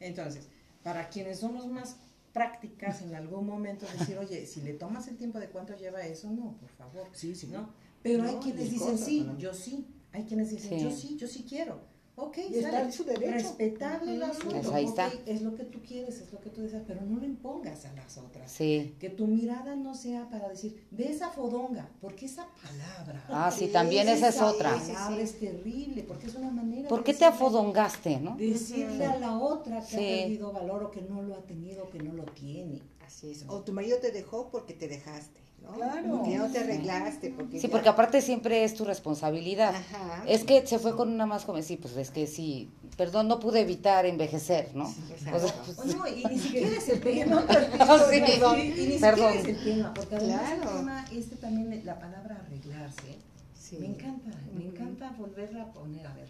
Entonces, 0.00 0.48
para 0.82 1.08
quienes 1.10 1.40
somos 1.40 1.66
más 1.66 1.96
prácticas 2.32 3.02
en 3.02 3.14
algún 3.14 3.46
momento 3.46 3.86
decir, 3.98 4.18
oye, 4.18 4.46
si 4.46 4.60
le 4.62 4.74
tomas 4.74 5.08
el 5.08 5.16
tiempo 5.16 5.38
de 5.38 5.48
cuánto 5.48 5.76
lleva 5.76 6.02
eso, 6.06 6.30
no, 6.30 6.56
por 6.58 6.70
favor, 6.70 7.06
Sí, 7.12 7.34
sí. 7.34 7.48
¿no? 7.48 7.72
Pero 8.02 8.24
hay 8.24 8.36
quienes 8.36 8.70
dicen 8.70 8.98
sí, 8.98 9.26
yo 9.38 9.52
sí. 9.54 9.86
Hay 10.12 10.24
quienes 10.24 10.50
dicen 10.50 10.78
yo 10.78 10.90
sí, 10.90 11.16
yo 11.16 11.26
sí 11.26 11.44
quiero. 11.48 11.80
Ok, 12.20 12.38
y 12.50 12.58
está 12.58 12.82
en 12.82 12.92
su 12.92 13.04
derecho. 13.04 13.32
Respetable 13.32 14.14
el 14.14 14.22
asunto. 14.24 14.50
Pues 14.50 14.68
ahí 14.68 14.86
está. 14.86 15.08
es 15.24 15.40
lo 15.42 15.54
que 15.54 15.62
tú 15.62 15.78
quieres, 15.86 16.20
es 16.20 16.32
lo 16.32 16.40
que 16.40 16.50
tú 16.50 16.62
deseas, 16.62 16.82
pero 16.86 17.00
no 17.02 17.20
lo 17.20 17.24
impongas 17.24 17.84
a 17.84 17.92
las 17.92 18.18
otras. 18.18 18.50
Sí. 18.50 18.96
Que 18.98 19.08
tu 19.08 19.28
mirada 19.28 19.76
no 19.76 19.94
sea 19.94 20.28
para 20.28 20.48
decir, 20.48 20.84
ve 20.90 21.10
esa 21.10 21.30
fodonga, 21.30 21.88
porque 22.00 22.26
esa 22.26 22.48
palabra. 22.60 23.24
Ah, 23.28 23.52
sí, 23.56 23.68
también 23.68 24.08
esa 24.08 24.28
es 24.28 24.42
otra. 24.42 24.76
Esa 24.76 24.94
palabra 24.94 25.22
es 25.22 25.38
terrible, 25.38 26.02
porque 26.02 26.26
es 26.26 26.34
una 26.34 26.50
manera. 26.50 26.88
¿Por 26.88 27.04
qué 27.04 27.14
te 27.14 27.24
afodongaste, 27.24 28.18
no? 28.18 28.36
Decirle 28.36 29.06
a 29.06 29.18
la 29.18 29.38
otra 29.38 29.80
que 29.86 29.96
ha 29.96 30.24
perdido 30.24 30.52
valor 30.52 30.82
o 30.84 30.90
que 30.90 31.02
no 31.02 31.22
lo 31.22 31.36
ha 31.36 31.42
tenido, 31.42 31.88
que 31.88 32.00
no 32.00 32.12
lo 32.14 32.24
tiene. 32.24 32.82
Así 33.06 33.30
es. 33.30 33.44
O 33.46 33.60
tu 33.60 33.72
marido 33.72 33.98
te 33.98 34.10
dejó 34.10 34.50
porque 34.50 34.74
te 34.74 34.88
dejaste. 34.88 35.47
Claro. 35.74 36.18
Porque 36.18 36.36
no 36.36 36.50
te 36.50 36.58
arreglaste. 36.58 37.30
Porque 37.30 37.60
sí, 37.60 37.68
porque 37.68 37.88
aparte 37.88 38.20
siempre 38.22 38.64
es 38.64 38.74
tu 38.74 38.84
responsabilidad. 38.84 39.74
Ajá. 39.74 40.24
Es 40.26 40.44
que 40.44 40.66
se 40.66 40.78
fue 40.78 40.96
con 40.96 41.10
una 41.10 41.26
más 41.26 41.44
joven, 41.44 41.62
sí, 41.62 41.76
pues 41.76 41.96
es 41.96 42.10
que 42.10 42.26
sí, 42.26 42.70
perdón, 42.96 43.28
no 43.28 43.38
pude 43.38 43.60
evitar 43.60 44.06
envejecer, 44.06 44.74
¿no? 44.74 44.88
Sí, 44.90 45.02
o 45.12 45.38
sea, 45.38 45.54
pues, 45.64 45.94
no, 45.94 46.06
y 46.06 46.24
ni 46.24 46.38
siquiera 46.40 46.68
es 46.68 46.88
el 46.88 47.00
tema. 47.00 47.44
no, 47.44 47.98
sí, 48.10 48.20
perdón, 48.20 48.58
y, 48.60 48.68
ni 48.70 48.98
perdón. 48.98 49.34
es 49.34 49.44
el 49.44 49.62
tema, 49.62 49.94
porque 49.94 50.16
además 50.16 50.52
el 50.52 50.68
tema, 50.68 51.04
este 51.12 51.36
también, 51.36 51.86
la 51.86 51.98
palabra 51.98 52.42
arreglarse, 52.44 53.18
sí. 53.54 53.76
me 53.78 53.86
encanta, 53.86 54.30
me 54.56 54.64
encanta 54.64 55.14
volverla 55.18 55.62
a 55.62 55.72
poner, 55.72 56.06
a 56.06 56.14
ver, 56.14 56.28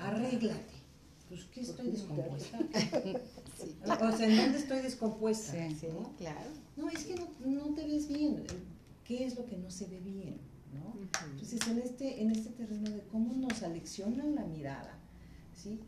arréglate. 0.00 0.80
Pues, 1.28 1.44
¿qué 1.44 1.60
estoy 1.60 1.92
descompuesta? 1.92 2.58
sí. 3.62 3.76
O 3.86 4.16
sea, 4.16 4.26
¿en 4.26 4.36
dónde 4.36 4.58
estoy 4.58 4.80
descompuesta? 4.80 5.52
Sí, 5.52 5.76
sí, 5.80 5.86
¿no? 5.92 6.12
claro. 6.18 6.50
No, 6.76 6.88
es 6.88 7.04
que 7.04 7.14
no, 7.14 7.28
no, 7.46 7.74
te 7.74 7.86
ves 7.86 8.08
bien. 8.08 8.44
¿Qué 9.10 9.24
es 9.24 9.34
lo 9.34 9.44
que 9.44 9.56
no 9.56 9.68
se 9.72 9.88
ve 9.88 9.98
bien? 9.98 10.38
¿no? 10.72 10.90
Uh 10.90 11.02
-huh. 11.02 11.30
Entonces, 11.32 11.60
en 11.66 11.80
este, 11.80 12.22
en 12.22 12.30
este 12.30 12.50
terreno 12.50 12.88
de 12.90 13.02
cómo 13.10 13.34
nos 13.34 13.60
aleccionan 13.64 14.36
la 14.36 14.44
mirada, 14.44 15.00
¿sí? 15.52 15.80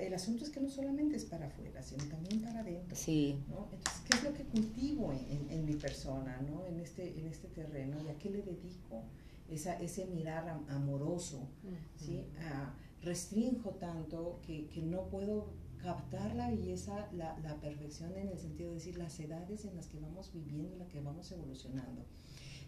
El 0.00 0.12
asunto 0.12 0.42
es 0.42 0.50
que 0.50 0.58
no 0.58 0.68
solamente 0.68 1.14
es 1.14 1.24
para 1.24 1.46
afuera, 1.46 1.80
sino 1.84 2.04
también 2.06 2.42
para 2.42 2.58
adentro. 2.58 2.96
Sí. 2.96 3.38
¿no? 3.48 3.68
Entonces, 3.72 4.02
¿qué 4.04 4.16
es 4.16 4.24
lo 4.24 4.34
que 4.34 4.42
cultivo 4.42 5.12
en, 5.12 5.24
en, 5.30 5.50
en, 5.50 5.64
mi 5.64 5.74
persona, 5.74 6.40
¿no? 6.50 6.66
En 6.66 6.80
este, 6.80 7.16
en 7.16 7.28
este 7.28 7.46
terreno? 7.46 7.96
¿Y 8.04 8.08
a 8.08 8.18
qué 8.18 8.30
le 8.30 8.42
dedico? 8.42 9.04
Esa, 9.48 9.78
ese 9.80 10.06
mirar 10.06 10.48
am 10.48 10.66
amoroso, 10.68 11.46
uh 11.62 11.68
-huh. 11.68 12.04
¿sí? 12.04 12.24
A, 12.40 12.74
restrinjo 13.02 13.70
tanto 13.86 14.40
que, 14.44 14.66
que, 14.70 14.82
no 14.82 15.08
puedo 15.10 15.52
captar 15.78 16.34
la 16.34 16.50
belleza, 16.50 17.08
la, 17.12 17.38
la, 17.38 17.54
perfección 17.60 18.16
en 18.16 18.30
el 18.30 18.38
sentido 18.38 18.70
de 18.70 18.76
decir 18.76 18.98
las 18.98 19.20
edades 19.20 19.64
en 19.64 19.76
las 19.76 19.86
que 19.86 20.00
vamos 20.00 20.32
viviendo, 20.32 20.72
en 20.72 20.78
las 20.80 20.88
que 20.88 21.00
vamos 21.00 21.30
evolucionando. 21.30 22.02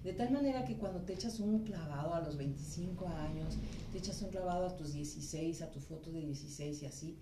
De 0.05 0.13
tal 0.13 0.31
manera 0.31 0.65
que 0.65 0.77
cuando 0.77 1.01
te 1.01 1.15
echas 1.15 1.41
un 1.41 1.65
clavado 1.65 2.15
a 2.15 2.21
los 2.21 2.37
25 2.37 3.09
años, 3.09 3.57
te 3.93 3.99
echas 3.99 4.23
un 4.23 4.31
clavado 4.31 4.67
a 4.67 4.77
tus 4.77 4.93
16, 4.93 5.63
a 5.63 5.71
tu 5.71 5.81
foto 5.81 6.13
de 6.13 6.21
16 6.21 6.83
y 6.83 6.87
así, 6.87 7.19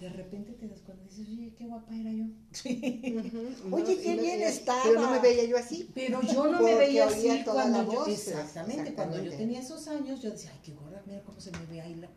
de 0.00 0.10
repente 0.10 0.52
te 0.52 0.68
das 0.68 0.80
cuenta 0.80 1.04
y 1.04 1.08
dices, 1.08 1.26
oye, 1.28 1.54
qué 1.56 1.66
guapa 1.66 1.94
era 1.96 2.12
yo. 2.12 2.24
Uh 2.66 3.70
-huh. 3.70 3.72
Oye, 3.72 4.00
qué 4.00 4.16
bien 4.16 4.42
estaba. 4.42 4.82
Pero 4.84 5.00
no 5.00 5.10
me 5.10 5.20
veía 5.20 5.44
yo 5.44 5.56
así. 5.56 5.88
Pero 5.94 6.20
yo 6.22 6.50
no 6.50 6.60
me 6.66 6.74
veía 6.74 7.06
así 7.06 7.42
cuando 7.44 7.84
yo, 7.84 8.00
voz, 8.00 8.08
exactamente, 8.08 8.42
exactamente, 8.42 8.94
cuando 8.94 9.22
yo 9.22 9.30
tenía 9.34 9.60
esos 9.60 9.88
años, 9.88 10.20
yo 10.20 10.30
decía, 10.30 10.50
ay, 10.52 10.60
qué 10.62 10.74
gorda, 10.74 11.02
mira 11.06 11.22
cómo 11.22 11.40
se 11.40 11.50
me 11.52 11.64
ve 11.70 11.80
ahí 11.80 11.94
la, 11.94 12.08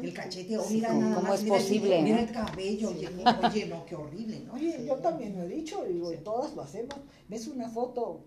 el 0.00 0.14
cachete, 0.14 0.56
o 0.58 0.68
mira 0.68 0.90
sí, 0.92 0.98
nada 0.98 1.14
¿Cómo 1.16 1.28
más, 1.28 1.38
es 1.38 1.44
mira, 1.44 1.56
posible? 1.56 1.98
El, 1.98 2.04
mira 2.04 2.16
¿no? 2.16 2.22
el 2.22 2.32
cabello, 2.32 2.90
oye, 2.90 3.10
no, 3.10 3.48
oye, 3.48 3.66
no, 3.66 3.86
qué 3.86 3.94
horrible, 3.96 4.40
¿no? 4.40 4.52
Oye, 4.54 4.84
yo 4.86 4.94
también 4.96 5.34
lo 5.34 5.42
he 5.42 5.48
dicho, 5.48 5.84
digo, 5.84 6.10
sí. 6.10 6.18
todas 6.22 6.54
lo 6.54 6.62
hacemos. 6.62 6.96
Ves 7.28 7.48
una 7.48 7.68
foto, 7.68 8.26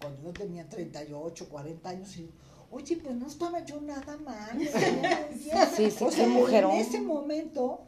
cuando 0.00 0.22
yo 0.22 0.32
tenía 0.32 0.68
38, 0.68 1.48
40 1.48 1.88
años, 1.88 2.16
y 2.16 2.30
oye, 2.70 2.96
pues 2.96 3.14
no 3.14 3.26
estaba 3.26 3.64
yo 3.64 3.80
nada 3.80 4.16
mal. 4.18 4.58
sí, 5.76 5.90
sí, 5.90 6.04
o 6.04 6.10
sea, 6.10 6.26
mujerón. 6.28 6.72
En 6.72 6.80
ese 6.80 7.00
momento 7.00 7.86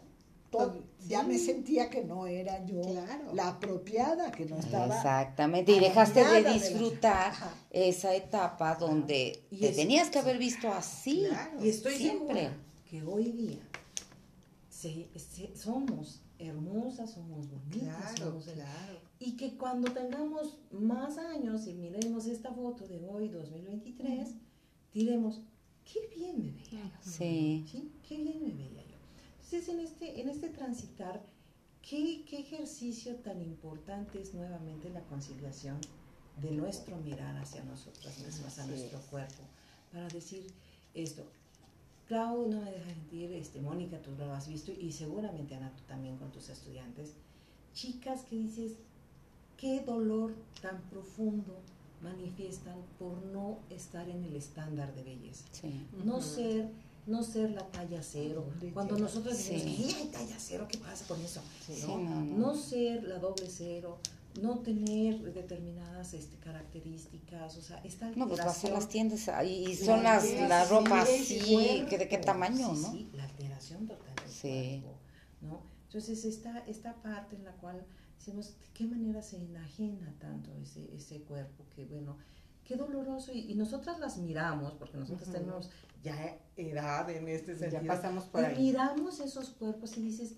todo, 0.50 0.84
ya 1.06 1.22
me 1.22 1.38
sentía 1.38 1.90
que 1.90 2.04
no 2.04 2.26
era 2.26 2.64
yo 2.64 2.80
claro. 2.80 3.34
la 3.34 3.48
apropiada, 3.48 4.30
que 4.30 4.46
no 4.46 4.58
estaba. 4.58 4.94
Exactamente, 4.94 5.72
y 5.72 5.80
dejaste 5.80 6.24
de 6.24 6.52
disfrutar 6.52 7.32
de 7.70 7.80
la... 7.80 7.86
esa 7.86 8.14
etapa 8.14 8.74
donde 8.74 9.42
y 9.50 9.58
te 9.58 9.72
tenías 9.72 10.10
que 10.10 10.18
haber 10.18 10.38
visto 10.38 10.72
así. 10.72 11.26
Claro. 11.28 11.64
Y 11.64 11.68
estoy 11.68 11.96
siempre 11.96 12.50
que 12.88 13.02
hoy 13.02 13.32
día 13.32 13.58
se, 14.68 15.08
se, 15.18 15.56
somos 15.56 16.20
hermosas, 16.38 17.10
somos 17.10 17.48
bonitas, 17.48 18.12
claro, 18.14 18.30
somos 18.30 18.44
claro. 18.44 19.05
Y 19.18 19.36
que 19.36 19.56
cuando 19.56 19.92
tengamos 19.92 20.58
más 20.70 21.16
años 21.18 21.66
y 21.66 21.74
miremos 21.74 22.26
esta 22.26 22.52
foto 22.52 22.86
de 22.86 23.00
hoy, 23.08 23.28
2023, 23.28 24.34
diremos, 24.92 25.40
qué 25.84 26.00
bien 26.14 26.38
me 26.38 26.52
veía 26.52 26.84
yo. 26.84 27.10
Sí. 27.10 27.66
¿Sí? 27.70 27.92
Qué 28.06 28.16
bien 28.16 28.42
me 28.42 28.52
veía 28.52 28.82
yo. 28.82 28.96
Entonces, 29.36 29.68
en 29.68 29.80
este, 29.80 30.20
en 30.20 30.28
este 30.28 30.50
transitar, 30.50 31.22
¿qué, 31.80 32.24
¿qué, 32.28 32.40
ejercicio 32.40 33.16
tan 33.16 33.40
importante 33.40 34.20
es 34.20 34.34
nuevamente 34.34 34.90
la 34.90 35.00
conciliación 35.02 35.78
de 36.42 36.50
nuestro 36.50 36.96
mirar 36.98 37.36
hacia 37.36 37.64
nosotras 37.64 38.18
mismas, 38.18 38.58
a 38.58 38.66
nuestro 38.66 38.98
es. 38.98 39.04
cuerpo? 39.06 39.42
Para 39.92 40.08
decir 40.08 40.46
esto, 40.92 41.24
Clau, 42.06 42.48
no 42.48 42.60
me 42.60 42.70
deja 42.70 42.86
mentir, 42.86 43.32
este, 43.32 43.60
Mónica, 43.60 44.00
tú 44.02 44.10
lo 44.12 44.32
has 44.32 44.46
visto 44.46 44.72
y 44.72 44.92
seguramente 44.92 45.54
Ana, 45.54 45.72
tú 45.74 45.82
también 45.84 46.18
con 46.18 46.30
tus 46.30 46.48
estudiantes, 46.50 47.14
chicas 47.72 48.22
que 48.22 48.36
dices, 48.36 48.78
qué 49.56 49.80
dolor 49.80 50.34
tan 50.62 50.80
profundo 50.90 51.58
manifiestan 52.02 52.76
por 52.98 53.16
no 53.26 53.58
estar 53.70 54.08
en 54.08 54.22
el 54.24 54.36
estándar 54.36 54.94
de 54.94 55.02
belleza. 55.02 55.44
Sí. 55.52 55.86
No 56.04 56.20
ser 56.20 56.68
no 57.06 57.22
ser 57.22 57.50
la 57.52 57.64
talla 57.68 58.02
cero. 58.02 58.44
Sí, 58.60 58.70
Cuando 58.74 58.98
nosotros 58.98 59.36
decimos, 59.36 59.62
Sí. 59.62 59.94
"Ay, 59.96 60.10
talla 60.12 60.34
cero, 60.40 60.66
¿qué 60.68 60.76
pasa 60.78 61.06
con 61.06 61.20
eso? 61.20 61.40
Sí, 61.64 61.84
¿no? 61.86 61.98
no, 61.98 62.20
no. 62.24 62.36
No 62.48 62.54
ser 62.56 63.04
la 63.04 63.18
doble 63.20 63.46
cero, 63.48 63.98
no 64.42 64.58
tener 64.58 65.32
determinadas 65.32 66.14
este, 66.14 66.36
características, 66.38 67.56
o 67.58 67.62
sea, 67.62 67.78
esta 67.84 68.10
No, 68.10 68.26
pues 68.26 68.40
vas 68.40 68.48
a 68.48 68.50
alteración- 68.50 68.72
las 68.74 68.88
tiendas 68.88 69.20
y 69.48 69.66
La 69.76 69.86
son 69.86 70.02
las, 70.02 70.22
alteración 70.24 70.48
la 70.48 70.64
ropa 70.64 71.04
del 71.04 71.20
así, 71.22 71.40
cuerpo. 71.54 71.88
que 71.90 71.98
de 71.98 72.08
qué 72.08 72.18
tamaño, 72.18 72.74
Sí, 72.74 72.82
¿no? 72.82 72.92
Sí, 72.92 73.08
la 73.14 73.22
alteración 73.24 73.86
total 73.86 74.14
del 74.16 74.28
Sí. 74.28 74.80
cuerpo, 74.82 74.98
¿no? 75.42 75.60
Entonces, 75.86 76.24
esta, 76.24 76.58
esta 76.66 76.94
parte 77.02 77.36
en 77.36 77.44
la 77.44 77.52
cual 77.52 77.84
decimos, 78.18 78.58
¿de 78.60 78.66
qué 78.74 78.84
manera 78.86 79.22
se 79.22 79.36
enajena 79.36 80.14
tanto 80.18 80.50
ese, 80.62 80.94
ese 80.94 81.20
cuerpo? 81.22 81.64
Que 81.74 81.84
bueno, 81.84 82.16
qué 82.64 82.76
doloroso. 82.76 83.32
Y, 83.32 83.50
y 83.50 83.54
nosotras 83.54 83.98
las 84.00 84.18
miramos, 84.18 84.72
porque 84.74 84.96
nosotros 84.98 85.28
Ujú. 85.28 85.38
tenemos 85.38 85.70
ya 86.02 86.38
edad 86.56 87.08
en 87.10 87.28
este 87.28 87.52
Ya 87.54 87.70
sentido. 87.70 87.86
pasamos 87.86 88.24
por 88.24 88.42
y 88.42 88.46
ahí. 88.46 88.58
miramos 88.58 89.20
esos 89.20 89.50
cuerpos 89.50 89.96
y 89.96 90.02
dices, 90.02 90.34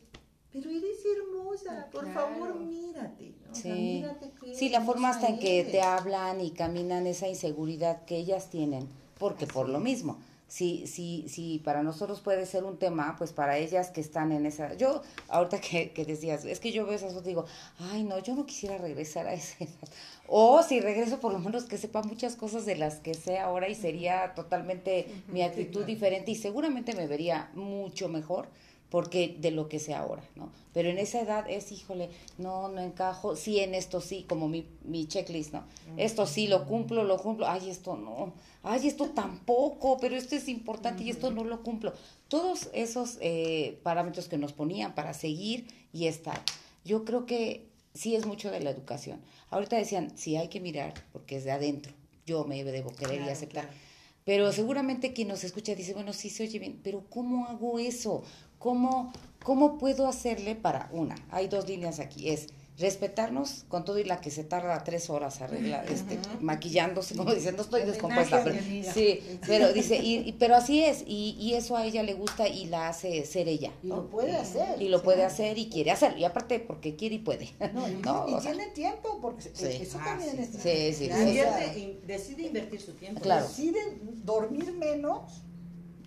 pero 0.52 0.70
eres 0.70 0.98
hermosa, 1.16 1.88
por 1.92 2.04
Claro. 2.04 2.20
favor, 2.34 2.54
mírate. 2.60 3.34
¿no? 3.46 3.52
O 3.52 3.54
sea, 3.54 3.74
Sí. 3.74 3.80
mírate 3.80 4.32
Sí, 4.54 4.68
la 4.70 4.80
forma 4.80 5.10
hasta 5.10 5.28
en 5.28 5.38
que 5.38 5.64
te 5.64 5.82
hablan 5.82 6.40
y 6.40 6.50
caminan 6.52 7.06
esa 7.06 7.28
inseguridad 7.28 8.04
que 8.04 8.16
ellas 8.16 8.48
tienen, 8.50 8.88
porque 9.18 9.46
por 9.46 9.68
lo 9.68 9.78
mismo, 9.80 10.18
si, 10.48 10.86
si, 10.86 11.28
si 11.28 11.58
para 11.58 11.82
nosotros 11.82 12.20
puede 12.20 12.46
ser 12.46 12.64
un 12.64 12.78
tema, 12.78 13.14
pues 13.18 13.32
para 13.32 13.58
ellas 13.58 13.90
que 13.90 14.00
están 14.00 14.32
en 14.32 14.46
esa... 14.46 14.74
Yo, 14.74 15.02
ahorita 15.28 15.60
que, 15.60 15.92
que 15.92 16.04
decías, 16.06 16.44
es 16.46 16.58
que 16.58 16.72
yo 16.72 16.86
veo 16.86 16.94
esas 16.94 17.12
fotos 17.12 17.26
y 17.26 17.30
digo, 17.30 17.44
ay, 17.78 18.02
no, 18.02 18.18
yo 18.18 18.34
no 18.34 18.46
quisiera 18.46 18.78
regresar 18.78 19.26
a 19.26 19.34
esa 19.34 19.64
edad. 19.64 19.88
O 20.26 20.62
si 20.62 20.80
regreso, 20.80 21.20
por 21.20 21.32
lo 21.32 21.38
menos 21.38 21.64
que 21.64 21.78
sepa 21.78 22.02
muchas 22.02 22.36
cosas 22.36 22.66
de 22.66 22.76
las 22.76 22.96
que 22.96 23.14
sé 23.14 23.38
ahora 23.38 23.68
y 23.68 23.74
sería 23.74 24.34
totalmente 24.34 25.06
mi 25.28 25.42
actitud 25.42 25.84
diferente 25.84 26.30
y 26.30 26.34
seguramente 26.34 26.94
me 26.94 27.06
vería 27.06 27.50
mucho 27.54 28.08
mejor 28.08 28.48
porque 28.90 29.36
de 29.38 29.50
lo 29.50 29.68
que 29.68 29.78
sé 29.78 29.94
ahora, 29.94 30.22
¿no? 30.34 30.50
Pero 30.72 30.88
en 30.88 30.98
esa 30.98 31.20
edad 31.20 31.48
es, 31.48 31.72
híjole, 31.72 32.08
no, 32.38 32.68
no 32.68 32.80
encajo, 32.80 33.36
sí 33.36 33.58
en 33.60 33.74
esto 33.74 34.00
sí, 34.00 34.24
como 34.28 34.48
mi, 34.48 34.66
mi 34.84 35.06
checklist, 35.06 35.52
¿no? 35.52 35.64
Esto 35.96 36.26
sí 36.26 36.46
lo 36.46 36.66
cumplo, 36.66 37.04
lo 37.04 37.18
cumplo, 37.18 37.46
ay, 37.46 37.68
esto 37.68 37.96
no, 37.96 38.32
ay, 38.62 38.86
esto 38.86 39.10
tampoco, 39.10 39.98
pero 39.98 40.16
esto 40.16 40.36
es 40.36 40.48
importante 40.48 41.02
y 41.02 41.10
esto 41.10 41.30
no 41.30 41.44
lo 41.44 41.62
cumplo. 41.62 41.92
Todos 42.28 42.70
esos 42.72 43.18
eh, 43.20 43.78
parámetros 43.82 44.28
que 44.28 44.38
nos 44.38 44.52
ponían 44.52 44.94
para 44.94 45.12
seguir 45.12 45.66
y 45.92 46.06
estar. 46.06 46.40
Yo 46.84 47.04
creo 47.04 47.26
que 47.26 47.68
sí 47.92 48.14
es 48.14 48.24
mucho 48.24 48.50
de 48.50 48.60
la 48.60 48.70
educación. 48.70 49.20
Ahorita 49.50 49.76
decían, 49.76 50.16
sí 50.16 50.36
hay 50.36 50.48
que 50.48 50.60
mirar, 50.60 50.94
porque 51.12 51.36
es 51.36 51.44
de 51.44 51.50
adentro, 51.50 51.92
yo 52.24 52.44
me 52.44 52.62
debo 52.64 52.90
querer 52.90 53.20
y 53.20 53.28
aceptar. 53.28 53.64
claro. 53.64 53.88
Pero 54.28 54.52
seguramente 54.52 55.14
quien 55.14 55.28
nos 55.28 55.42
escucha 55.42 55.74
dice, 55.74 55.94
bueno, 55.94 56.12
sí 56.12 56.28
se 56.28 56.42
oye 56.42 56.58
bien, 56.58 56.80
pero 56.84 57.02
¿cómo 57.08 57.46
hago 57.46 57.78
eso? 57.78 58.22
¿Cómo, 58.58 59.12
cómo 59.42 59.78
puedo 59.78 60.06
hacerle 60.08 60.54
para 60.54 60.88
una? 60.92 61.14
Hay 61.30 61.48
dos 61.48 61.68
líneas 61.68 62.00
aquí, 62.00 62.30
es 62.30 62.48
respetarnos 62.78 63.64
con 63.68 63.84
todo 63.84 63.98
y 63.98 64.04
la 64.04 64.20
que 64.20 64.30
se 64.30 64.44
tarda 64.44 64.84
tres 64.84 65.10
horas 65.10 65.40
arregla, 65.40 65.84
este, 65.84 66.18
maquillándose, 66.40 67.16
como 67.16 67.34
dicen, 67.34 67.56
no 67.56 67.62
estoy 67.62 67.82
descompuesta, 67.82 68.44
pero, 68.44 68.56
sí, 68.94 69.20
pero 69.46 69.72
dice, 69.72 69.96
y, 69.96 70.32
pero 70.38 70.54
así 70.54 70.84
es, 70.84 71.02
y, 71.04 71.36
y, 71.40 71.54
eso 71.54 71.76
a 71.76 71.84
ella 71.84 72.04
le 72.04 72.14
gusta 72.14 72.46
y 72.46 72.66
la 72.66 72.88
hace 72.88 73.26
ser 73.26 73.48
ella. 73.48 73.72
Y 73.82 73.88
lo 73.88 74.08
puede 74.08 74.36
hacer. 74.36 74.80
Y 74.80 74.88
lo 74.88 75.02
puede 75.02 75.24
hacer 75.24 75.58
y 75.58 75.68
quiere 75.68 75.90
hacerlo, 75.90 76.18
y 76.18 76.24
aparte 76.24 76.60
porque 76.60 76.94
quiere 76.94 77.16
y 77.16 77.18
puede. 77.18 77.48
No, 77.74 77.88
y, 78.28 78.40
tiene 78.40 78.68
tiempo, 78.68 79.18
porque 79.20 79.48
eso 79.48 79.98
también 79.98 80.38
es... 80.38 80.50
Sí, 80.50 80.94
sí, 80.94 81.10
sí. 81.10 81.98
decide 82.06 82.44
invertir 82.44 82.80
su 82.80 82.92
tiempo. 82.92 83.20
Claro. 83.20 83.46
Decide 83.46 83.98
dormir 84.22 84.72
menos 84.72 85.42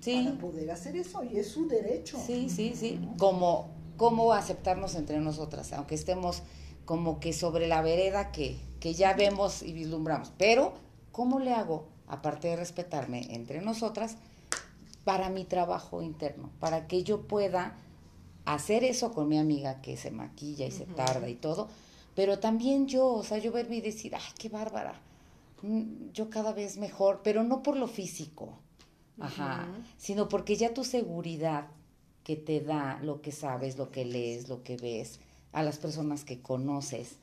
para 0.04 0.38
poder 0.38 0.72
hacer 0.72 0.96
eso, 0.96 1.24
y 1.24 1.38
es 1.38 1.50
su 1.50 1.68
derecho. 1.68 2.18
Sí, 2.26 2.50
sí, 2.50 2.74
sí, 2.76 3.00
como 3.18 3.70
cómo 3.98 4.34
aceptarnos 4.34 4.96
entre 4.96 5.20
nosotras, 5.20 5.74
aunque 5.74 5.94
estemos 5.94 6.42
como 6.86 7.20
que 7.20 7.34
sobre 7.34 7.68
la 7.68 7.84
vereda 7.84 8.32
que, 8.32 8.58
que 8.80 8.96
ya 8.96 9.14
vemos 9.14 9.62
y 9.62 9.74
vislumbramos. 9.74 10.34
Pero, 10.40 10.74
¿cómo 11.12 11.40
le 11.40 11.54
hago, 11.54 11.88
aparte 12.08 12.48
de 12.48 12.56
respetarme 12.56 13.28
entre 13.36 13.62
nosotras, 13.62 14.18
para 15.04 15.30
mi 15.30 15.46
trabajo 15.46 16.02
interno? 16.02 16.50
Para 16.60 16.88
que 16.88 17.04
yo 17.04 17.28
pueda 17.28 17.78
hacer 18.46 18.84
eso 18.84 19.14
con 19.14 19.28
mi 19.28 19.38
amiga 19.38 19.82
que 19.82 19.98
se 19.98 20.10
maquilla 20.10 20.66
y 20.66 20.72
se 20.72 20.86
tarda 20.86 21.30
y 21.30 21.36
todo, 21.36 21.68
pero 22.16 22.40
también 22.40 22.88
yo, 22.88 23.08
o 23.08 23.24
sea, 23.24 23.38
yo 23.38 23.52
verme 23.52 23.78
y 23.78 23.82
decir, 23.82 24.16
ay, 24.16 24.34
qué 24.38 24.50
bárbara, 24.50 25.00
mm, 25.62 26.10
yo 26.12 26.30
cada 26.30 26.54
vez 26.54 26.78
mejor, 26.78 27.22
pero 27.24 27.44
no 27.44 27.62
por 27.62 27.78
lo 27.78 27.88
físico, 27.88 28.58
ajá, 29.22 29.68
sino 29.98 30.30
porque 30.30 30.56
ya 30.56 30.74
tu 30.74 30.84
seguridad 30.84 31.68
que 32.24 32.36
te 32.36 32.62
da 32.62 33.00
lo 33.02 33.22
que 33.22 33.32
sabes, 33.32 33.78
lo 33.78 33.92
que 33.92 34.06
lees, 34.06 34.50
lo 34.50 34.64
que 34.64 34.78
ves, 34.78 35.20
a 35.54 35.64
las 35.64 35.78
personas 35.78 36.24
que 36.24 36.40
conoces, 36.40 37.16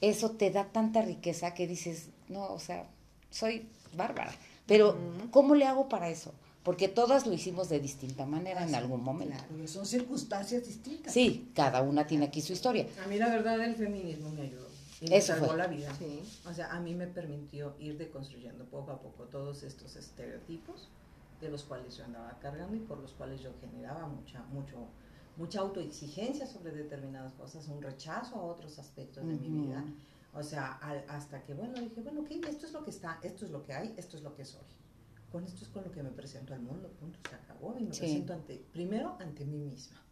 eso 0.00 0.30
te 0.32 0.50
da 0.50 0.66
tanta 0.66 1.02
riqueza 1.02 1.54
que 1.54 1.66
dices, 1.66 2.08
no, 2.28 2.52
o 2.52 2.58
sea, 2.58 2.88
soy 3.30 3.68
bárbara. 3.96 4.32
Pero, 4.66 4.96
¿cómo 5.30 5.54
le 5.54 5.66
hago 5.66 5.88
para 5.88 6.08
eso? 6.10 6.32
Porque 6.62 6.88
todas 6.88 7.26
lo 7.26 7.32
hicimos 7.32 7.68
de 7.68 7.80
distinta 7.80 8.26
manera 8.26 8.62
en 8.62 8.74
algún 8.74 9.02
momento. 9.02 9.36
Claro, 9.48 9.66
son 9.66 9.86
circunstancias 9.86 10.66
distintas. 10.66 11.12
Sí, 11.12 11.50
cada 11.54 11.80
una 11.82 12.06
tiene 12.06 12.26
aquí 12.26 12.42
su 12.42 12.52
historia. 12.52 12.86
A 13.02 13.08
mí 13.08 13.16
la 13.16 13.28
verdad 13.28 13.60
el 13.64 13.74
feminismo 13.74 14.28
me 14.30 14.42
ayudó. 14.42 14.68
Y 15.00 15.08
me 15.08 15.20
salvó 15.20 15.54
la 15.54 15.68
vida. 15.68 15.96
O 16.44 16.52
sea, 16.52 16.70
a 16.72 16.80
mí 16.80 16.94
me 16.94 17.06
permitió 17.06 17.74
ir 17.78 17.96
deconstruyendo 17.96 18.64
poco 18.66 18.90
a 18.90 19.00
poco 19.00 19.24
todos 19.24 19.62
estos 19.62 19.96
estereotipos 19.96 20.88
de 21.40 21.48
los 21.48 21.64
cuales 21.64 21.96
yo 21.96 22.04
andaba 22.04 22.38
cargando 22.40 22.76
y 22.76 22.80
por 22.80 22.98
los 22.98 23.12
cuales 23.12 23.40
yo 23.40 23.52
generaba 23.60 24.06
mucha, 24.08 24.42
mucho, 24.46 24.88
mucha 25.36 25.60
autoexigencia 25.60 26.46
sobre 26.46 26.72
determinadas 26.72 27.32
cosas, 27.34 27.68
un 27.68 27.82
rechazo 27.82 28.36
a 28.36 28.44
otros 28.44 28.78
aspectos 28.78 29.26
de 29.26 29.34
mi 29.34 29.48
vida. 29.48 29.84
O 30.34 30.42
sea, 30.42 30.72
hasta 31.08 31.42
que, 31.42 31.54
bueno, 31.54 31.80
dije, 31.80 32.00
bueno, 32.00 32.20
ok, 32.20 32.30
esto 32.48 32.66
es 32.66 32.72
lo 32.72 32.84
que 32.84 32.90
está, 32.90 33.18
esto 33.22 33.44
es 33.44 33.50
lo 33.50 33.64
que 33.64 33.72
hay, 33.72 33.94
esto 33.96 34.16
es 34.16 34.22
lo 34.22 34.34
que 34.34 34.44
soy. 34.44 34.64
Con 35.32 35.44
esto 35.44 35.64
es 35.64 35.68
con 35.68 35.84
lo 35.84 35.90
que 35.90 36.02
me 36.02 36.10
presento 36.10 36.54
al 36.54 36.60
mundo, 36.60 36.88
punto, 37.00 37.18
se 37.28 37.34
acabó. 37.34 37.76
Y 37.78 37.84
me 37.84 37.90
presento 37.90 38.32
ante, 38.32 38.56
primero 38.72 39.16
ante 39.20 39.44
mí 39.44 39.58
misma. 39.58 40.02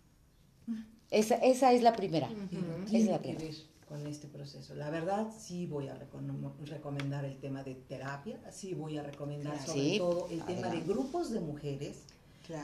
Esa, 1.11 1.37
esa 1.37 1.73
es 1.73 1.83
la 1.83 1.93
primera. 1.93 2.29
Esa 2.87 2.97
es 2.97 3.07
la 3.07 3.19
primera 3.21 3.55
con 3.89 4.07
este 4.07 4.27
proceso. 4.27 4.75
La 4.75 4.91
verdad, 4.91 5.29
sí 5.37 5.67
voy 5.67 5.89
a 5.89 5.95
recomendar 5.95 7.25
el 7.25 7.39
tema 7.39 7.63
de 7.63 7.75
terapia, 7.75 8.39
sí 8.51 8.75
voy 8.75 8.99
a 8.99 9.03
recomendar 9.03 9.59
sobre 9.65 9.99
todo 9.99 10.29
el 10.31 10.43
tema 10.45 10.69
de 10.69 10.81
grupos 10.81 11.31
de 11.31 11.41
mujeres, 11.41 12.03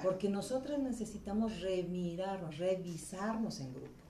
porque 0.02 0.28
nosotras 0.28 0.78
necesitamos 0.80 1.60
remirarnos, 1.60 2.58
revisarnos 2.58 3.60
en 3.60 3.72
grupo. 3.72 4.02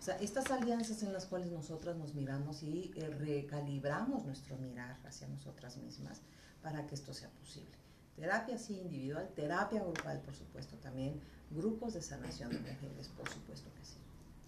O 0.00 0.02
sea, 0.02 0.16
estas 0.16 0.50
alianzas 0.50 1.02
en 1.02 1.12
las 1.12 1.26
cuales 1.26 1.50
nosotras 1.50 1.96
nos 1.96 2.14
miramos 2.14 2.62
y 2.62 2.90
eh, 2.96 3.08
recalibramos 3.10 4.24
nuestro 4.24 4.56
mirar 4.56 4.98
hacia 5.04 5.28
nosotras 5.28 5.76
mismas 5.76 6.22
para 6.62 6.86
que 6.86 6.94
esto 6.94 7.12
sea 7.12 7.28
posible. 7.30 7.70
Terapia 8.16 8.58
sí 8.58 8.78
individual, 8.78 9.28
terapia 9.34 9.82
grupal, 9.82 10.20
por 10.22 10.34
supuesto, 10.34 10.76
también 10.76 11.20
grupos 11.50 11.94
de 11.94 12.02
sanación 12.02 12.50
de 12.50 12.60
mujeres, 12.60 13.08
por 13.08 13.28
supuesto 13.28 13.70
que 13.74 13.84
sí. 13.84 13.99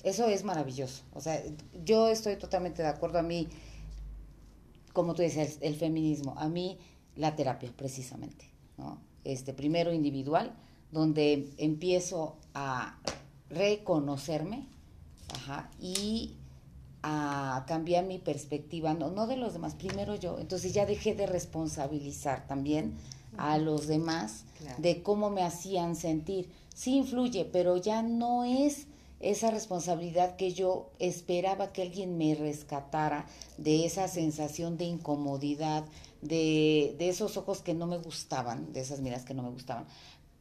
Eso 0.02 0.26
es 0.26 0.44
maravilloso. 0.44 1.02
O 1.12 1.20
sea, 1.20 1.42
yo 1.84 2.08
estoy 2.08 2.36
totalmente 2.36 2.82
de 2.82 2.88
acuerdo. 2.88 3.18
A 3.18 3.22
mí, 3.22 3.48
como 4.92 5.14
tú 5.14 5.22
decías, 5.22 5.58
el, 5.60 5.76
feminismo, 5.76 6.34
a 6.38 6.48
mí 6.48 6.78
la 7.16 7.36
terapia, 7.36 7.72
precisamente. 7.76 8.50
¿no? 8.78 8.98
Este, 9.24 9.52
primero 9.52 9.92
individual, 9.92 10.54
donde 10.90 11.50
empiezo 11.58 12.36
a 12.54 12.98
reconocerme 13.48 14.66
y 15.80 16.36
a 17.02 17.64
cambiar 17.66 18.04
mi 18.04 18.18
perspectiva, 18.18 18.94
no, 18.94 19.10
no 19.10 19.26
de 19.26 19.36
los 19.36 19.52
demás, 19.52 19.74
primero 19.74 20.14
yo. 20.14 20.38
Entonces 20.38 20.72
ya 20.72 20.86
dejé 20.86 21.14
de 21.14 21.26
responsabilizar 21.26 22.46
también 22.46 22.94
a 23.36 23.58
los 23.58 23.86
demás 23.86 24.44
de 24.78 25.02
cómo 25.02 25.30
me 25.30 25.42
hacían 25.42 25.96
sentir. 25.96 26.50
Sí 26.74 26.96
influye, 26.96 27.44
pero 27.44 27.76
ya 27.76 28.02
no 28.02 28.44
es 28.44 28.86
esa 29.22 29.50
responsabilidad 29.50 30.36
que 30.36 30.52
yo 30.52 30.90
esperaba 30.98 31.72
que 31.72 31.82
alguien 31.82 32.18
me 32.18 32.34
rescatara 32.34 33.26
de 33.56 33.86
esa 33.86 34.08
sensación 34.08 34.76
de 34.76 34.84
incomodidad, 34.84 35.84
de, 36.20 36.94
de 36.98 37.08
esos 37.08 37.36
ojos 37.36 37.62
que 37.62 37.74
no 37.74 37.86
me 37.86 37.98
gustaban, 37.98 38.72
de 38.72 38.80
esas 38.80 39.00
miras 39.00 39.24
que 39.24 39.34
no 39.34 39.42
me 39.42 39.50
gustaban. 39.50 39.86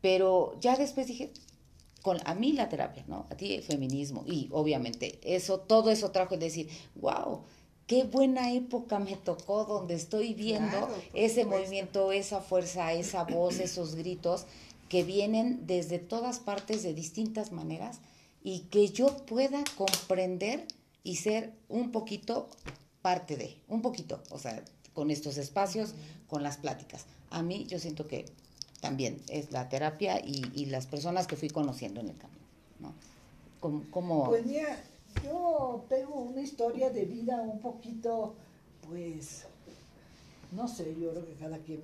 Pero 0.01 0.57
ya 0.59 0.75
después 0.75 1.07
dije, 1.07 1.31
con 2.01 2.17
a 2.25 2.33
mí 2.33 2.53
la 2.53 2.69
terapia, 2.69 3.03
¿no? 3.07 3.25
A 3.29 3.35
ti 3.35 3.53
el 3.53 3.63
feminismo 3.63 4.23
y 4.25 4.49
obviamente 4.51 5.19
eso 5.23 5.59
todo 5.59 5.91
eso 5.91 6.11
trajo 6.11 6.35
de 6.35 6.45
decir, 6.45 6.69
wow, 6.95 7.41
qué 7.87 8.03
buena 8.03 8.51
época 8.51 8.99
me 8.99 9.15
tocó 9.15 9.65
donde 9.65 9.95
estoy 9.95 10.33
viendo 10.33 10.89
ese 11.13 11.45
movimiento, 11.45 12.11
esa 12.11 12.41
fuerza, 12.41 12.93
esa 12.93 13.23
voz, 13.25 13.59
esos 13.59 13.95
gritos 13.95 14.45
que 14.89 15.03
vienen 15.03 15.67
desde 15.67 15.99
todas 15.99 16.39
partes 16.39 16.83
de 16.83 16.93
distintas 16.93 17.51
maneras 17.51 17.99
y 18.43 18.61
que 18.71 18.89
yo 18.89 19.17
pueda 19.25 19.63
comprender 19.77 20.67
y 21.03 21.17
ser 21.17 21.53
un 21.69 21.91
poquito 21.91 22.49
parte 23.01 23.37
de, 23.37 23.57
un 23.67 23.81
poquito, 23.81 24.21
o 24.29 24.37
sea, 24.37 24.63
con 24.93 25.11
estos 25.11 25.37
espacios, 25.37 25.93
con 26.27 26.43
las 26.43 26.57
pláticas. 26.57 27.05
A 27.29 27.41
mí 27.41 27.65
yo 27.67 27.79
siento 27.79 28.07
que 28.07 28.25
también 28.79 29.21
es 29.29 29.51
la 29.51 29.69
terapia 29.69 30.19
y, 30.23 30.65
las 30.65 30.87
personas 30.87 31.27
que 31.27 31.35
fui 31.35 31.49
conociendo 31.49 32.01
en 32.01 32.09
el 32.09 32.17
camino, 32.17 32.41
¿no? 32.79 32.93
Como, 33.91 34.25
Pues 34.25 34.45
mira, 34.45 34.83
yo 35.23 35.85
tengo 35.87 36.15
una 36.15 36.41
historia 36.41 36.89
de 36.89 37.05
vida 37.05 37.39
un 37.41 37.59
poquito, 37.59 38.33
pues, 38.87 39.45
no 40.51 40.67
sé, 40.67 40.95
yo 40.99 41.11
creo 41.11 41.25
que 41.27 41.33
cada 41.33 41.59
quien, 41.59 41.81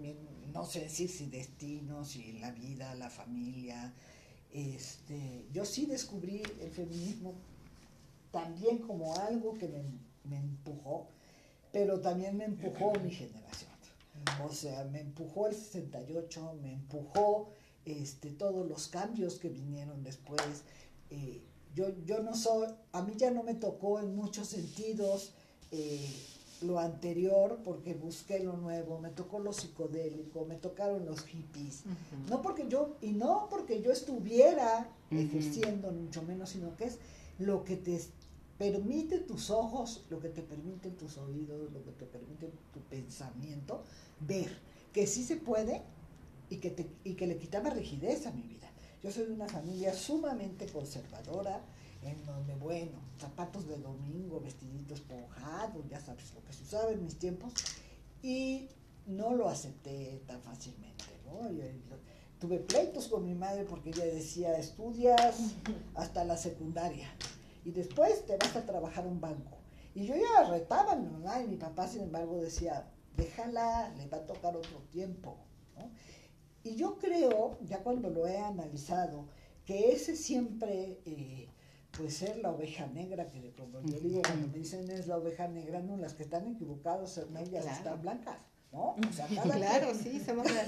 no 0.53 0.66
sé 0.66 0.82
decir 0.82 1.10
si 1.10 1.28
destino, 1.28 2.03
si 2.03 2.34
la 2.39 2.51
vida, 2.51 2.95
la 2.95 3.12
familia, 3.12 3.93
este, 4.52 5.45
yo 5.52 5.66
sí 5.66 5.86
descubrí 5.86 6.41
el 6.62 6.72
feminismo 6.72 7.34
también 8.32 8.80
como 8.80 9.16
algo 9.16 9.54
que 9.54 9.68
me, 9.68 10.38
empujó, 10.38 11.08
pero 11.72 12.00
también 12.00 12.38
me 12.38 12.45
empujó 12.45 12.93
mi 13.00 13.12
generación. 13.12 13.72
O 14.43 14.52
sea, 14.52 14.84
me 14.86 15.00
empujó 15.00 15.48
el 15.48 15.56
68, 15.56 16.56
me 16.62 16.74
empujó 16.74 17.50
este, 17.86 18.32
todos 18.32 18.68
los 18.68 18.88
cambios 18.88 19.36
que 19.36 19.50
vinieron 19.50 20.04
después. 20.04 20.64
Eh, 21.10 21.41
yo, 21.74 21.89
yo 22.06 22.22
no 22.24 22.36
soy, 22.36 22.68
a 22.91 23.02
mí 23.04 23.14
ya 23.16 23.32
no 23.32 23.43
me 23.43 23.54
tocó 23.54 24.00
en 24.00 24.16
muchos 24.16 24.48
sentidos 24.48 25.34
eh, 25.72 26.10
lo 26.62 26.80
anterior 26.80 27.60
porque 27.64 27.93
busqué 27.93 28.39
lo 28.39 28.58
nuevo, 28.58 28.99
me 28.99 29.10
tocó 29.10 29.39
lo 29.39 29.53
psicodélico, 29.53 30.45
me 30.45 30.55
tocaron 30.55 31.05
los 31.05 31.22
hippies. 31.26 31.84
No 32.30 32.41
porque 32.41 32.68
yo, 32.68 32.95
y 33.01 33.12
no 33.12 33.47
porque 33.49 33.82
yo 33.82 33.91
estuviera 33.91 34.89
ejerciendo, 35.12 35.91
mucho 35.91 36.24
menos, 36.24 36.49
sino 36.49 36.76
que 36.76 36.86
es 36.86 36.99
lo 37.39 37.64
que 37.64 37.78
te 37.78 37.99
permite 38.58 39.20
tus 39.20 39.49
ojos, 39.49 40.05
lo 40.10 40.20
que 40.20 40.30
te 40.30 40.41
permiten 40.41 40.95
tus 40.97 41.18
oídos, 41.18 41.72
lo 41.72 41.84
que 41.84 41.91
te 41.91 42.05
permite 42.05 42.51
tu 42.74 42.80
pensamiento, 42.82 43.84
ver 44.20 44.49
que 44.93 45.05
sí 45.05 45.24
se 45.24 45.36
puede 45.36 45.84
y 46.49 46.58
que, 46.58 46.72
te, 46.72 46.89
y 47.03 47.14
que 47.14 47.28
le 47.28 47.38
quitaba 47.38 47.70
rigidez 47.70 48.26
a 48.26 48.32
mi 48.32 48.41
vida. 48.41 48.68
Yo 49.03 49.12
soy 49.12 49.26
de 49.26 49.34
una 49.34 49.47
familia 49.47 49.93
sumamente 49.93 50.66
conservadora, 50.68 51.62
en 52.10 52.26
donde, 52.26 52.55
bueno, 52.55 52.99
zapatos 53.20 53.68
de 53.68 53.78
domingo, 53.78 54.39
vestiditos 54.39 54.99
esponjados, 54.99 55.88
ya 55.89 55.99
sabes 55.99 56.34
lo 56.34 56.43
que 56.43 56.53
se 56.53 56.64
usaba 56.64 56.91
en 56.91 57.03
mis 57.03 57.18
tiempos, 57.18 57.53
y 58.22 58.70
no 59.05 59.34
lo 59.34 59.47
acepté 59.47 60.22
tan 60.28 60.41
fácilmente, 60.41 61.05
¿no? 61.26 61.49
tuve 62.39 62.60
pleitos 62.60 63.08
con 63.08 63.26
mi 63.26 63.34
madre 63.34 63.64
porque 63.64 63.89
ella 63.89 64.05
decía, 64.05 64.58
estudias 64.58 65.53
hasta 65.95 66.24
la 66.24 66.38
secundaria 66.38 67.10
y 67.66 67.72
después 67.72 68.26
te 68.26 68.38
vas 68.38 68.55
a 68.55 68.66
trabajar 68.66 69.05
a 69.05 69.08
un 69.08 69.20
banco. 69.20 69.58
Y 69.93 70.05
yo 70.05 70.16
ya 70.16 70.49
retaba 70.49 70.93
a 70.93 70.95
mi 70.95 71.08
mamá 71.08 71.41
y 71.41 71.47
mi 71.47 71.58
papá, 71.58 71.88
sin 71.88 72.03
embargo, 72.03 72.39
decía, 72.39 72.88
déjala, 73.16 73.93
le 73.97 74.08
va 74.08 74.18
a 74.18 74.26
tocar 74.26 74.55
otro 74.55 74.80
tiempo. 74.91 75.38
Y 76.64 76.76
yo 76.76 76.97
creo, 76.99 77.58
ya 77.66 77.80
cuando 77.80 78.10
lo 78.10 78.28
he 78.28 78.38
analizado, 78.38 79.26
que 79.66 79.91
ese 79.91 80.16
siempre 80.16 81.01
eh, 81.05 81.49
pues 81.92 82.18
ser 82.18 82.38
la 82.38 82.52
oveja 82.52 82.88
negra, 82.88 83.28
que 83.28 83.54
como 83.54 83.82
yo 83.82 84.00
digo, 84.00 84.22
cuando 84.22 84.48
me 84.48 84.58
dicen 84.60 84.90
es 84.92 85.08
la 85.08 85.18
oveja 85.18 85.48
negra, 85.48 85.82
no, 85.82 85.98
las 85.98 86.14
que 86.14 86.24
están 86.24 86.48
equivocadas 86.48 87.12
son 87.12 87.36
ellas, 87.38 87.66
están 87.66 88.02
blancas. 88.02 88.38
¿no? 88.72 88.96
O 88.96 89.14
sea, 89.14 89.28
cada 89.36 89.56
claro, 89.56 89.94
sí, 89.94 90.22
somos 90.24 90.46
las, 90.52 90.68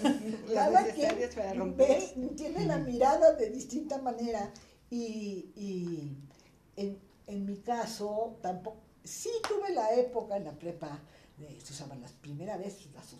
cada 0.54 0.82
necesarias 0.82 1.36
para 1.36 1.54
romper. 1.54 2.02
tiene 2.36 2.66
la 2.66 2.78
mirada 2.78 3.34
de 3.34 3.50
distinta 3.50 3.98
manera 4.00 4.52
y, 4.90 5.52
y 5.56 6.18
en, 6.76 7.00
en, 7.28 7.46
mi 7.46 7.58
caso 7.58 8.38
tampoco, 8.42 8.78
sí 9.04 9.30
tuve 9.48 9.74
la 9.74 9.94
época 9.96 10.38
en 10.38 10.46
la 10.46 10.54
prepa, 10.54 11.00
de, 11.38 11.60
se 11.62 11.74
usaban 11.74 12.02
las 12.02 12.14
primeras 12.14 12.60
veces 12.60 12.88
las, 12.94 13.16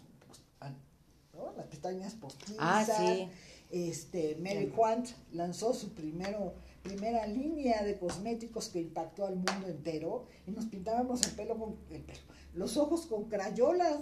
¿no? 1.34 1.54
las 1.56 1.68
pestañas 1.68 2.16
postizas. 2.16 2.58
Ah, 2.60 2.86
sí. 2.86 3.30
Este, 3.70 4.36
Mary 4.42 4.74
Quant 4.76 5.08
lanzó 5.32 5.74
su 5.74 5.94
primero 5.94 6.56
primera 6.84 7.26
línea 7.28 7.84
de 7.84 7.98
cosméticos 7.98 8.70
que 8.70 8.80
impactó 8.80 9.26
al 9.26 9.36
mundo 9.36 9.68
entero 9.68 10.26
y 10.48 10.52
nos 10.52 10.66
pintábamos 10.66 11.22
el 11.24 11.32
pelo 11.32 11.58
con 11.58 11.76
el 11.92 12.02
pelo, 12.02 12.20
los 12.54 12.78
ojos 12.78 13.06
con 13.06 13.26
crayolas 13.26 14.00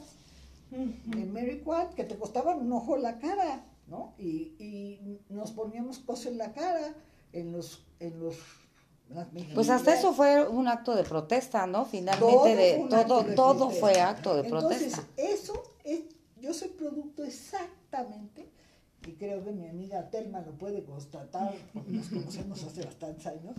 de 0.69 1.25
Mary 1.25 1.61
Quant 1.63 1.93
que 1.93 2.03
te 2.03 2.17
costaban 2.17 2.59
un 2.59 2.71
ojo 2.73 2.97
la 2.97 3.19
cara, 3.19 3.65
¿no? 3.87 4.13
Y, 4.17 4.53
y 4.59 5.19
nos 5.29 5.51
poníamos 5.51 5.99
cosas 5.99 6.27
en 6.27 6.37
la 6.37 6.53
cara, 6.53 6.93
en 7.31 7.51
los, 7.51 7.85
en 7.99 8.19
los 8.19 8.35
pues 9.53 9.69
hasta 9.69 9.93
eso 9.93 10.13
fue 10.13 10.47
un 10.47 10.67
acto 10.67 10.93
de 10.93 11.03
protesta, 11.03 11.65
¿no? 11.65 11.85
Finalmente 11.85 12.77
todo 12.89 13.23
de 13.23 13.35
todo 13.35 13.35
todo 13.35 13.69
fue 13.69 14.01
acto 14.01 14.35
de 14.35 14.43
protesta. 14.43 15.01
Entonces, 15.15 15.41
eso 15.41 15.63
es 15.83 16.01
yo 16.39 16.53
soy 16.53 16.69
producto 16.69 17.23
exactamente 17.23 18.49
y 19.07 19.13
creo 19.13 19.43
que 19.43 19.51
mi 19.51 19.67
amiga 19.67 20.09
Telma 20.09 20.41
lo 20.41 20.51
puede 20.57 20.83
constatar, 20.83 21.55
porque 21.73 21.91
nos 21.91 22.09
conocemos 22.09 22.63
hace 22.63 22.83
bastantes 22.83 23.25
años, 23.25 23.55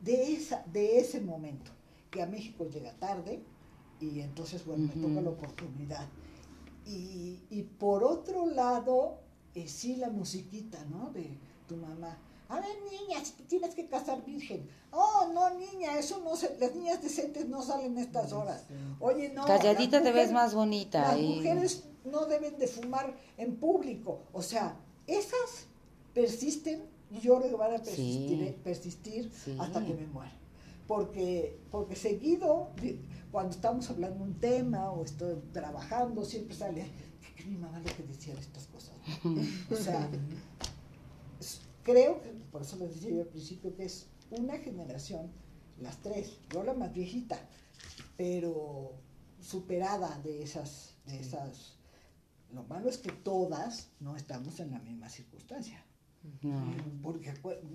de, 0.00 0.34
esa, 0.34 0.62
de 0.72 0.98
ese 0.98 1.20
momento, 1.20 1.70
que 2.10 2.22
a 2.22 2.26
México 2.26 2.66
llega 2.68 2.92
tarde 2.92 3.42
y 3.98 4.20
entonces, 4.20 4.64
bueno, 4.66 4.90
me 4.94 5.02
toca 5.02 5.20
la 5.20 5.30
oportunidad. 5.30 6.06
Y, 6.86 7.40
y 7.50 7.62
por 7.62 8.04
otro 8.04 8.46
lado, 8.46 9.20
eh, 9.54 9.68
sí 9.68 9.96
la 9.96 10.10
musiquita, 10.10 10.84
¿no? 10.84 11.10
De 11.10 11.38
tu 11.66 11.76
mamá. 11.76 12.18
A 12.48 12.56
ver, 12.56 12.76
niña, 12.90 13.22
tienes 13.46 13.74
que 13.74 13.86
casar 13.86 14.24
virgen. 14.24 14.68
Oh, 14.90 15.30
no, 15.32 15.54
niña, 15.54 15.98
eso 15.98 16.20
no 16.24 16.34
se, 16.34 16.58
las 16.58 16.74
niñas 16.74 17.00
decentes 17.00 17.48
no 17.48 17.62
salen 17.62 17.96
estas 17.96 18.32
horas. 18.32 18.64
Oye, 18.98 19.30
no. 19.30 19.44
Calladita 19.44 20.02
te 20.02 20.10
ves 20.10 20.32
más 20.32 20.52
bonita. 20.52 21.12
Las 21.12 21.20
mujeres 21.20 21.84
no 22.04 22.26
deben 22.26 22.58
de 22.58 22.66
fumar 22.66 23.14
en 23.36 23.56
público. 23.56 24.22
O 24.32 24.42
sea, 24.42 24.76
esas 25.16 25.66
persisten 26.14 26.82
y 27.10 27.20
yo 27.20 27.38
creo 27.38 27.50
que 27.50 27.56
van 27.56 27.74
a 27.74 27.78
persistir, 27.78 28.54
persistir 28.62 29.30
hasta 29.58 29.84
que 29.84 29.94
me 29.94 30.06
muera. 30.06 30.32
Porque, 30.86 31.58
porque 31.70 31.94
seguido, 31.94 32.70
cuando 33.30 33.52
estamos 33.52 33.88
hablando 33.90 34.24
de 34.24 34.30
un 34.30 34.40
tema 34.40 34.90
o 34.90 35.04
estoy 35.04 35.36
trabajando, 35.52 36.24
siempre 36.24 36.54
sale, 36.54 36.86
que 37.36 37.44
mi 37.44 37.56
mamá 37.56 37.78
lo 37.78 37.84
que 37.84 38.02
decía 38.02 38.34
de 38.34 38.40
estas 38.40 38.66
cosas. 38.66 38.94
o 39.70 39.76
sea, 39.76 40.08
creo 41.82 42.20
que, 42.22 42.30
por 42.50 42.62
eso 42.62 42.76
les 42.76 42.94
decía 42.94 43.10
yo 43.10 43.22
al 43.22 43.28
principio, 43.28 43.74
que 43.74 43.84
es 43.84 44.06
una 44.30 44.58
generación, 44.58 45.30
las 45.80 46.00
tres, 46.02 46.38
yo 46.52 46.62
la 46.62 46.74
más 46.74 46.92
viejita, 46.92 47.38
pero 48.16 48.92
superada 49.40 50.20
de 50.22 50.42
esas, 50.42 50.94
de 51.06 51.20
esas 51.20 51.79
lo 52.52 52.64
malo 52.64 52.88
es 52.88 52.98
que 52.98 53.12
todas 53.12 53.90
no 54.00 54.16
estamos 54.16 54.60
en 54.60 54.70
la 54.70 54.78
misma 54.80 55.08
circunstancia. 55.08 55.84
Porque 57.02 57.32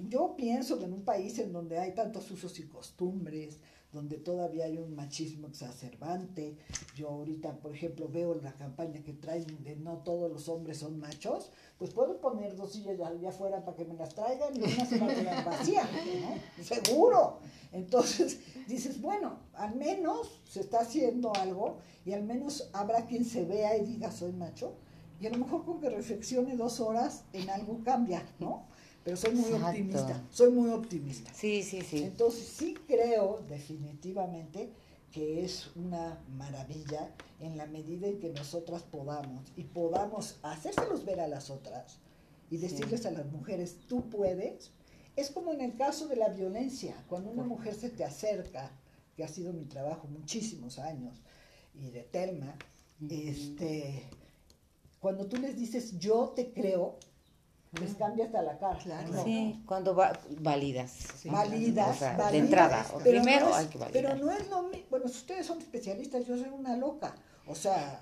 yo 0.07 0.36
pienso 0.38 0.78
que 0.78 0.86
en 0.86 0.93
un 0.93 1.03
país 1.03 1.39
en 1.39 1.51
donde 1.51 1.80
hay 1.80 1.95
tantos 1.95 2.30
usos 2.30 2.59
y 2.59 2.67
costumbres, 2.67 3.59
donde 3.95 4.17
todavía 4.17 4.65
hay 4.65 4.77
un 4.77 4.93
machismo 4.93 5.47
exacerbante, 5.47 6.57
yo 6.95 7.09
ahorita, 7.09 7.57
por 7.59 7.73
ejemplo, 7.73 8.09
veo 8.09 8.35
la 8.35 8.53
campaña 8.53 9.01
que 9.01 9.13
traen 9.13 9.63
de 9.63 9.77
no 9.77 9.99
todos 9.99 10.29
los 10.29 10.49
hombres 10.49 10.79
son 10.79 10.99
machos, 10.99 11.49
pues 11.79 11.91
puedo 11.91 12.19
poner 12.19 12.55
dos 12.55 12.73
sillas 12.73 12.99
allá 12.99 13.29
afuera 13.29 13.63
para 13.63 13.77
que 13.77 13.85
me 13.85 13.95
las 13.95 14.13
traigan 14.13 14.53
y 14.55 14.59
una 14.59 14.85
se 14.85 14.99
va 14.99 15.07
a 15.07 15.15
quedar 15.15 15.45
vacía, 15.45 15.89
¿no? 16.21 16.63
Seguro. 16.63 17.39
Entonces 17.71 18.39
dices, 18.67 19.01
bueno, 19.01 19.39
al 19.53 19.75
menos 19.75 20.41
se 20.47 20.59
está 20.59 20.81
haciendo 20.81 21.33
algo 21.33 21.77
y 22.05 22.11
al 22.11 22.23
menos 22.23 22.69
habrá 22.73 23.05
quien 23.05 23.23
se 23.23 23.45
vea 23.45 23.77
y 23.77 23.85
diga 23.85 24.11
soy 24.11 24.33
macho 24.33 24.75
y 25.21 25.27
a 25.27 25.29
lo 25.29 25.37
mejor 25.37 25.63
con 25.63 25.79
que 25.79 25.89
reflexione 25.89 26.57
dos 26.57 26.81
horas 26.81 27.23
en 27.31 27.49
algo 27.49 27.81
cambia, 27.83 28.25
¿no? 28.39 28.65
Pero 29.06 29.18
soy 29.18 29.36
muy 29.36 29.53
optimista, 29.53 30.24
soy 30.32 30.49
muy 30.51 30.72
optimista. 30.72 31.32
Sí, 31.32 31.62
sí, 31.62 31.82
sí. 31.84 32.03
Entonces 32.03 32.47
sí 32.47 32.74
creo 32.88 33.43
definitivamente 33.47 34.72
que 35.12 35.45
es 35.45 35.70
una 35.76 36.20
maravilla 36.36 37.14
en 37.39 37.56
la 37.56 37.68
medida 37.68 38.08
en 38.08 38.20
que 38.20 38.30
nosotras 38.30 38.82
podamos 38.82 39.43
y 39.56 39.64
podamos 39.64 40.39
hacérselos 40.41 41.06
ver 41.06 41.20
a 41.20 41.28
las 41.28 41.51
otras 41.51 41.99
y 42.49 42.58
decirles 42.58 43.06
a 43.06 43.12
las 43.12 43.32
mujeres, 43.32 43.78
tú 43.88 44.10
puedes. 44.10 44.72
Es 45.16 45.30
como 45.30 45.53
en 45.53 45.62
el 45.62 45.78
caso 45.78 46.08
de 46.08 46.16
la 46.16 46.30
violencia, 46.30 46.95
cuando 47.08 47.30
una 47.30 47.43
mujer 47.43 47.76
se 47.76 47.91
te 47.91 48.03
acerca, 48.03 48.72
que 49.16 49.24
ha 49.24 49.28
sido 49.28 49.53
mi 49.53 49.66
trabajo 49.66 50.08
muchísimos 50.08 50.80
años, 50.80 51.22
y 51.76 51.91
de 51.91 52.01
Telma, 52.01 52.58
este, 53.08 54.03
cuando 54.99 55.28
tú 55.28 55.38
les 55.38 55.56
dices 55.56 55.99
yo 55.99 56.34
te 56.36 56.51
creo, 56.51 56.97
les 57.80 57.95
cambia 57.95 58.26
hasta 58.26 58.41
la 58.41 58.57
cara. 58.57 58.80
Sí, 59.23 59.63
cuando 59.65 59.95
va, 59.95 60.17
validas. 60.39 61.07
validas, 61.26 61.99
De 62.32 62.38
entrada, 62.38 62.86
primero 63.03 63.53
hay 63.53 63.67
que 63.67 63.78
validar. 63.78 63.91
Pero 63.91 64.26
no 64.26 64.32
es 64.32 64.49
lo 64.49 64.63
mismo, 64.63 64.88
bueno, 64.89 65.07
si 65.07 65.17
ustedes 65.17 65.45
son 65.45 65.59
especialistas, 65.59 66.26
yo 66.26 66.38
soy 66.38 66.49
una 66.49 66.76
loca. 66.78 67.15
O 67.47 67.55
sea, 67.55 68.01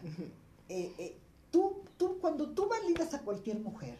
eh, 0.69 0.93
eh, 0.97 1.17
tú, 1.51 1.83
tú, 1.97 2.19
cuando 2.19 2.49
tú 2.51 2.67
validas 2.67 3.13
a 3.13 3.21
cualquier 3.21 3.59
mujer 3.59 3.97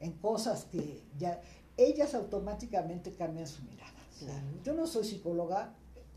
en 0.00 0.12
cosas 0.12 0.64
que 0.64 1.02
ya, 1.18 1.40
ellas 1.76 2.14
automáticamente 2.14 3.12
cambian 3.12 3.46
su 3.46 3.62
mirada. 3.62 3.92
Yo 4.64 4.74
no 4.74 4.86
soy 4.86 5.04
psicóloga, 5.04 5.74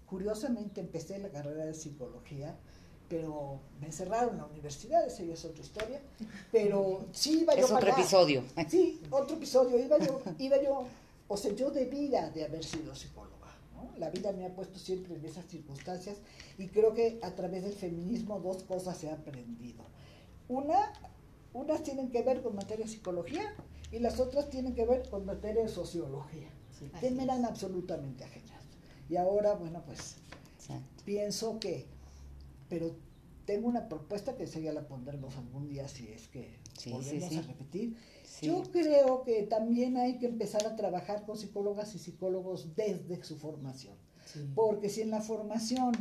curiosamente 0.08 0.82
empecé 0.82 1.20
la 1.20 1.30
carrera 1.30 1.66
de 1.66 1.74
psicología 1.74 2.58
pero 3.12 3.60
me 3.82 3.88
encerraron 3.88 4.30
en 4.32 4.38
la 4.38 4.46
universidad, 4.46 5.06
esa 5.06 5.22
ya 5.24 5.34
es 5.34 5.44
otra 5.44 5.62
historia, 5.62 6.02
pero 6.50 7.06
sí 7.12 7.42
iba 7.42 7.54
yo 7.58 7.66
Es 7.66 7.72
otro 7.72 7.92
episodio. 7.92 8.44
Sí, 8.70 9.02
otro 9.12 9.36
episodio, 9.36 9.78
iba 9.78 10.00
yo, 10.00 10.22
iba 10.40 10.64
yo, 10.64 10.86
o 11.28 11.36
sea, 11.36 11.54
yo 11.54 11.72
debía 11.72 12.30
de 12.30 12.46
haber 12.46 12.64
sido 12.64 12.96
psicóloga, 12.96 13.54
¿no? 13.76 13.92
La 14.00 14.10
vida 14.10 14.32
me 14.32 14.46
ha 14.46 14.56
puesto 14.56 14.80
siempre 14.80 15.16
en 15.16 15.26
esas 15.26 15.46
circunstancias 15.46 16.20
y 16.58 16.70
creo 16.70 16.94
que 16.94 17.20
a 17.22 17.36
través 17.36 17.64
del 17.64 17.74
feminismo 17.74 18.40
dos 18.40 18.64
cosas 18.64 18.98
se 18.98 19.10
han 19.10 19.20
aprendido. 19.20 19.84
Una, 20.48 20.94
unas 21.52 21.84
tienen 21.84 22.12
que 22.12 22.22
ver 22.22 22.42
con 22.42 22.56
materia 22.56 22.86
de 22.86 22.92
psicología 22.92 23.54
y 23.92 24.00
las 24.00 24.22
otras 24.22 24.50
tienen 24.50 24.74
que 24.74 24.86
ver 24.86 25.10
con 25.10 25.26
materia 25.26 25.64
de 25.64 25.70
sociología, 25.70 26.48
que 27.02 27.12
me 27.12 27.24
eran 27.24 27.44
absolutamente 27.44 28.24
ajenas. 28.24 28.64
Y 29.10 29.18
ahora, 29.18 29.56
bueno, 29.56 29.84
pues 29.86 30.16
pienso 31.04 31.60
que 31.60 31.91
pero 32.72 32.96
tengo 33.46 33.68
una 33.68 33.90
propuesta 33.90 34.38
que 34.38 34.46
ya 34.46 34.72
la 34.72 34.88
pondremos 34.88 35.36
algún 35.36 35.68
día 35.68 35.90
si 35.90 36.08
es 36.08 36.30
que 36.30 36.58
volvemos 36.90 37.36
a 37.36 37.42
repetir. 37.42 37.98
Yo 38.42 38.64
creo 38.72 39.24
que 39.24 39.44
también 39.44 39.98
hay 39.98 40.20
que 40.20 40.28
empezar 40.28 40.66
a 40.66 40.78
trabajar 40.78 41.26
con 41.26 41.38
psicólogas 41.38 41.94
y 41.96 42.00
psicólogos 42.00 42.74
desde 42.74 43.22
su 43.26 43.38
formación. 43.38 43.98
Porque 44.56 44.88
si 44.88 45.02
en 45.02 45.12
la 45.12 45.20
formación 45.20 45.92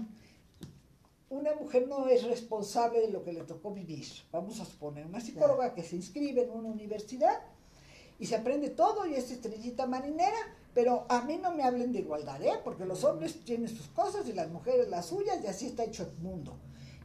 una 1.28 1.54
mujer 1.54 1.88
no 1.88 2.06
es 2.06 2.22
responsable 2.22 3.00
de 3.00 3.10
lo 3.10 3.24
que 3.24 3.32
le 3.32 3.42
tocó 3.42 3.72
vivir, 3.72 4.06
vamos 4.30 4.60
a 4.60 4.64
suponer, 4.64 5.06
una 5.06 5.20
psicóloga 5.20 5.74
que 5.74 5.82
se 5.82 5.96
inscribe 5.96 6.44
en 6.44 6.50
una 6.50 6.68
universidad 6.68 7.40
y 8.20 8.26
se 8.26 8.36
aprende 8.36 8.70
todo 8.70 9.06
y 9.06 9.14
es 9.14 9.28
estrellita 9.32 9.88
marinera, 9.88 10.38
pero 10.74 11.06
a 11.08 11.22
mí 11.22 11.38
no 11.42 11.52
me 11.52 11.62
hablen 11.62 11.92
de 11.92 12.00
igualdad, 12.00 12.42
¿eh? 12.42 12.60
porque 12.62 12.84
los 12.84 13.02
hombres 13.04 13.44
tienen 13.44 13.68
sus 13.68 13.88
cosas 13.88 14.28
y 14.28 14.32
las 14.32 14.50
mujeres 14.50 14.88
las 14.88 15.06
suyas 15.06 15.42
y 15.42 15.46
así 15.46 15.66
está 15.66 15.84
hecho 15.84 16.04
el 16.04 16.22
mundo. 16.22 16.56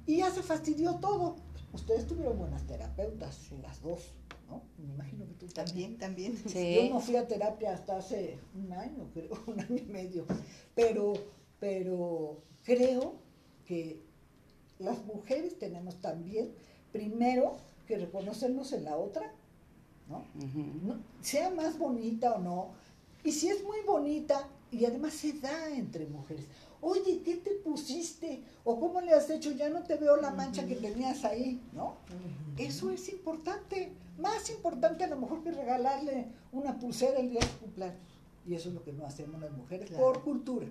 Y 0.05 0.17
ya 0.17 0.29
se 0.29 0.43
fastidió 0.43 0.95
todo. 0.95 1.35
Ustedes 1.73 2.05
tuvieron 2.07 2.37
buenas 2.37 2.65
terapeutas, 2.67 3.49
las 3.61 3.81
dos, 3.81 4.11
¿no? 4.47 4.61
Me 4.77 4.93
imagino 4.93 5.25
que 5.25 5.33
tú 5.33 5.47
también. 5.47 5.97
También, 5.97 6.37
Yo 6.45 6.93
no 6.93 6.99
fui 6.99 7.15
a 7.15 7.27
terapia 7.27 7.73
hasta 7.73 7.97
hace 7.97 8.39
un 8.55 8.71
año, 8.71 9.09
creo, 9.13 9.31
un 9.47 9.59
año 9.59 9.75
y 9.75 9.91
medio. 9.91 10.25
Pero, 10.75 11.13
pero 11.59 12.37
creo 12.63 13.15
que 13.65 13.99
las 14.77 15.03
mujeres 15.05 15.57
tenemos 15.57 15.99
también, 16.01 16.51
primero, 16.91 17.57
que 17.87 17.97
reconocernos 17.97 18.71
en 18.73 18.83
la 18.83 18.95
otra, 18.97 19.33
¿no? 20.07 20.23
Sea 21.21 21.49
más 21.49 21.77
bonita 21.79 22.35
o 22.35 22.39
no, 22.39 22.73
y 23.25 23.31
si 23.31 23.49
es 23.49 23.63
muy 23.63 23.81
bonita, 23.85 24.47
y 24.71 24.85
además 24.85 25.13
se 25.13 25.33
da 25.33 25.69
entre 25.69 26.05
mujeres. 26.05 26.45
Oye, 26.81 27.21
¿qué 27.23 27.37
te 27.37 27.51
pusiste? 27.51 28.43
¿O 28.63 28.79
cómo 28.79 29.01
le 29.01 29.13
has 29.13 29.29
hecho? 29.29 29.51
Ya 29.51 29.69
no 29.69 29.83
te 29.83 29.95
veo 29.95 30.17
la 30.17 30.31
mancha 30.31 30.67
que 30.67 30.75
tenías 30.75 31.25
ahí, 31.25 31.59
¿no? 31.73 31.95
Eso 32.57 32.91
es 32.91 33.09
importante. 33.09 33.91
Más 34.19 34.49
importante 34.49 35.03
a 35.03 35.07
lo 35.07 35.17
mejor 35.17 35.43
que 35.43 35.51
regalarle 35.51 36.27
una 36.51 36.77
pulsera 36.77 37.19
el 37.19 37.31
día 37.31 37.39
de 37.39 37.47
cumpleaños. 37.59 37.97
Y 38.47 38.53
eso 38.53 38.69
es 38.69 38.75
lo 38.75 38.83
que 38.83 38.93
no 38.93 39.05
hacemos 39.05 39.41
las 39.41 39.51
mujeres 39.51 39.89
por 39.91 40.21
cultura. 40.21 40.67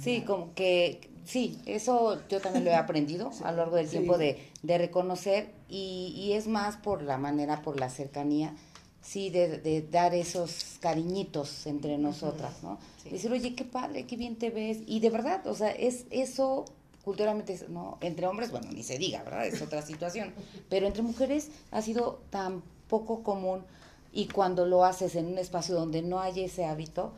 Sí, 0.00 0.22
como 0.22 0.54
que 0.54 1.10
sí, 1.24 1.58
eso 1.66 2.20
yo 2.28 2.40
también 2.40 2.64
lo 2.64 2.70
he 2.70 2.74
aprendido 2.74 3.30
a 3.42 3.50
lo 3.50 3.58
largo 3.58 3.76
del 3.76 3.88
tiempo 3.88 4.16
de, 4.16 4.38
de 4.62 4.78
reconocer 4.78 5.50
y, 5.68 6.14
y, 6.16 6.32
es 6.32 6.46
más 6.46 6.76
por 6.76 7.02
la 7.02 7.18
manera, 7.18 7.60
por 7.60 7.78
la 7.78 7.90
cercanía, 7.90 8.54
sí, 9.02 9.30
de, 9.30 9.58
de 9.58 9.82
dar 9.82 10.14
esos 10.14 10.78
cariñitos 10.80 11.66
entre 11.66 11.98
nosotras, 11.98 12.62
¿no? 12.62 12.78
Decir, 13.10 13.30
oye, 13.30 13.54
qué 13.54 13.64
padre, 13.64 14.06
qué 14.06 14.16
bien 14.16 14.36
te 14.36 14.50
ves 14.50 14.78
y 14.86 15.00
de 15.00 15.10
verdad, 15.10 15.46
o 15.46 15.54
sea, 15.54 15.70
es 15.70 16.06
eso 16.10 16.64
culturalmente, 17.04 17.66
¿no? 17.68 17.98
Entre 18.00 18.26
hombres, 18.26 18.50
bueno, 18.50 18.70
ni 18.72 18.82
se 18.82 18.96
diga, 18.98 19.22
¿verdad? 19.24 19.46
Es 19.46 19.60
otra 19.60 19.82
situación, 19.86 20.32
pero 20.68 20.86
entre 20.86 21.02
mujeres 21.02 21.50
ha 21.72 21.82
sido 21.82 22.22
tan 22.30 22.62
poco 22.88 23.22
común 23.22 23.64
y 24.12 24.28
cuando 24.28 24.66
lo 24.66 24.84
haces 24.84 25.16
en 25.16 25.26
un 25.26 25.38
espacio 25.38 25.74
donde 25.74 26.02
no 26.02 26.20
hay 26.20 26.44
ese 26.44 26.64
hábito, 26.64 27.12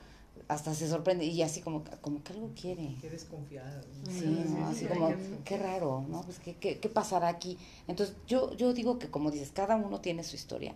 hasta 0.48 0.74
se 0.74 0.88
sorprende 0.88 1.24
y 1.24 1.42
así 1.42 1.60
como, 1.60 1.84
como 2.00 2.22
que 2.22 2.32
algo 2.32 2.50
quiere. 2.60 2.96
Qué 3.00 3.10
desconfiada. 3.10 3.82
Sí, 4.10 4.44
así 4.64 4.86
como, 4.86 5.12
qué 5.44 5.58
raro, 5.58 6.04
¿no? 6.08 6.22
Pues 6.22 6.38
¿qué, 6.38 6.54
qué, 6.56 6.78
qué 6.78 6.88
pasará 6.88 7.28
aquí. 7.28 7.56
Entonces, 7.88 8.14
yo, 8.26 8.54
yo 8.54 8.72
digo 8.72 8.98
que 8.98 9.08
como 9.10 9.30
dices, 9.30 9.52
cada 9.52 9.76
uno 9.76 10.00
tiene 10.00 10.22
su 10.22 10.36
historia. 10.36 10.74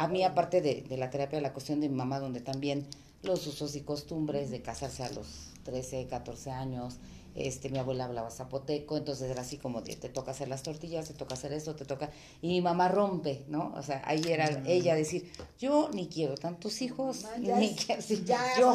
A 0.00 0.08
mí, 0.08 0.24
aparte 0.24 0.62
de, 0.62 0.80
de 0.80 0.96
la 0.96 1.10
terapia, 1.10 1.42
la 1.42 1.52
cuestión 1.52 1.78
de 1.82 1.90
mi 1.90 1.94
mamá, 1.94 2.20
donde 2.20 2.40
también 2.40 2.86
los 3.22 3.46
usos 3.46 3.76
y 3.76 3.82
costumbres 3.82 4.50
de 4.50 4.62
casarse 4.62 5.02
a 5.02 5.10
los 5.10 5.52
13, 5.64 6.06
14 6.06 6.52
años, 6.52 6.96
este, 7.34 7.68
mi 7.68 7.78
abuela 7.78 8.04
hablaba 8.04 8.30
zapoteco, 8.30 8.96
entonces 8.96 9.30
era 9.30 9.42
así 9.42 9.56
como 9.56 9.82
de, 9.82 9.96
te 9.96 10.08
toca 10.08 10.32
hacer 10.32 10.48
las 10.48 10.62
tortillas, 10.62 11.08
te 11.08 11.14
toca 11.14 11.34
hacer 11.34 11.52
esto, 11.52 11.74
te 11.74 11.84
toca, 11.84 12.10
y 12.42 12.48
mi 12.48 12.60
mamá 12.60 12.88
rompe, 12.88 13.44
¿no? 13.48 13.72
O 13.76 13.82
sea, 13.82 14.02
ahí 14.04 14.22
era 14.28 14.50
mm. 14.50 14.66
ella 14.66 14.94
decir, 14.94 15.30
yo 15.58 15.90
ni 15.92 16.08
quiero 16.08 16.34
tantos 16.36 16.82
hijos, 16.82 17.26
ni 17.38 17.74
quiero, 17.74 18.02
sí, 18.02 18.22
ya 18.24 18.40
yo 18.58 18.74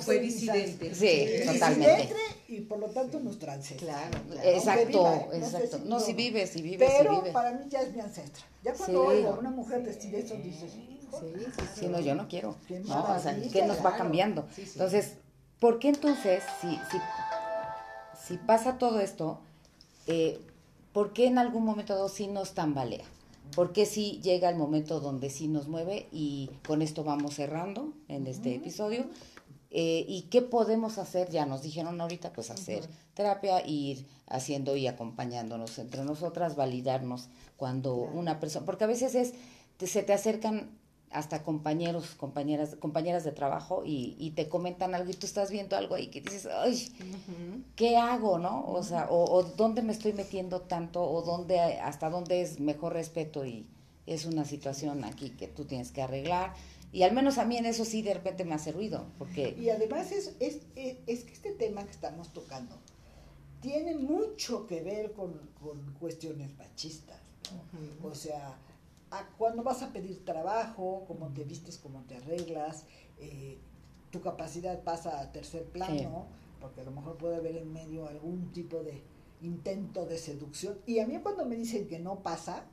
fue 0.00 0.18
disidente. 0.20 0.94
Sí, 0.94 1.46
totalmente. 1.46 2.14
Y 2.48 2.60
por 2.60 2.78
lo 2.78 2.88
tanto 2.88 3.18
nos 3.20 3.38
transcende. 3.38 3.84
Claro, 3.84 4.18
claro. 4.30 4.48
Exacto, 4.48 5.28
exacto. 5.32 5.80
No, 5.84 6.00
si 6.00 6.12
vives, 6.12 6.50
si 6.50 6.60
vives, 6.60 6.90
Pero 6.98 7.10
si 7.10 7.16
vives. 7.16 7.32
para 7.32 7.52
mí 7.52 7.64
ya 7.68 7.80
es 7.80 7.94
mi 7.94 8.00
ancestra. 8.00 8.44
Ya 8.62 8.74
cuando 8.74 9.00
sí. 9.00 9.16
oigo 9.16 9.30
a 9.30 9.38
una 9.38 9.50
mujer 9.50 9.82
decir 9.82 10.14
eso, 10.14 10.34
dices, 10.36 10.70
sí, 10.72 11.00
sí, 11.10 11.64
sí, 11.74 11.86
no, 11.88 12.00
yo 12.00 12.14
no 12.14 12.28
quiero. 12.28 12.56
no, 12.84 13.04
o 13.04 13.18
sea, 13.18 13.40
¿qué 13.52 13.64
nos 13.64 13.84
va 13.84 13.96
cambiando? 13.96 14.46
Entonces, 14.56 15.14
¿por 15.58 15.78
qué 15.78 15.88
entonces, 15.88 16.42
si, 16.60 16.68
si 16.68 16.98
si 18.32 18.38
pasa 18.38 18.78
todo 18.78 19.00
esto, 19.00 19.40
eh, 20.06 20.40
¿por 20.94 21.12
qué 21.12 21.26
en 21.26 21.36
algún 21.36 21.66
momento 21.66 21.92
dado 21.92 22.08
sí 22.08 22.28
nos 22.28 22.54
tambalea? 22.54 23.04
¿Por 23.54 23.74
qué 23.74 23.84
sí 23.84 24.20
llega 24.22 24.48
el 24.48 24.56
momento 24.56 25.00
donde 25.00 25.28
sí 25.28 25.48
nos 25.48 25.68
mueve? 25.68 26.08
Y 26.12 26.48
con 26.66 26.80
esto 26.80 27.04
vamos 27.04 27.34
cerrando 27.34 27.92
en 28.08 28.26
este 28.26 28.54
episodio. 28.54 29.04
Eh, 29.70 30.06
¿Y 30.08 30.22
qué 30.30 30.40
podemos 30.40 30.96
hacer? 30.96 31.28
Ya 31.28 31.44
nos 31.44 31.60
dijeron 31.60 32.00
ahorita, 32.00 32.32
pues 32.32 32.50
hacer 32.50 32.88
terapia, 33.12 33.66
ir 33.66 34.06
haciendo 34.26 34.76
y 34.76 34.86
acompañándonos 34.86 35.78
entre 35.78 36.02
nosotras, 36.02 36.56
validarnos 36.56 37.28
cuando 37.58 37.96
una 37.96 38.40
persona, 38.40 38.64
porque 38.64 38.84
a 38.84 38.86
veces 38.86 39.14
es, 39.14 39.34
se 39.78 40.02
te 40.02 40.14
acercan 40.14 40.70
hasta 41.12 41.42
compañeros, 41.42 42.14
compañeras, 42.16 42.76
compañeras 42.76 43.24
de 43.24 43.32
trabajo 43.32 43.82
y, 43.84 44.16
y, 44.18 44.30
te 44.30 44.48
comentan 44.48 44.94
algo 44.94 45.10
y 45.10 45.14
tú 45.14 45.26
estás 45.26 45.50
viendo 45.50 45.76
algo 45.76 45.94
ahí 45.94 46.08
que 46.08 46.20
dices, 46.20 46.46
ay, 46.46 46.92
¿qué 47.76 47.96
hago, 47.96 48.38
no? 48.38 48.64
O 48.66 48.82
sea, 48.82 49.06
o, 49.10 49.24
o, 49.24 49.42
dónde 49.42 49.82
me 49.82 49.92
estoy 49.92 50.12
metiendo 50.12 50.62
tanto 50.62 51.02
o 51.02 51.22
dónde, 51.22 51.60
hasta 51.60 52.10
dónde 52.10 52.42
es 52.42 52.60
mejor 52.60 52.94
respeto 52.94 53.44
y 53.44 53.66
es 54.06 54.24
una 54.24 54.44
situación 54.44 55.04
aquí 55.04 55.30
que 55.30 55.48
tú 55.48 55.64
tienes 55.64 55.92
que 55.92 56.02
arreglar. 56.02 56.54
Y 56.92 57.04
al 57.04 57.12
menos 57.12 57.38
a 57.38 57.44
mí 57.44 57.56
en 57.56 57.66
eso 57.66 57.84
sí 57.84 58.02
de 58.02 58.14
repente 58.14 58.44
me 58.44 58.54
hace 58.54 58.72
ruido, 58.72 59.06
porque... 59.18 59.56
Y 59.58 59.70
además 59.70 60.12
es, 60.12 60.34
es, 60.40 60.60
es, 60.76 60.96
es 61.06 61.24
que 61.24 61.32
este 61.32 61.52
tema 61.52 61.84
que 61.84 61.90
estamos 61.90 62.32
tocando 62.32 62.76
tiene 63.60 63.94
mucho 63.94 64.66
que 64.66 64.82
ver 64.82 65.12
con, 65.12 65.32
con 65.62 65.94
cuestiones 66.00 66.54
machistas, 66.56 67.20
¿no? 67.52 68.08
O 68.08 68.14
sea 68.14 68.56
a 69.12 69.28
cuando 69.36 69.62
vas 69.62 69.82
a 69.82 69.92
pedir 69.92 70.24
trabajo, 70.24 71.04
cómo 71.06 71.28
te 71.28 71.44
vistes, 71.44 71.78
cómo 71.78 72.02
te 72.08 72.16
arreglas, 72.16 72.86
eh, 73.20 73.58
tu 74.10 74.22
capacidad 74.22 74.82
pasa 74.82 75.20
a 75.20 75.32
tercer 75.32 75.64
plano, 75.64 76.26
sí. 76.28 76.58
porque 76.60 76.80
a 76.80 76.84
lo 76.84 76.92
mejor 76.92 77.18
puede 77.18 77.36
haber 77.36 77.56
en 77.56 77.72
medio 77.72 78.08
algún 78.08 78.52
tipo 78.52 78.82
de 78.82 79.02
intento 79.42 80.06
de 80.06 80.16
seducción. 80.16 80.78
Y 80.86 80.98
a 80.98 81.06
mí 81.06 81.18
cuando 81.22 81.44
me 81.44 81.56
dicen 81.56 81.86
que 81.88 81.98
no 81.98 82.22
pasa, 82.22 82.64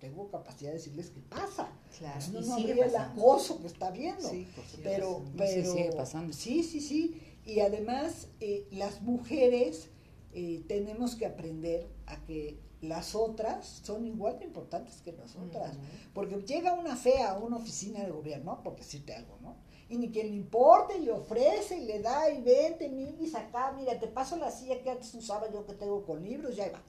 tengo 0.00 0.30
capacidad 0.30 0.70
de 0.70 0.76
decirles 0.76 1.10
que 1.10 1.20
pasa. 1.22 1.68
Claro. 1.98 2.20
no, 2.32 2.40
no 2.40 2.54
habría 2.54 2.86
el 2.86 2.96
acoso 2.96 3.60
que 3.60 3.66
está 3.66 3.90
viendo. 3.90 4.28
Sí, 4.28 4.46
pero, 4.82 5.22
sí, 5.24 5.32
pero 5.36 5.72
sigue 5.72 5.92
pasando. 5.92 6.32
Sí, 6.32 6.62
sí, 6.62 6.80
sí. 6.80 7.20
Y 7.44 7.60
además, 7.60 8.28
eh, 8.40 8.66
las 8.70 9.02
mujeres 9.02 9.88
eh, 10.34 10.62
tenemos 10.68 11.16
que 11.16 11.26
aprender 11.26 11.88
a 12.06 12.16
que 12.24 12.58
las 12.84 13.14
otras 13.14 13.66
son 13.82 14.06
igual 14.06 14.38
de 14.38 14.44
importantes 14.44 15.02
que 15.02 15.12
nosotras. 15.12 15.76
Uh 15.76 15.80
-huh. 15.80 16.12
Porque 16.14 16.36
llega 16.36 16.72
una 16.74 16.96
fea 16.96 17.32
a 17.32 17.38
una 17.38 17.56
oficina 17.56 18.02
de 18.04 18.10
gobierno, 18.10 18.62
por 18.62 18.76
decirte 18.76 19.14
algo, 19.14 19.38
¿no? 19.42 19.56
Y 19.88 19.98
ni 19.98 20.10
quien 20.10 20.28
le 20.28 20.36
importe, 20.36 20.98
le 20.98 21.12
ofrece, 21.12 21.78
y 21.78 21.84
le 21.84 22.00
da, 22.00 22.30
y 22.30 22.40
vente, 22.40 22.86
y 22.86 23.36
acá, 23.36 23.72
mira, 23.72 23.98
te 23.98 24.08
paso 24.08 24.36
la 24.36 24.50
silla 24.50 24.82
que 24.82 24.90
antes 24.90 25.14
usaba 25.14 25.50
yo 25.50 25.66
que 25.66 25.74
tengo 25.74 26.04
con 26.04 26.22
libros, 26.24 26.56
ya 26.56 26.70
va. 26.70 26.82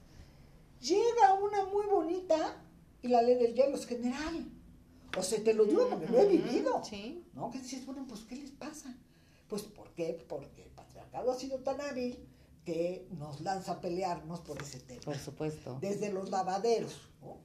Llega 0.80 1.34
una 1.34 1.66
muy 1.66 1.86
bonita 1.86 2.62
y 3.02 3.08
la 3.08 3.22
ley 3.22 3.36
del 3.36 3.54
hielo 3.54 3.76
es 3.76 3.86
general. 3.86 4.50
O 5.18 5.22
sea, 5.22 5.42
te 5.42 5.54
lo 5.54 5.64
digo 5.64 5.88
porque 5.88 6.06
uh 6.06 6.08
-huh. 6.08 6.12
lo 6.12 6.20
he 6.20 6.26
vivido. 6.26 6.84
Sí. 6.84 7.24
¿No? 7.34 7.50
Que 7.50 7.58
dices, 7.58 7.84
bueno, 7.86 8.04
pues, 8.08 8.22
¿qué 8.22 8.36
les 8.36 8.50
pasa? 8.50 8.94
Pues, 9.48 9.62
¿por 9.62 9.90
qué? 9.94 10.24
Porque 10.28 10.64
el 10.64 10.70
patriarcado 10.70 11.30
ha 11.30 11.34
sido 11.34 11.58
tan 11.60 11.80
hábil 11.80 12.18
que 12.66 13.06
nos 13.16 13.40
lanza 13.40 13.72
a 13.72 13.80
pelearnos 13.80 14.40
por 14.40 14.60
ese 14.60 14.80
tema. 14.80 15.00
Por 15.02 15.16
supuesto. 15.16 15.78
Desde 15.80 16.12
los 16.12 16.30
lavaderos. 16.30 17.00
¿no? 17.22 17.38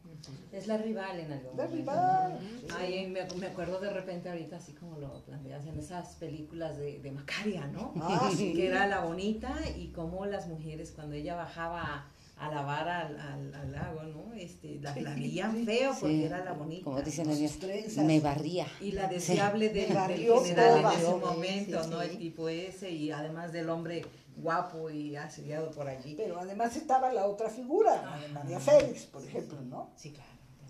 Es 0.51 0.67
la 0.67 0.77
rival 0.77 1.19
en 1.19 1.31
algún 1.31 1.57
la 1.57 1.63
momento. 1.65 1.75
rival. 1.75 2.33
¿no? 2.33 2.59
Sí. 2.59 2.67
Ay, 2.75 3.07
me, 3.07 3.23
me, 3.35 3.47
acuerdo 3.47 3.79
de 3.79 3.91
repente 3.91 4.29
ahorita, 4.29 4.57
así 4.57 4.73
como 4.73 4.97
lo 4.97 5.23
planteas 5.23 5.65
en 5.67 5.77
esas 5.77 6.15
películas 6.15 6.77
de, 6.77 6.99
de 6.99 7.11
Macaria, 7.11 7.67
¿no? 7.67 7.93
Ah, 7.97 8.31
sí. 8.35 8.53
Que 8.53 8.67
era 8.67 8.87
la 8.87 9.01
bonita 9.01 9.55
y 9.77 9.91
cómo 9.91 10.25
las 10.25 10.47
mujeres, 10.47 10.91
cuando 10.91 11.15
ella 11.15 11.35
bajaba 11.35 12.10
a 12.37 12.49
lavar 12.49 12.87
al, 12.89 13.19
al, 13.19 13.53
al 13.53 13.71
lago, 13.71 14.03
¿no? 14.03 14.33
Este, 14.33 14.79
la, 14.81 14.95
la 14.95 15.13
veían 15.13 15.63
feo 15.65 15.91
porque 15.99 16.15
Sí. 16.15 16.23
era 16.23 16.43
la 16.43 16.53
bonita. 16.53 16.83
Como 16.85 17.01
dicen 17.01 17.35
sus 17.37 17.59
trenzas. 17.59 18.03
me 18.03 18.19
barría. 18.19 18.65
Y 18.79 18.91
la 18.93 19.07
deseable 19.07 19.67
Sí. 19.69 19.73
del, 19.75 19.93
barrió 19.93 20.41
general 20.43 20.79
en 20.79 20.99
ese 20.99 21.15
momento, 21.15 21.83
sí, 21.83 21.89
¿no? 21.89 22.01
sí. 22.01 22.07
El 22.09 22.17
tipo 22.17 22.49
ese 22.49 22.89
y 22.89 23.11
además 23.11 23.51
del 23.51 23.69
hombre 23.69 24.03
guapo 24.37 24.89
y 24.89 25.15
asediado 25.15 25.69
por 25.71 25.87
allí. 25.87 26.15
Pero 26.15 26.39
además 26.39 26.75
estaba 26.75 27.13
la 27.13 27.25
otra 27.27 27.49
figura, 27.49 28.19
de 28.19 28.27
María 28.29 28.59
Félix, 28.59 29.03
por 29.03 29.23
ejemplo, 29.23 29.61
¿no? 29.61 29.91
Sí, 29.95 30.11
claro. 30.11 30.29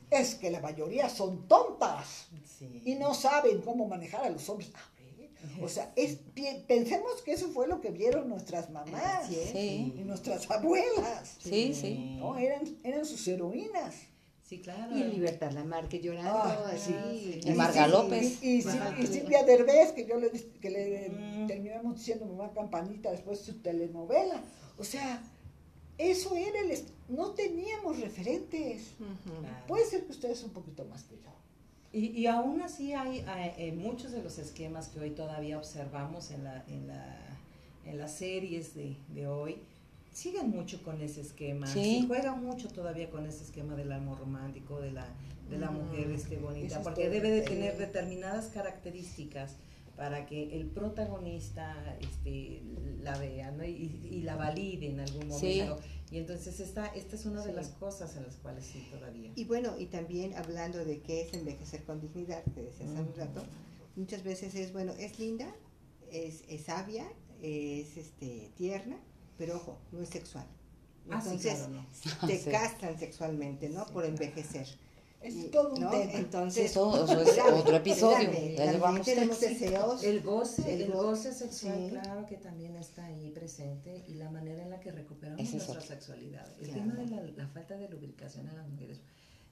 Es 0.10 0.36
que 0.36 0.52
la 0.52 0.60
mayoría 0.60 1.08
son 1.08 1.48
tontas 1.48 2.28
Sí. 2.44 2.82
y 2.84 2.96
no 2.96 3.14
saben 3.14 3.62
cómo 3.62 3.88
manejar 3.88 4.26
a 4.26 4.30
los 4.30 4.50
hombres. 4.50 4.70
O 5.62 5.68
sea, 5.70 5.92
es, 5.96 6.18
pensemos 6.68 7.22
que 7.24 7.34
eso 7.34 7.50
fue 7.50 7.68
lo 7.68 7.82
que 7.82 7.90
vieron 7.92 8.30
nuestras 8.30 8.70
mamás. 8.70 9.28
Sí. 9.28 9.94
y 9.98 10.04
nuestras 10.04 10.50
abuelas, 10.52 11.38
Sí, 11.40 11.74
sí. 11.74 12.16
¿no? 12.20 12.38
Eran, 12.38 12.62
eran 12.84 13.06
sus 13.06 13.28
heroínas. 13.28 13.96
Sí, 14.44 14.60
claro. 14.60 14.96
Y 14.98 15.04
Libertad 15.04 15.52
Lamarque 15.54 16.00
llorando, 16.02 16.30
Ah, 16.34 16.72
así. 16.74 16.94
Y 17.46 17.52
Marga 17.52 17.88
López. 17.88 18.44
Y, 18.44 18.58
y. 18.58 18.62
Silvia 19.08 19.44
Derbez, 19.44 19.94
que 19.94 20.06
yo 20.06 20.18
le, 20.20 20.30
que 20.30 20.70
le 20.70 21.10
Mm. 21.10 21.48
terminamos 21.48 21.96
diciendo 21.98 22.26
mamá 22.26 22.52
campanita 22.54 23.12
después 23.12 23.40
de 23.40 23.46
su 23.54 23.60
telenovela. 23.62 24.44
O 24.78 24.84
sea, 24.84 25.24
eso 25.98 26.36
era 26.36 26.60
el... 26.60 26.78
No 27.08 27.32
teníamos 27.32 28.00
referentes. 28.00 28.92
Puede 29.68 29.86
ser 29.86 30.06
que 30.06 30.12
ustedes 30.12 30.44
un 30.44 30.52
poquito 30.52 30.84
más 30.86 31.04
que 31.04 31.16
yo. 31.16 31.32
Y, 31.94 32.08
y 32.18 32.28
aún 32.28 32.62
así 32.62 32.94
hay, 32.94 33.20
eh, 33.20 33.54
eh, 33.58 33.72
muchos 33.74 34.12
de 34.12 34.24
los 34.24 34.38
esquemas 34.38 34.88
que 34.88 35.00
hoy 35.02 35.10
todavía 35.12 35.58
observamos 35.58 36.32
en, 36.32 36.44
la, 36.46 36.64
en, 36.68 36.88
la, 36.88 37.18
en 37.86 37.98
las 37.98 38.14
series 38.14 38.74
de, 38.76 38.96
de 39.14 39.28
hoy, 39.28 39.58
siguen 40.14 40.50
mucho 40.52 40.82
con 40.84 41.02
ese 41.02 41.22
esquema, 41.22 41.68
Sí. 41.68 42.00
se 42.02 42.08
juega 42.08 42.34
mucho 42.36 42.70
todavía 42.70 43.10
con 43.10 43.26
ese 43.26 43.44
esquema 43.44 43.76
del 43.76 43.92
amor 43.92 44.20
romántico, 44.20 44.80
de 44.80 44.92
la, 44.92 45.06
de 45.50 45.58
la 45.58 45.70
mujer 45.72 46.10
este, 46.12 46.38
bonita, 46.38 46.78
es 46.78 46.84
porque 46.84 47.10
debe 47.10 47.30
de 47.30 47.42
tener 47.42 47.78
determinadas 47.78 48.48
características 48.48 49.56
para 49.98 50.26
que 50.26 50.56
el 50.58 50.68
protagonista 50.68 51.76
este, 52.00 52.62
la 53.04 53.18
vea 53.18 53.52
¿no? 53.52 53.66
y, 53.66 53.92
y 54.10 54.22
la 54.22 54.36
valide 54.38 54.90
en 54.90 55.00
algún 55.02 55.32
Sí. 55.32 55.62
Y 56.12 56.18
entonces 56.18 56.60
esta, 56.60 56.88
esta 56.88 57.16
es 57.16 57.26
una 57.26 57.42
de 57.42 57.54
las 57.54 57.70
cosas 57.70 58.16
en 58.18 58.24
las 58.24 58.36
cuales 58.36 58.66
sí 58.66 58.86
todavía. 58.92 59.32
Y 59.36 59.46
bueno, 59.46 59.78
y 59.80 59.86
también 59.86 60.36
hablando 60.36 60.84
de 60.84 61.00
qué 61.02 61.22
es 61.22 61.34
envejecer 61.34 61.84
con 61.86 62.02
dignidad, 62.02 62.44
que 62.54 62.62
decías 62.64 62.90
hace 62.90 63.02
un 63.02 63.16
rato, 63.16 63.44
muchas 63.96 64.22
veces 64.24 64.54
es, 64.56 64.74
bueno, 64.74 64.92
es 65.00 65.20
linda, 65.20 65.56
es, 66.12 66.44
es 66.50 66.64
sabia, 66.66 67.08
es 67.42 67.96
este, 67.96 68.52
tierna, 68.58 68.98
pero 69.38 69.56
ojo, 69.56 69.78
no 69.94 70.02
es 70.02 70.10
sexual. 70.10 70.46
Ah, 71.10 71.20
sí, 71.22 71.30
Entonces, 71.30 71.60
claro, 71.60 71.74
no. 72.22 72.28
te 72.28 72.38
Sí. 72.44 72.50
castran 72.52 73.00
sexualmente, 73.00 73.70
¿no? 73.70 73.86
Sí, 73.86 73.94
Por 73.94 74.04
claro. 74.04 74.10
envejecer. 74.10 74.68
Es 75.22 75.52
todo 75.52 75.74
un 75.74 75.82
¿no? 75.82 75.90
tema. 75.92 76.12
Entonces, 76.14 76.72
Eso- 76.72 77.04
eso 77.06 77.22
es 77.22 77.28
espérame, 77.30 77.60
otro 77.60 77.76
episodio, 77.78 78.32
ya 78.32 79.02
tenemos 79.04 79.40
deseos. 79.40 80.04
El 80.04 80.22
goce, 80.22 80.74
El 80.74 80.82
el, 80.84 80.92
go- 80.92 81.04
goce 81.04 81.32
sexual, 81.34 81.76
sí. 81.78 81.90
claro 81.92 82.26
que 82.26 82.38
también 82.38 82.76
está 82.76 83.06
ahí 83.06 83.30
presente 83.30 84.04
y 84.08 84.16
la 84.16 84.30
manera 84.32 84.64
en 84.64 84.70
la 84.72 84.80
que 84.80 84.92
recuperamos 84.92 85.40
es 85.42 85.54
nuestra 85.54 85.76
otro. 85.80 85.88
sexualidad. 85.88 86.48
El 86.60 86.70
Claro. 86.70 86.82
tema 86.82 86.94
de 86.96 87.08
la, 87.08 87.22
la 87.44 87.48
falta 87.48 87.76
de 87.78 87.88
lubricación 87.90 88.48
en 88.50 88.56
las 88.58 88.68
mujeres. 88.68 89.00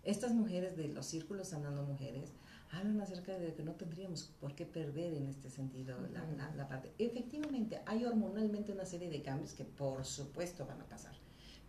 Estas 0.04 0.32
mujeres 0.34 0.76
de 0.78 0.88
los 0.88 1.06
círculos 1.06 1.50
sanando 1.50 1.84
mujeres 1.84 2.32
hablan 2.72 3.02
acerca 3.02 3.38
de 3.38 3.54
que 3.54 3.64
no 3.64 3.74
tendríamos 3.74 4.32
por 4.40 4.56
qué 4.56 4.66
perder 4.66 5.14
en 5.14 5.28
este 5.28 5.50
sentido 5.50 5.98
la, 6.14 6.24
la- 6.38 6.56
la 6.56 6.68
parte. 6.68 6.92
Efectivamente, 6.98 7.82
hay 7.86 8.06
hormonalmente 8.06 8.72
una 8.72 8.86
serie 8.86 9.10
de 9.10 9.22
cambios 9.22 9.54
que 9.54 9.66
por 9.66 10.06
supuesto 10.06 10.66
van 10.66 10.80
a 10.82 10.86
pasar, 10.86 11.14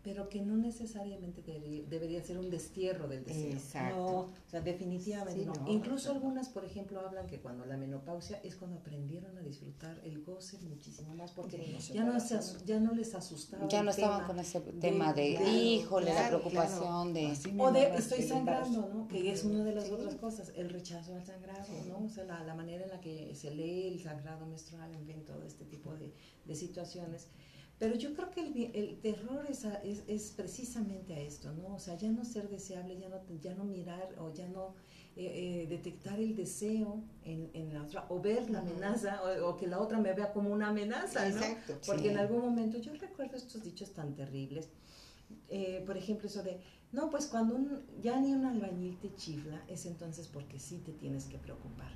pero 0.03 0.29
que 0.29 0.41
no 0.41 0.57
necesariamente 0.57 1.43
debería, 1.43 1.83
debería 1.89 2.23
ser 2.23 2.39
un 2.39 2.49
destierro 2.51 3.07
del 3.09 3.25
deseo. 3.25 3.53
Exacto. 3.53 3.97
No, 3.97 4.19
o 4.21 4.31
sea, 4.49 4.61
definitivamente 4.61 5.41
Sí, 5.41 5.47
no. 5.47 5.53
no, 5.55 5.71
Incluso 5.71 6.11
algunas, 6.11 6.49
por 6.49 6.65
ejemplo, 6.65 7.01
hablan 7.01 7.27
que 7.27 7.41
cuando 7.41 7.67
la 7.67 7.77
menopausia 7.77 8.41
es 8.43 8.57
cuando 8.57 8.79
aprendieron 8.79 9.37
a 9.37 9.41
disfrutar 9.43 10.01
el 10.05 10.23
goce 10.23 10.59
muchísimo 10.61 11.15
más, 11.15 11.33
porque 11.33 11.77
Sí, 11.81 11.93
ya, 11.93 12.05
no 12.05 12.19
se 12.19 12.39
ya 12.65 12.81
no 12.81 12.95
les 12.95 13.15
asustaba. 13.15 13.69
Ya 13.69 13.83
no 13.83 13.91
estaban 13.91 14.27
con 14.27 14.39
ese 14.39 14.61
tema 14.61 15.13
de, 15.13 15.35
claro, 15.37 15.51
híjole, 15.53 16.07
la 16.07 16.13
claro, 16.17 16.41
preocupación 16.41 17.13
de... 17.15 17.37
O 17.59 17.71
de 17.73 17.95
estoy 17.97 18.23
sangrando. 18.23 18.89
¿no? 18.93 19.09
Que 19.09 19.31
es 19.31 19.45
una 19.45 19.63
de 19.65 19.75
las 19.75 19.85
Sí. 19.85 19.93
otras 19.93 20.15
cosas, 20.17 20.53
el 20.57 20.71
rechazo 20.71 21.15
al 21.15 21.25
sangrado, 21.25 21.67
¿no? 21.89 22.07
O 22.07 22.09
sea, 22.09 22.25
la, 22.25 22.45
la 22.45 22.55
manera 22.55 22.85
en 22.85 22.91
la 22.91 23.01
que 23.01 23.35
se 23.35 23.51
lee 23.51 23.89
el 23.89 24.01
sangrado 24.01 24.47
menstrual, 24.47 24.95
en 24.95 25.05
fin, 25.07 25.25
todo 25.25 25.43
este 25.43 25.65
tipo 25.65 25.95
de, 25.97 26.15
de 26.47 26.55
situaciones. 26.55 27.29
Pero 27.81 27.97
yo 27.97 28.13
creo 28.15 28.31
que 28.31 28.43
el, 28.47 28.71
el 28.77 29.01
terror 29.01 29.47
es, 29.49 29.65
a- 29.65 29.83
es, 29.83 30.05
es 30.07 30.31
precisamente 30.37 31.15
a 31.15 31.21
esto, 31.21 31.51
¿no? 31.55 31.75
O 31.75 31.79
sea, 31.79 31.97
ya 31.97 32.11
no 32.13 32.25
ser 32.25 32.49
deseable, 32.51 32.99
ya 32.99 33.09
no, 33.09 33.17
ya 33.41 33.55
no 33.55 33.65
mirar 33.65 34.15
o 34.21 34.33
ya 34.33 34.47
no 34.49 34.75
eh, 35.17 35.63
eh, 35.63 35.67
detectar 35.67 36.21
el 36.21 36.37
deseo 36.37 37.03
en, 37.25 37.51
en 37.55 37.73
la 37.75 37.83
otra, 37.83 38.05
o 38.11 38.21
ver 38.21 38.51
la 38.51 38.61
amenaza, 38.61 39.21
o, 39.25 39.49
o 39.49 39.57
que 39.57 39.67
la 39.67 39.81
otra 39.81 39.99
me 39.99 40.13
vea 40.13 40.31
como 40.33 40.51
una 40.51 40.69
amenaza, 40.69 41.27
¿no? 41.31 41.37
Exacto. 41.37 41.79
Porque 41.87 42.03
Sí. 42.03 42.09
en 42.11 42.19
algún 42.19 42.41
momento 42.43 42.79
yo 42.79 42.93
recuerdo 42.95 43.37
estos 43.39 43.63
dichos 43.65 43.93
tan 43.93 44.15
terribles. 44.15 44.69
Eh, 45.49 45.83
por 45.87 45.97
ejemplo, 45.97 46.29
eso 46.29 46.43
de, 46.43 46.61
no, 46.93 47.09
pues 47.11 47.27
cuando 47.27 47.55
un- 47.57 47.81
ya 48.03 48.21
ni 48.21 48.33
un 48.33 48.45
albañil 48.45 48.99
te 49.01 49.15
chifla, 49.15 49.65
es 49.69 49.87
entonces 49.87 50.29
porque 50.29 50.59
sí 50.59 50.79
te 50.85 50.93
tienes 50.93 51.25
que 51.25 51.39
preocupar. 51.39 51.91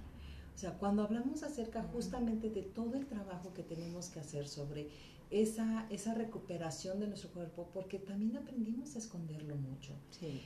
O 0.54 0.58
sea, 0.58 0.78
cuando 0.78 1.02
hablamos 1.02 1.42
acerca 1.42 1.82
justamente 1.82 2.48
de 2.48 2.62
todo 2.62 2.94
el 2.94 3.06
trabajo 3.06 3.52
que 3.54 3.64
tenemos 3.64 4.08
que 4.08 4.20
hacer 4.20 4.46
sobre 4.48 4.88
esa, 5.30 5.86
esa 5.90 6.14
recuperación 6.14 7.00
de 7.00 7.08
nuestro 7.08 7.30
cuerpo, 7.30 7.68
porque 7.72 7.98
también 7.98 8.36
aprendimos 8.36 8.96
a 8.96 8.98
esconderlo 8.98 9.56
mucho. 9.56 9.92
Sí. 10.10 10.42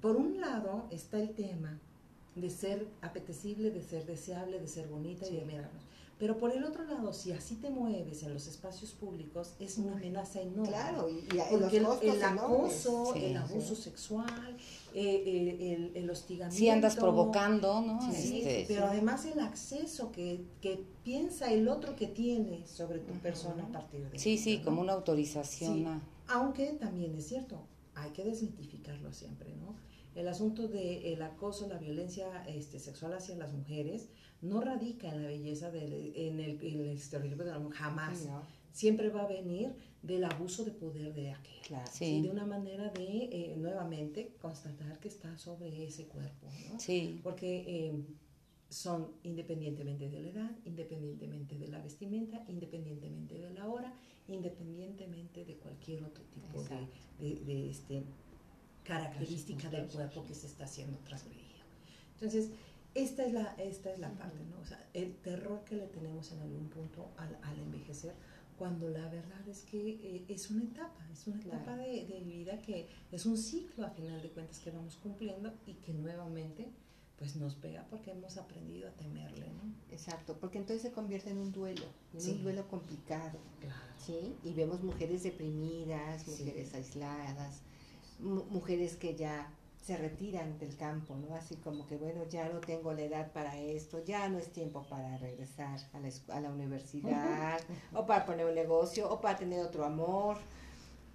Por 0.00 0.16
un 0.16 0.40
lado 0.40 0.86
está 0.90 1.20
el 1.20 1.34
tema 1.34 1.80
de 2.34 2.50
ser 2.50 2.86
apetecible, 3.00 3.70
de 3.70 3.82
ser 3.82 4.06
deseable, 4.06 4.60
de 4.60 4.68
ser 4.68 4.88
bonita 4.88 5.26
y 5.28 5.36
de 5.36 5.44
mirarnos. 5.44 5.82
Pero 6.18 6.36
por 6.36 6.50
el 6.50 6.64
otro 6.64 6.84
lado, 6.84 7.12
si 7.12 7.30
así 7.32 7.54
te 7.56 7.70
mueves 7.70 8.24
en 8.24 8.34
los 8.34 8.48
espacios 8.48 8.90
públicos, 8.90 9.52
es 9.60 9.78
una 9.78 9.92
amenaza 9.92 10.40
enorme. 10.40 10.68
Claro, 10.68 11.08
y, 11.08 11.14
y 11.32 11.36
los 11.36 11.46
Porque 11.60 11.76
el, 11.76 11.84
costos 11.84 12.02
el 12.14 12.22
enormes. 12.22 12.40
acoso, 12.42 13.10
Sí, 13.14 13.24
el 13.24 13.36
abuso 13.36 13.74
sí. 13.76 13.82
sexual, 13.82 14.56
eh, 14.94 15.92
el, 15.94 15.96
el 16.02 16.10
hostigamiento. 16.10 16.58
Sí 16.58 16.68
andas 16.68 16.96
provocando, 16.96 17.80
¿no? 17.82 18.00
Sí, 18.12 18.38
Este, 18.44 18.64
pero 18.66 18.86
además 18.86 19.24
el 19.26 19.38
acceso 19.38 20.10
que, 20.10 20.44
que 20.60 20.84
piensa 21.04 21.52
el 21.52 21.68
otro 21.68 21.94
que 21.94 22.08
tiene 22.08 22.66
sobre 22.66 22.98
tu 22.98 23.12
persona 23.20 23.64
a 23.64 23.68
partir 23.72 24.00
de 24.10 24.18
sí, 24.18 24.38
sí, 24.38 24.58
¿no? 24.58 24.64
como 24.64 24.80
una 24.80 24.94
autorización. 24.94 25.74
Sí. 25.76 25.84
a- 25.84 26.00
Aunque 26.28 26.66
también 26.72 27.14
es 27.16 27.28
cierto, 27.28 27.60
hay 27.94 28.10
que 28.10 28.24
desmitificarlo 28.24 29.12
siempre, 29.12 29.54
¿no? 29.56 29.76
El 30.16 30.26
asunto 30.26 30.66
del 30.66 31.22
acoso, 31.22 31.68
la 31.68 31.78
violencia 31.78 32.44
este, 32.48 32.80
sexual 32.80 33.12
hacia 33.12 33.36
las 33.36 33.52
mujeres 33.52 34.08
no 34.40 34.60
radica 34.60 35.08
en 35.08 35.22
la 35.22 35.28
belleza, 35.28 35.70
del, 35.70 36.12
en, 36.14 36.40
el, 36.40 36.58
en 36.62 36.80
el 36.80 36.96
estereotipo 36.96 37.44
de 37.44 37.50
la 37.50 37.58
mujer, 37.58 37.78
jamás. 37.78 38.18
Sí, 38.18 38.26
¿no? 38.26 38.42
Siempre 38.72 39.08
va 39.08 39.22
a 39.22 39.26
venir 39.26 39.74
del 40.02 40.24
abuso 40.24 40.64
de 40.64 40.70
poder 40.70 41.12
de 41.14 41.32
aquel. 41.32 41.60
Claro. 41.66 41.90
Sí. 41.92 42.18
Y 42.18 42.22
de 42.22 42.30
una 42.30 42.46
manera 42.46 42.90
de, 42.90 43.24
eh, 43.32 43.54
nuevamente, 43.56 44.34
constatar 44.40 44.98
que 45.00 45.08
está 45.08 45.36
sobre 45.36 45.84
ese 45.84 46.06
cuerpo, 46.06 46.46
¿no? 46.70 46.78
Sí, 46.78 47.20
Porque 47.22 47.64
eh, 47.66 48.04
son 48.68 49.08
independientemente 49.24 50.08
de 50.08 50.20
la 50.20 50.28
edad, 50.28 50.50
independientemente 50.64 51.58
de 51.58 51.68
la 51.68 51.80
vestimenta, 51.80 52.44
independientemente 52.48 53.38
de 53.38 53.50
la 53.50 53.66
hora, 53.66 53.92
independientemente 54.28 55.44
de 55.44 55.56
cualquier 55.56 56.04
otro 56.04 56.22
tipo 56.24 56.62
de, 56.62 56.86
de, 57.18 57.44
de, 57.44 57.70
este, 57.70 58.02
característica 58.84 59.68
del 59.70 59.86
cuerpo 59.86 60.24
que 60.24 60.34
se 60.34 60.46
está 60.46 60.66
siendo 60.66 60.98
transgredido. 60.98 61.48
Entonces, 62.14 62.50
esta 63.02 63.24
es 63.24 63.32
la, 63.32 63.54
esta 63.58 63.92
es 63.92 63.98
la 63.98 64.10
parte, 64.12 64.44
¿no? 64.44 64.60
O 64.60 64.64
sea, 64.66 64.84
el 64.94 65.14
terror 65.16 65.64
que 65.64 65.76
le 65.76 65.86
tenemos 65.86 66.30
en 66.32 66.40
algún 66.40 66.68
punto 66.68 67.10
al, 67.16 67.38
al 67.42 67.58
envejecer, 67.58 68.14
cuando 68.58 68.88
la 68.90 69.08
verdad 69.08 69.46
es 69.48 69.62
que 69.62 69.90
eh, 70.02 70.24
es 70.28 70.50
una 70.50 70.64
etapa, 70.64 71.06
es 71.12 71.26
una 71.26 71.38
Claro. 71.40 71.58
etapa 71.62 71.76
de, 71.76 72.06
de 72.06 72.20
vida 72.20 72.60
que 72.60 72.88
es 73.12 73.24
un 73.26 73.36
ciclo 73.38 73.86
a 73.86 73.90
final 73.90 74.20
de 74.20 74.30
cuentas 74.30 74.58
que 74.58 74.70
vamos 74.70 74.96
cumpliendo 74.96 75.52
y 75.66 75.74
que 75.74 75.92
nuevamente 75.92 76.68
pues 77.18 77.34
nos 77.34 77.56
pega 77.56 77.84
porque 77.90 78.12
hemos 78.12 78.36
aprendido 78.36 78.88
a 78.88 78.92
temerle, 78.92 79.46
¿no? 79.48 79.62
Exacto, 79.92 80.36
porque 80.40 80.58
entonces 80.58 80.82
se 80.82 80.92
convierte 80.92 81.30
en 81.30 81.38
un 81.38 81.50
duelo, 81.50 81.82
en 82.14 82.20
Sí. 82.20 82.30
un 82.32 82.42
duelo 82.44 82.68
complicado, 82.68 83.38
Claro. 83.60 83.74
¿sí? 84.04 84.36
Y 84.44 84.52
vemos 84.54 84.82
mujeres 84.84 85.24
deprimidas, 85.24 86.22
Sí. 86.22 86.30
mujeres 86.44 86.74
aisladas, 86.74 87.62
mu- 88.20 88.44
mujeres 88.50 88.96
que 88.96 89.16
ya 89.16 89.52
se 89.88 89.96
retiran 89.96 90.58
del 90.58 90.76
campo, 90.76 91.16
¿no? 91.16 91.34
Así 91.34 91.56
como 91.56 91.86
que, 91.86 91.96
bueno, 91.96 92.20
ya 92.28 92.46
no 92.50 92.60
tengo 92.60 92.92
la 92.92 93.00
edad 93.04 93.32
para 93.32 93.56
esto, 93.56 94.04
ya 94.04 94.28
no 94.28 94.38
es 94.38 94.48
tiempo 94.52 94.82
para 94.82 95.16
regresar 95.16 95.78
a 95.94 95.98
la, 96.00 96.08
escu- 96.08 96.30
a 96.30 96.40
la 96.40 96.50
universidad, 96.50 97.58
o 97.94 98.04
para 98.04 98.26
poner 98.26 98.44
un 98.44 98.54
negocio, 98.54 99.10
o 99.10 99.18
para 99.22 99.38
tener 99.38 99.60
otro 99.64 99.86
amor, 99.86 100.36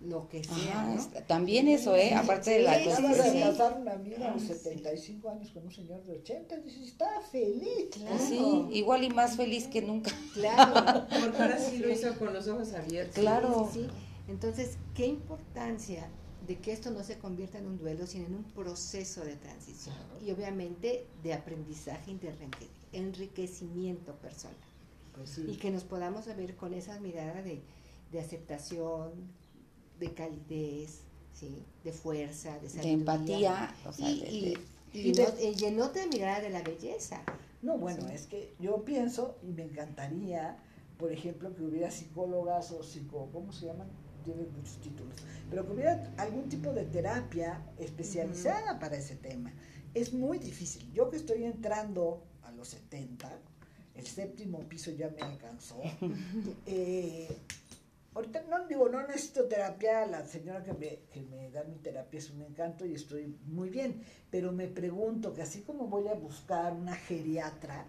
lo 0.02 0.28
que 0.28 0.44
sea, 0.44 0.82
Ajá, 0.82 0.96
¿no? 0.96 1.04
también 1.28 1.68
eso, 1.68 1.96
¿eh? 1.96 2.08
Sí, 2.10 2.14
Aparte 2.16 2.50
de 2.50 2.64
la 2.64 2.74
sí, 2.80 2.90
Acaba 2.90 3.08
cuestión. 3.10 3.26
de 3.26 3.32
sí. 3.32 3.40
casar 3.48 3.78
una 3.80 3.92
amiga 3.94 4.18
Ah, 4.32 4.34
de 4.34 4.40
sí. 4.40 4.48
75 4.48 5.30
años 5.30 5.52
con 5.52 5.64
un 5.68 5.72
señor 5.72 6.04
de 6.06 6.14
80 6.18 6.56
y 6.56 6.62
dice, 6.64 6.84
está 6.84 7.22
feliz. 7.32 7.90
Claro. 7.92 8.18
Sí, 8.18 8.66
igual 8.72 9.04
y 9.04 9.10
más 9.12 9.38
feliz 9.38 9.68
que 9.68 9.84
nunca. 9.84 10.10
Claro. 10.34 11.06
Porque 11.22 11.38
ahora 11.44 11.60
sí 11.60 11.78
lo 11.78 11.92
hizo 11.92 12.12
con 12.18 12.34
los 12.34 12.48
ojos 12.48 12.74
abiertos. 12.74 13.14
Claro. 13.20 13.70
Sí, 13.72 13.82
sí, 13.82 13.86
sí. 13.88 14.32
Entonces, 14.32 14.78
qué 14.96 15.06
importancia 15.06 16.10
de 16.48 16.58
que 16.60 16.74
esto 16.74 16.92
no 16.92 17.04
se 17.04 17.18
convierta 17.18 17.58
en 17.58 17.68
un 17.68 17.78
duelo, 17.78 18.06
sino 18.06 18.26
en 18.28 18.36
un 18.36 18.44
proceso 18.44 19.24
de 19.24 19.36
transición. 19.38 19.96
Claro. 19.96 20.26
Y 20.26 20.32
obviamente 20.32 21.06
de 21.24 21.34
aprendizaje 21.34 22.12
y 22.12 22.18
de 22.18 22.30
enrique- 22.32 22.70
enriquecimiento 22.92 24.14
personal. 24.16 24.58
Pues 25.16 25.30
sí. 25.30 25.46
Y 25.48 25.56
que 25.58 25.72
nos 25.72 25.84
podamos 25.84 26.26
ver 26.26 26.56
con 26.56 26.74
esa 26.74 27.00
mirada 27.00 27.42
de, 27.42 27.62
de 28.12 28.20
aceptación, 28.20 29.12
de 30.00 30.14
calidez, 30.14 31.00
¿sí? 31.34 31.64
de 31.84 31.92
fuerza, 31.94 32.56
de 32.56 32.62
De 32.62 32.70
sabiduría. 32.70 32.94
empatía, 32.94 33.76
o 33.88 33.94
sea, 33.94 34.10
y, 34.12 34.20
de- 34.20 34.32
y, 34.32 34.42
de- 34.42 34.60
y 34.94 35.00
y 35.48 35.56
de- 35.56 35.72
no- 35.72 35.86
otra 35.86 36.06
mirada 36.08 36.42
de 36.42 36.50
la 36.50 36.62
belleza. 36.62 37.22
No, 37.62 37.78
bueno, 37.78 38.02
Sí. 38.10 38.14
es 38.16 38.28
que 38.28 38.54
yo 38.60 38.84
pienso 38.84 39.38
y 39.44 39.52
me 39.54 39.64
encantaría, 39.64 40.58
por 40.98 41.12
ejemplo, 41.14 41.56
que 41.56 41.64
hubiera 41.64 41.90
psicólogas 41.92 42.72
o 42.72 42.84
psico, 42.84 43.30
¿cómo 43.32 43.54
se 43.54 43.68
llaman? 43.68 43.88
Tienen 44.24 44.52
muchos 44.54 44.80
títulos, 44.80 45.16
pero 45.50 45.66
que 45.66 45.74
hubiera 45.74 46.14
algún 46.18 46.50
tipo 46.50 46.72
de 46.72 46.86
terapia 46.86 47.62
especializada 47.78 48.80
para 48.80 48.98
ese 48.98 49.16
tema. 49.16 49.52
Es 49.94 50.14
muy 50.14 50.40
difícil. 50.40 50.92
Yo 50.94 51.10
que 51.10 51.18
estoy 51.18 51.44
entrando 51.44 52.24
a 52.44 52.52
los 52.52 52.70
70, 52.70 53.30
el 53.96 54.08
séptimo 54.08 54.60
piso 54.68 54.92
ya 54.92 55.10
me 55.10 55.22
alcanzó. 55.22 55.82
eh, 56.66 57.38
ahorita 58.14 58.44
no 58.50 58.68
digo, 58.68 58.90
no 58.90 59.06
necesito 59.06 59.46
terapia, 59.46 60.06
la 60.06 60.26
señora 60.26 60.64
que 60.64 60.74
me, 60.74 61.00
que 61.12 61.22
me 61.22 61.50
da 61.52 61.64
mi 61.64 61.76
terapia 61.78 62.18
es 62.18 62.30
un 62.30 62.42
encanto 62.42 62.86
y 62.86 62.94
estoy 62.94 63.38
muy 63.46 63.70
bien, 63.70 64.04
pero 64.30 64.52
me 64.52 64.68
pregunto 64.68 65.34
que 65.34 65.42
así 65.42 65.62
como 65.62 65.88
voy 65.88 66.08
a 66.08 66.14
buscar 66.14 66.74
una 66.74 66.96
geriatra 66.96 67.86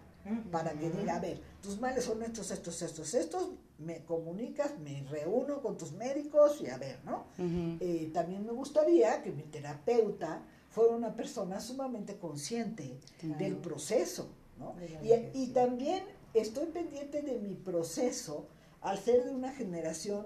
para 0.51 0.73
que 0.73 0.89
diga, 0.89 1.17
a 1.17 1.19
ver, 1.19 1.39
tus 1.61 1.79
males 1.79 2.03
son 2.03 2.23
estos, 2.23 2.49
estos, 2.49 2.81
estos, 2.81 3.13
estos, 3.13 3.49
me 3.77 4.03
comunicas, 4.05 4.77
me 4.79 5.03
reúno 5.03 5.61
con 5.61 5.77
tus 5.77 5.91
médicos 5.93 6.61
y 6.61 6.67
a 6.69 6.77
ver, 6.77 6.99
¿no? 7.03 7.25
Eh, 7.37 8.09
también 8.13 8.45
me 8.45 8.51
gustaría 8.53 9.21
que 9.21 9.31
mi 9.31 9.43
terapeuta 9.43 10.41
fuera 10.69 10.95
una 10.95 11.13
persona 11.15 11.59
sumamente 11.59 12.17
consciente 12.17 12.97
Claro. 13.19 13.37
del 13.39 13.57
proceso, 13.57 14.29
¿no? 14.57 14.75
Y, 15.03 15.43
y 15.43 15.47
también 15.47 16.03
estoy 16.33 16.67
pendiente 16.67 17.21
de 17.21 17.37
mi 17.39 17.53
proceso 17.55 18.47
al 18.81 18.97
ser 18.99 19.23
de 19.25 19.31
una 19.31 19.51
generación, 19.53 20.25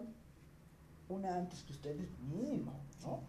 una 1.08 1.36
antes 1.36 1.64
que 1.64 1.74
ustedes 1.74 2.08
mínimo, 2.32 2.74
¿no? 3.02 3.22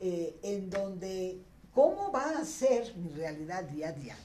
Eh, 0.00 0.38
en 0.42 0.70
donde, 0.70 1.42
¿cómo 1.74 2.10
va 2.12 2.38
a 2.38 2.44
ser 2.44 2.96
mi 2.96 3.10
realidad 3.10 3.64
día 3.64 3.88
a 3.88 3.92
día? 3.92 4.16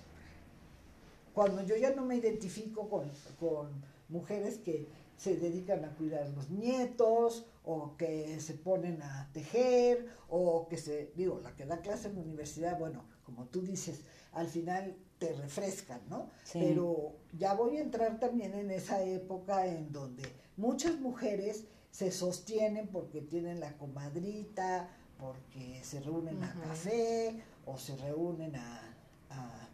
Cuando 1.33 1.63
yo 1.63 1.75
ya 1.75 1.93
no 1.95 2.05
me 2.05 2.15
identifico 2.15 2.87
con, 2.89 3.09
con 3.39 3.69
mujeres 4.09 4.59
que 4.59 4.87
se 5.17 5.35
dedican 5.37 5.85
a 5.85 5.95
cuidar 5.95 6.27
los 6.29 6.49
nietos 6.49 7.45
o 7.63 7.95
que 7.97 8.39
se 8.39 8.53
ponen 8.55 9.01
a 9.01 9.29
tejer 9.33 10.07
o 10.29 10.67
que 10.67 10.77
se, 10.77 11.11
digo, 11.15 11.39
la 11.41 11.55
que 11.55 11.65
da 11.65 11.81
clase 11.81 12.09
en 12.09 12.15
la 12.15 12.21
universidad, 12.21 12.77
bueno, 12.77 13.05
como 13.25 13.45
tú 13.45 13.61
dices, 13.61 14.01
al 14.33 14.47
final 14.47 14.95
te 15.19 15.33
refrescan, 15.33 16.01
¿no? 16.09 16.29
Pero 16.51 17.15
ya 17.37 17.53
voy 17.53 17.77
a 17.77 17.81
entrar 17.81 18.19
también 18.19 18.53
en 18.53 18.71
esa 18.71 19.01
época 19.03 19.65
en 19.67 19.91
donde 19.91 20.23
muchas 20.57 20.99
mujeres 20.99 21.65
se 21.91 22.11
sostienen 22.11 22.87
porque 22.87 23.21
tienen 23.21 23.59
la 23.59 23.77
comadrita, 23.77 24.89
porque 25.19 25.81
se 25.83 26.01
reúnen 26.01 26.43
a 26.43 26.53
café 26.53 27.41
o 27.65 27.77
se 27.77 27.95
reúnen 27.95 28.55
a, 28.55 28.81
a, 29.29 29.69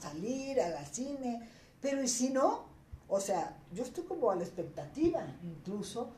salir, 0.00 0.60
a 0.60 0.68
la 0.68 0.84
cine, 0.84 1.48
pero 1.80 2.02
y 2.02 2.08
si 2.08 2.30
no, 2.30 2.66
o 3.14 3.20
sea, 3.20 3.58
yo 3.74 3.82
estoy 3.82 4.04
como 4.04 4.30
a 4.30 4.36
la 4.36 4.42
expectativa 4.42 5.22
incluso, 5.44 6.14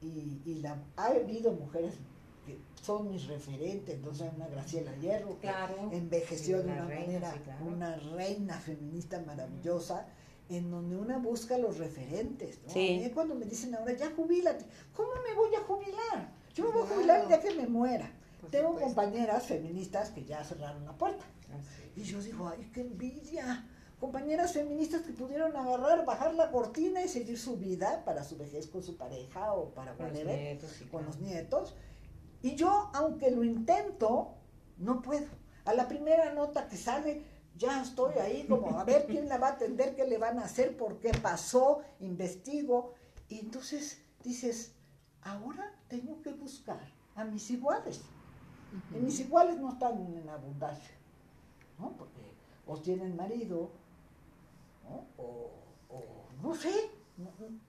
y, 0.00 0.42
y 0.44 0.56
la, 0.56 0.76
ha 0.96 1.06
habido 1.06 1.52
mujeres 1.52 1.94
que 2.44 2.58
son 2.82 3.08
mis 3.08 3.28
referentes, 3.28 3.94
entonces 3.94 4.28
una 4.34 4.48
Graciela 4.48 4.92
Hierro, 4.96 5.38
que 5.38 5.48
envejeció 5.92 6.60
de 6.64 6.72
una 6.72 6.82
manera, 6.82 7.32
una 7.64 7.94
reina 7.94 8.58
feminista 8.58 9.22
maravillosa, 9.24 10.08
en 10.48 10.68
donde 10.68 10.96
una 10.96 11.18
busca 11.18 11.56
los 11.58 11.78
referentes. 11.78 12.58
¿no? 12.66 13.14
cuando 13.14 13.36
me 13.36 13.46
dicen 13.46 13.76
ahora, 13.76 13.92
ya 13.92 14.10
jubílate, 14.10 14.66
¿cómo 14.96 15.10
me 15.24 15.34
voy 15.36 15.54
a 15.54 15.60
jubilar? 15.60 16.32
Yo 16.54 16.64
me 16.64 16.70
voy 16.72 16.82
a 16.82 16.86
jubilar 16.86 17.28
ya 17.28 17.40
que 17.40 17.54
me 17.54 17.68
muera. 17.68 18.10
Tengo 18.50 18.74
compañeras 18.80 19.46
feministas 19.46 20.10
que 20.10 20.24
ya 20.24 20.42
cerraron 20.42 20.84
la 20.84 20.92
puerta. 20.98 21.24
Y 21.94 22.02
yo 22.02 22.20
digo, 22.20 22.48
ay, 22.48 22.68
qué 22.74 22.80
envidia. 22.80 23.64
Compañeras 24.02 24.52
feministas 24.52 25.02
que 25.02 25.12
pudieron 25.12 25.56
agarrar, 25.56 26.04
bajar 26.04 26.34
la 26.34 26.50
cortina 26.50 27.04
y 27.04 27.08
seguir 27.08 27.38
su 27.38 27.56
vida 27.56 28.02
para 28.04 28.24
su 28.24 28.36
vejez 28.36 28.66
con 28.66 28.82
su 28.82 28.96
pareja 28.96 29.52
o 29.52 29.68
para 29.68 29.94
con, 29.94 30.12
los 30.12 30.24
nietos, 30.24 30.82
con 30.90 31.06
los 31.06 31.20
nietos. 31.20 31.76
Y 32.42 32.56
yo, 32.56 32.90
aunque 32.94 33.30
lo 33.30 33.44
intento, 33.44 34.34
no 34.76 35.02
puedo. 35.02 35.28
A 35.64 35.72
la 35.72 35.86
primera 35.86 36.34
nota 36.34 36.66
que 36.66 36.76
sale, 36.76 37.24
ya 37.56 37.80
estoy 37.80 38.14
ahí 38.18 38.44
como 38.48 38.76
a 38.76 38.82
ver 38.82 39.06
quién 39.06 39.28
la 39.28 39.38
va 39.38 39.50
a 39.50 39.52
atender, 39.52 39.94
qué 39.94 40.04
le 40.04 40.18
van 40.18 40.40
a 40.40 40.46
hacer, 40.46 40.76
por 40.76 40.98
qué 40.98 41.12
pasó, 41.12 41.82
investigo. 42.00 42.94
Y 43.28 43.38
entonces 43.38 44.02
dices, 44.24 44.74
ahora 45.22 45.78
tengo 45.86 46.20
que 46.22 46.32
buscar 46.32 46.80
a 47.14 47.22
mis 47.22 47.48
iguales. 47.52 48.00
Y 48.96 48.98
mis 48.98 49.20
iguales 49.20 49.60
no 49.60 49.74
están 49.74 50.16
en 50.16 50.28
abundancia, 50.28 50.90
¿no? 51.78 51.96
Porque 51.96 52.20
o 52.66 52.76
tienen 52.78 53.16
marido, 53.16 53.70
¿no? 54.84 55.06
O, 55.18 55.50
no 56.42 56.54
sé, 56.54 56.72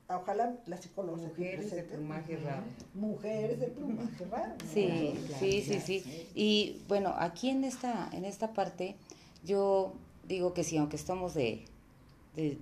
ojalá 0.09 0.57
la 0.66 0.78
psicóloga 0.78 1.22
mujeres 1.22 1.72
de 1.72 1.84
plumaje 1.84 2.38
raro. 2.38 2.64
Mujeres 2.93 3.59
de 3.59 3.68
plumaje 3.68 4.26
raro. 4.26 4.53
Sí 4.74 5.14
sí 5.39 5.61
sí 5.61 5.80
sí. 5.80 6.28
y 6.34 6.82
bueno 6.88 7.14
aquí 7.18 7.49
en 7.49 7.64
esta 7.64 8.09
en 8.14 8.26
esta 8.26 8.53
parte 8.53 8.95
yo 9.43 9.93
digo 10.28 10.53
que 10.53 10.64
sí, 10.64 10.78
aunque 10.78 10.95
estamos 10.95 11.34
de, 11.34 11.66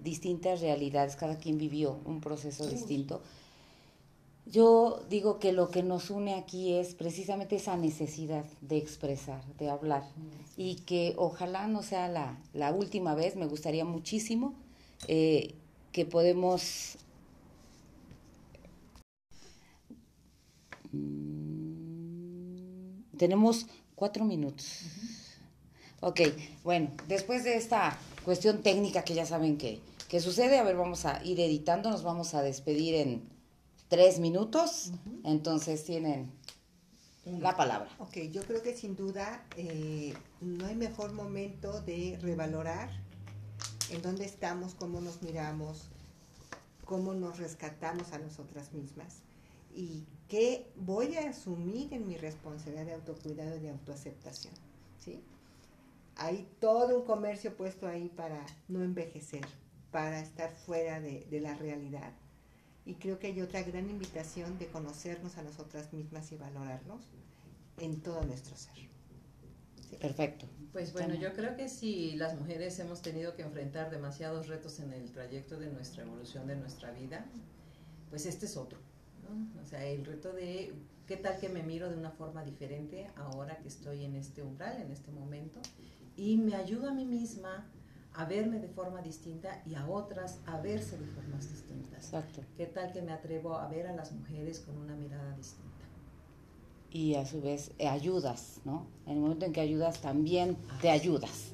distintas 0.03 0.59
realidades, 0.59 1.15
cada 1.15 1.37
quien 1.37 1.57
vivió 1.57 1.97
un 2.03 2.19
proceso 2.19 2.67
distinto, 2.67 3.21
yo 4.45 5.03
digo 5.09 5.39
que 5.39 5.51
lo 5.51 5.69
que 5.69 5.83
nos 5.83 6.09
une 6.09 6.35
aquí 6.35 6.73
es 6.73 6.95
precisamente 6.95 7.55
esa 7.55 7.77
necesidad 7.77 8.45
de 8.61 8.77
expresar, 8.77 9.43
de 9.57 9.69
hablar, 9.69 10.03
y 10.57 10.75
que 10.75 11.13
ojalá 11.17 11.67
no 11.67 11.83
sea 11.83 12.07
la, 12.53 12.71
última 12.73 13.15
vez, 13.15 13.35
me 13.35 13.45
gustaría 13.45 13.85
muchísimo 13.85 14.53
eh, 15.07 15.53
que 15.91 16.05
podemos... 16.05 16.97
Mm, 20.91 21.41
tenemos 23.17 23.67
cuatro 23.95 24.25
minutos. 24.25 24.79
Ok, 25.99 26.21
bueno, 26.63 26.89
después 27.07 27.43
de 27.43 27.55
esta 27.55 27.95
cuestión 28.25 28.63
técnica 28.63 29.03
que 29.03 29.13
ya 29.13 29.27
saben 29.27 29.59
que, 29.59 29.79
sucede, 30.19 30.57
a 30.57 30.63
ver, 30.63 30.75
vamos 30.75 31.05
a 31.05 31.23
ir 31.23 31.39
editando, 31.39 31.91
nos 31.91 32.01
vamos 32.01 32.33
a 32.33 32.41
despedir 32.41 32.95
en 32.95 33.21
tres 33.91 34.19
minutos, 34.19 34.93
entonces 35.23 35.83
tienen 35.83 36.31
la 37.25 37.55
palabra. 37.55 37.89
Ok, 37.99 38.17
yo 38.31 38.41
creo 38.43 38.63
que 38.63 38.75
sin 38.75 38.95
duda 38.95 39.45
eh, 39.57 40.15
no 40.39 40.65
hay 40.65 40.75
mejor 40.75 41.11
momento 41.11 41.81
de 41.81 42.17
revalorar 42.21 42.89
en 43.89 44.01
dónde 44.01 44.25
estamos, 44.25 44.73
cómo 44.73 45.01
nos 45.01 45.21
miramos, 45.21 45.89
cómo 46.85 47.13
nos 47.13 47.37
rescatamos 47.37 48.13
a 48.13 48.17
nosotras 48.17 48.71
mismas 48.71 49.17
y 49.75 50.05
qué 50.29 50.71
voy 50.77 51.17
a 51.17 51.29
asumir 51.29 51.93
en 51.93 52.07
mi 52.07 52.15
responsabilidad 52.15 52.85
de 52.85 52.93
autocuidado 52.93 53.57
y 53.57 53.59
de 53.59 53.71
autoaceptación. 53.71 54.53
¿sí? 54.97 55.21
hay 56.21 56.47
todo 56.59 56.99
un 56.99 57.05
comercio 57.05 57.55
puesto 57.57 57.87
ahí 57.87 58.09
para 58.09 58.45
no 58.67 58.83
envejecer, 58.83 59.45
para 59.91 60.19
estar 60.19 60.51
fuera 60.51 60.99
de, 60.99 61.25
la 61.41 61.55
realidad. 61.55 62.13
Y 62.85 62.95
creo 62.95 63.19
que 63.19 63.27
hay 63.27 63.41
otra 63.41 63.61
gran 63.63 63.89
invitación 63.89 64.57
de 64.57 64.67
conocernos 64.67 65.37
a 65.37 65.43
nosotras 65.43 65.93
mismas 65.93 66.31
y 66.31 66.37
valorarnos 66.37 67.07
en 67.77 68.01
todo 68.01 68.23
nuestro 68.23 68.55
ser. 68.55 68.89
Perfecto. 69.99 70.47
Pues 70.71 70.93
bueno, 70.93 71.15
yo 71.15 71.33
creo 71.33 71.55
que 71.55 71.67
si 71.67 72.13
las 72.13 72.39
mujeres 72.39 72.79
hemos 72.79 73.01
tenido 73.01 73.35
que 73.35 73.41
enfrentar 73.41 73.91
demasiados 73.91 74.47
retos 74.47 74.79
en 74.79 74.93
el 74.93 75.11
trayecto 75.11 75.59
de 75.59 75.67
nuestra 75.67 76.03
evolución, 76.03 76.47
de 76.47 76.55
nuestra 76.55 76.91
vida, 76.91 77.25
pues 78.09 78.25
este 78.25 78.45
es 78.45 78.57
otro. 78.57 78.79
O 79.61 79.65
sea, 79.65 79.85
el 79.85 80.05
reto 80.05 80.33
de 80.33 80.73
qué 81.07 81.17
tal 81.17 81.39
que 81.39 81.49
me 81.49 81.63
miro 81.63 81.89
de 81.89 81.97
una 81.97 82.11
forma 82.11 82.43
diferente 82.43 83.07
ahora 83.15 83.57
que 83.57 83.67
estoy 83.67 84.03
en 84.03 84.15
este 84.15 84.41
umbral, 84.41 84.81
en 84.81 84.91
este 84.91 85.11
momento, 85.11 85.61
y 86.15 86.37
me 86.37 86.55
ayuda 86.55 86.91
a 86.91 86.93
mí 86.93 87.05
misma 87.05 87.69
a 88.13 88.25
verme 88.25 88.59
de 88.59 88.67
forma 88.67 89.01
distinta 89.01 89.61
y 89.65 89.75
a 89.75 89.87
otras 89.87 90.39
a 90.45 90.57
verse 90.59 90.97
de 90.97 91.05
formas 91.07 91.49
distintas. 91.49 92.05
Exacto. 92.05 92.41
¿Qué 92.57 92.65
tal 92.65 92.91
que 92.91 93.01
me 93.01 93.11
atrevo 93.11 93.55
a 93.55 93.67
ver 93.67 93.87
a 93.87 93.95
las 93.95 94.11
mujeres 94.11 94.59
con 94.59 94.77
una 94.77 94.95
mirada 94.95 95.35
distinta? 95.35 95.69
Y 96.91 97.15
a 97.15 97.25
su 97.25 97.41
vez 97.41 97.71
eh, 97.77 97.87
ayudas, 97.87 98.59
¿no? 98.65 98.85
En 99.05 99.13
el 99.13 99.19
momento 99.19 99.45
en 99.45 99.53
que 99.53 99.61
ayudas 99.61 100.01
también 100.01 100.57
te 100.81 100.89
ayudas. 100.89 101.53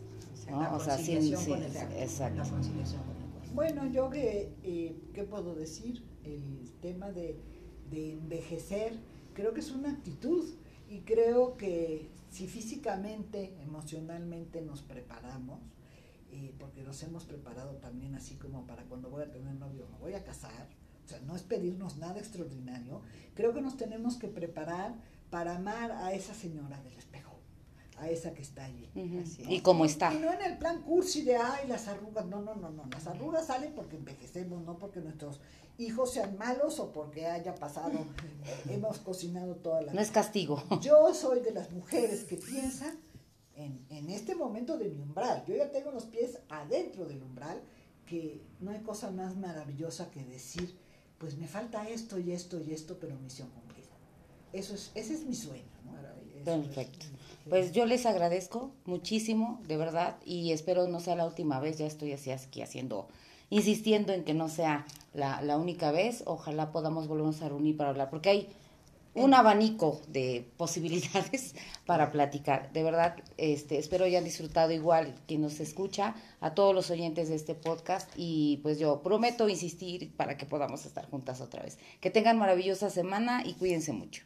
¿no? 0.49 0.76
o 0.76 0.80
sea, 0.80 0.97
sí, 0.97 1.36
sí, 1.36 1.53
exacto. 1.97 2.43
Bueno, 3.53 3.86
yo 3.86 4.10
que, 4.10 4.53
eh, 4.64 4.95
¿qué 5.14 5.24
puedo 5.24 5.55
decir? 5.55 6.03
El 6.24 6.72
tema 6.82 7.12
de, 7.12 7.38
de 7.91 8.14
envejecer, 8.14 8.93
creo 9.34 9.53
que 9.53 9.60
es 9.60 9.72
una 9.72 9.91
actitud 9.91 10.45
y 10.89 11.01
creo 11.01 11.58
que 11.58 12.10
si 12.30 12.47
físicamente, 12.47 13.53
emocionalmente 13.62 14.62
nos 14.62 14.82
preparamos, 14.82 15.60
eh, 16.38 16.54
porque 16.60 16.84
nos 16.84 17.02
hemos 17.02 17.24
preparado 17.26 17.78
también 17.78 18.14
así 18.14 18.36
como 18.36 18.68
para 18.68 18.84
cuando 18.84 19.10
voy 19.10 19.24
a 19.24 19.32
tener 19.32 19.56
novio, 19.56 19.88
me 19.92 19.98
voy 19.98 20.14
a 20.14 20.24
casar, 20.24 20.68
o 21.04 21.08
sea, 21.08 21.20
no 21.22 21.36
es 21.36 21.42
pedirnos 21.42 21.98
nada 21.98 22.20
extraordinario, 22.20 23.02
creo 23.34 23.56
que 23.56 23.62
nos 23.62 23.76
tenemos 23.76 24.18
que 24.18 24.28
preparar 24.28 24.94
para 25.32 25.56
amar 25.56 25.92
a 25.92 26.14
esa 26.14 26.36
señora 26.36 26.80
del 26.84 26.94
espejo, 26.94 27.40
a 27.98 28.08
esa 28.08 28.36
que 28.36 28.44
está 28.44 28.66
allí. 28.66 28.88
Y 29.50 29.62
cómo 29.62 29.84
está. 29.84 30.14
Y 30.14 30.20
no 30.20 30.32
en 30.32 30.44
el 30.44 30.60
plan 30.60 30.84
cursi 30.84 31.24
de, 31.24 31.38
ay, 31.38 31.68
las 31.68 31.88
arrugas, 31.88 32.28
no, 32.28 32.42
no, 32.44 32.54
no, 32.54 32.70
no, 32.70 32.86
las 32.92 33.08
arrugas 33.08 33.48
salen 33.48 33.74
porque 33.74 33.96
envejecemos, 33.96 34.64
no 34.64 34.78
porque 34.78 35.00
nuestros 35.00 35.40
hijos 35.80 36.14
sean 36.14 36.38
malos 36.38 36.80
o 36.80 36.92
porque 36.92 37.26
haya 37.26 37.56
pasado, 37.56 37.98
eh, 38.46 38.74
hemos 38.74 39.00
cocinado 39.00 39.56
toda 39.56 39.82
la... 39.82 39.94
No 39.94 40.02
es 40.02 40.12
castigo. 40.12 40.64
Yo 40.82 41.14
soy 41.16 41.40
de 41.40 41.52
las 41.52 41.72
mujeres 41.72 42.26
que 42.26 42.38
piensan 42.38 42.96
en, 43.58 43.86
en, 43.89 44.10
este 44.10 44.36
momento 44.36 44.78
de 44.78 44.89
mi 44.89 45.01
umbral. 45.01 45.43
Yo 45.47 45.55
ya 45.55 45.72
tengo 45.72 45.91
los 45.91 46.05
pies 46.05 46.39
adentro 46.47 47.05
del 47.05 47.22
umbral, 47.22 47.60
que 48.05 48.41
no 48.62 48.72
hay 48.72 48.80
cosa 48.80 49.12
más 49.12 49.36
maravillosa 49.36 50.10
que 50.12 50.24
decir, 50.24 50.78
pues 51.18 51.38
me 51.38 51.47
falta 51.47 51.89
esto 51.89 52.18
y 52.20 52.32
esto 52.32 52.62
y 52.62 52.72
esto, 52.72 52.97
pero 53.01 53.18
misión 53.18 53.49
cumplida. 53.49 53.89
Eso 54.53 54.76
es, 54.76 54.91
ese 54.95 55.16
es 55.16 55.26
mi 55.26 55.36
sueño. 55.36 55.66
Perfecto. 56.45 57.05
Pues 57.49 57.74
yo 57.74 57.86
les 57.86 58.05
agradezco 58.05 58.72
muchísimo, 58.86 59.62
de 59.68 59.76
verdad, 59.76 60.18
y 60.24 60.53
espero 60.53 60.88
no 60.88 61.01
sea 61.01 61.16
la 61.18 61.26
última 61.26 61.60
vez, 61.60 61.78
ya 61.78 61.86
estoy 61.86 62.14
así 62.14 62.32
aquí 62.32 62.62
haciendo 62.62 63.08
insistiendo 63.49 64.14
en 64.14 64.24
que 64.24 64.34
no 64.34 64.49
sea 64.49 64.86
la, 65.14 65.41
la 65.41 65.58
única 65.58 65.91
vez. 65.91 66.24
Ojalá 66.26 66.72
podamos 66.72 67.08
volvernos 67.08 67.41
a 67.41 67.49
reunir 67.49 67.78
para 67.78 67.89
hablar, 67.89 68.10
porque 68.10 68.30
hay 68.30 68.49
un 69.18 69.34
abanico 69.34 70.01
de 70.07 70.49
posibilidades 70.57 71.55
para 71.86 72.11
platicar. 72.11 72.72
De 72.72 72.84
verdad, 72.84 73.15
este, 73.38 73.78
espero 73.80 74.05
hayan 74.05 74.24
disfrutado 74.24 74.72
igual 74.72 75.15
quien 75.28 75.41
nos 75.41 75.59
escucha, 75.59 76.15
a 76.39 76.53
todos 76.53 76.74
los 76.74 76.91
oyentes 76.91 77.30
de 77.30 77.36
este 77.36 77.55
podcast 77.55 78.09
y 78.15 78.59
pues 78.63 78.80
yo 78.80 79.01
prometo 79.01 79.49
insistir 79.49 80.15
para 80.15 80.38
que 80.38 80.45
podamos 80.45 80.86
estar 80.86 81.09
juntas 81.09 81.41
otra 81.41 81.63
vez. 81.63 81.78
Que 81.99 82.11
tengan 82.11 82.38
maravillosa 82.38 82.89
semana 82.89 83.43
y 83.45 83.53
cuídense 83.53 83.91
mucho. 83.91 84.24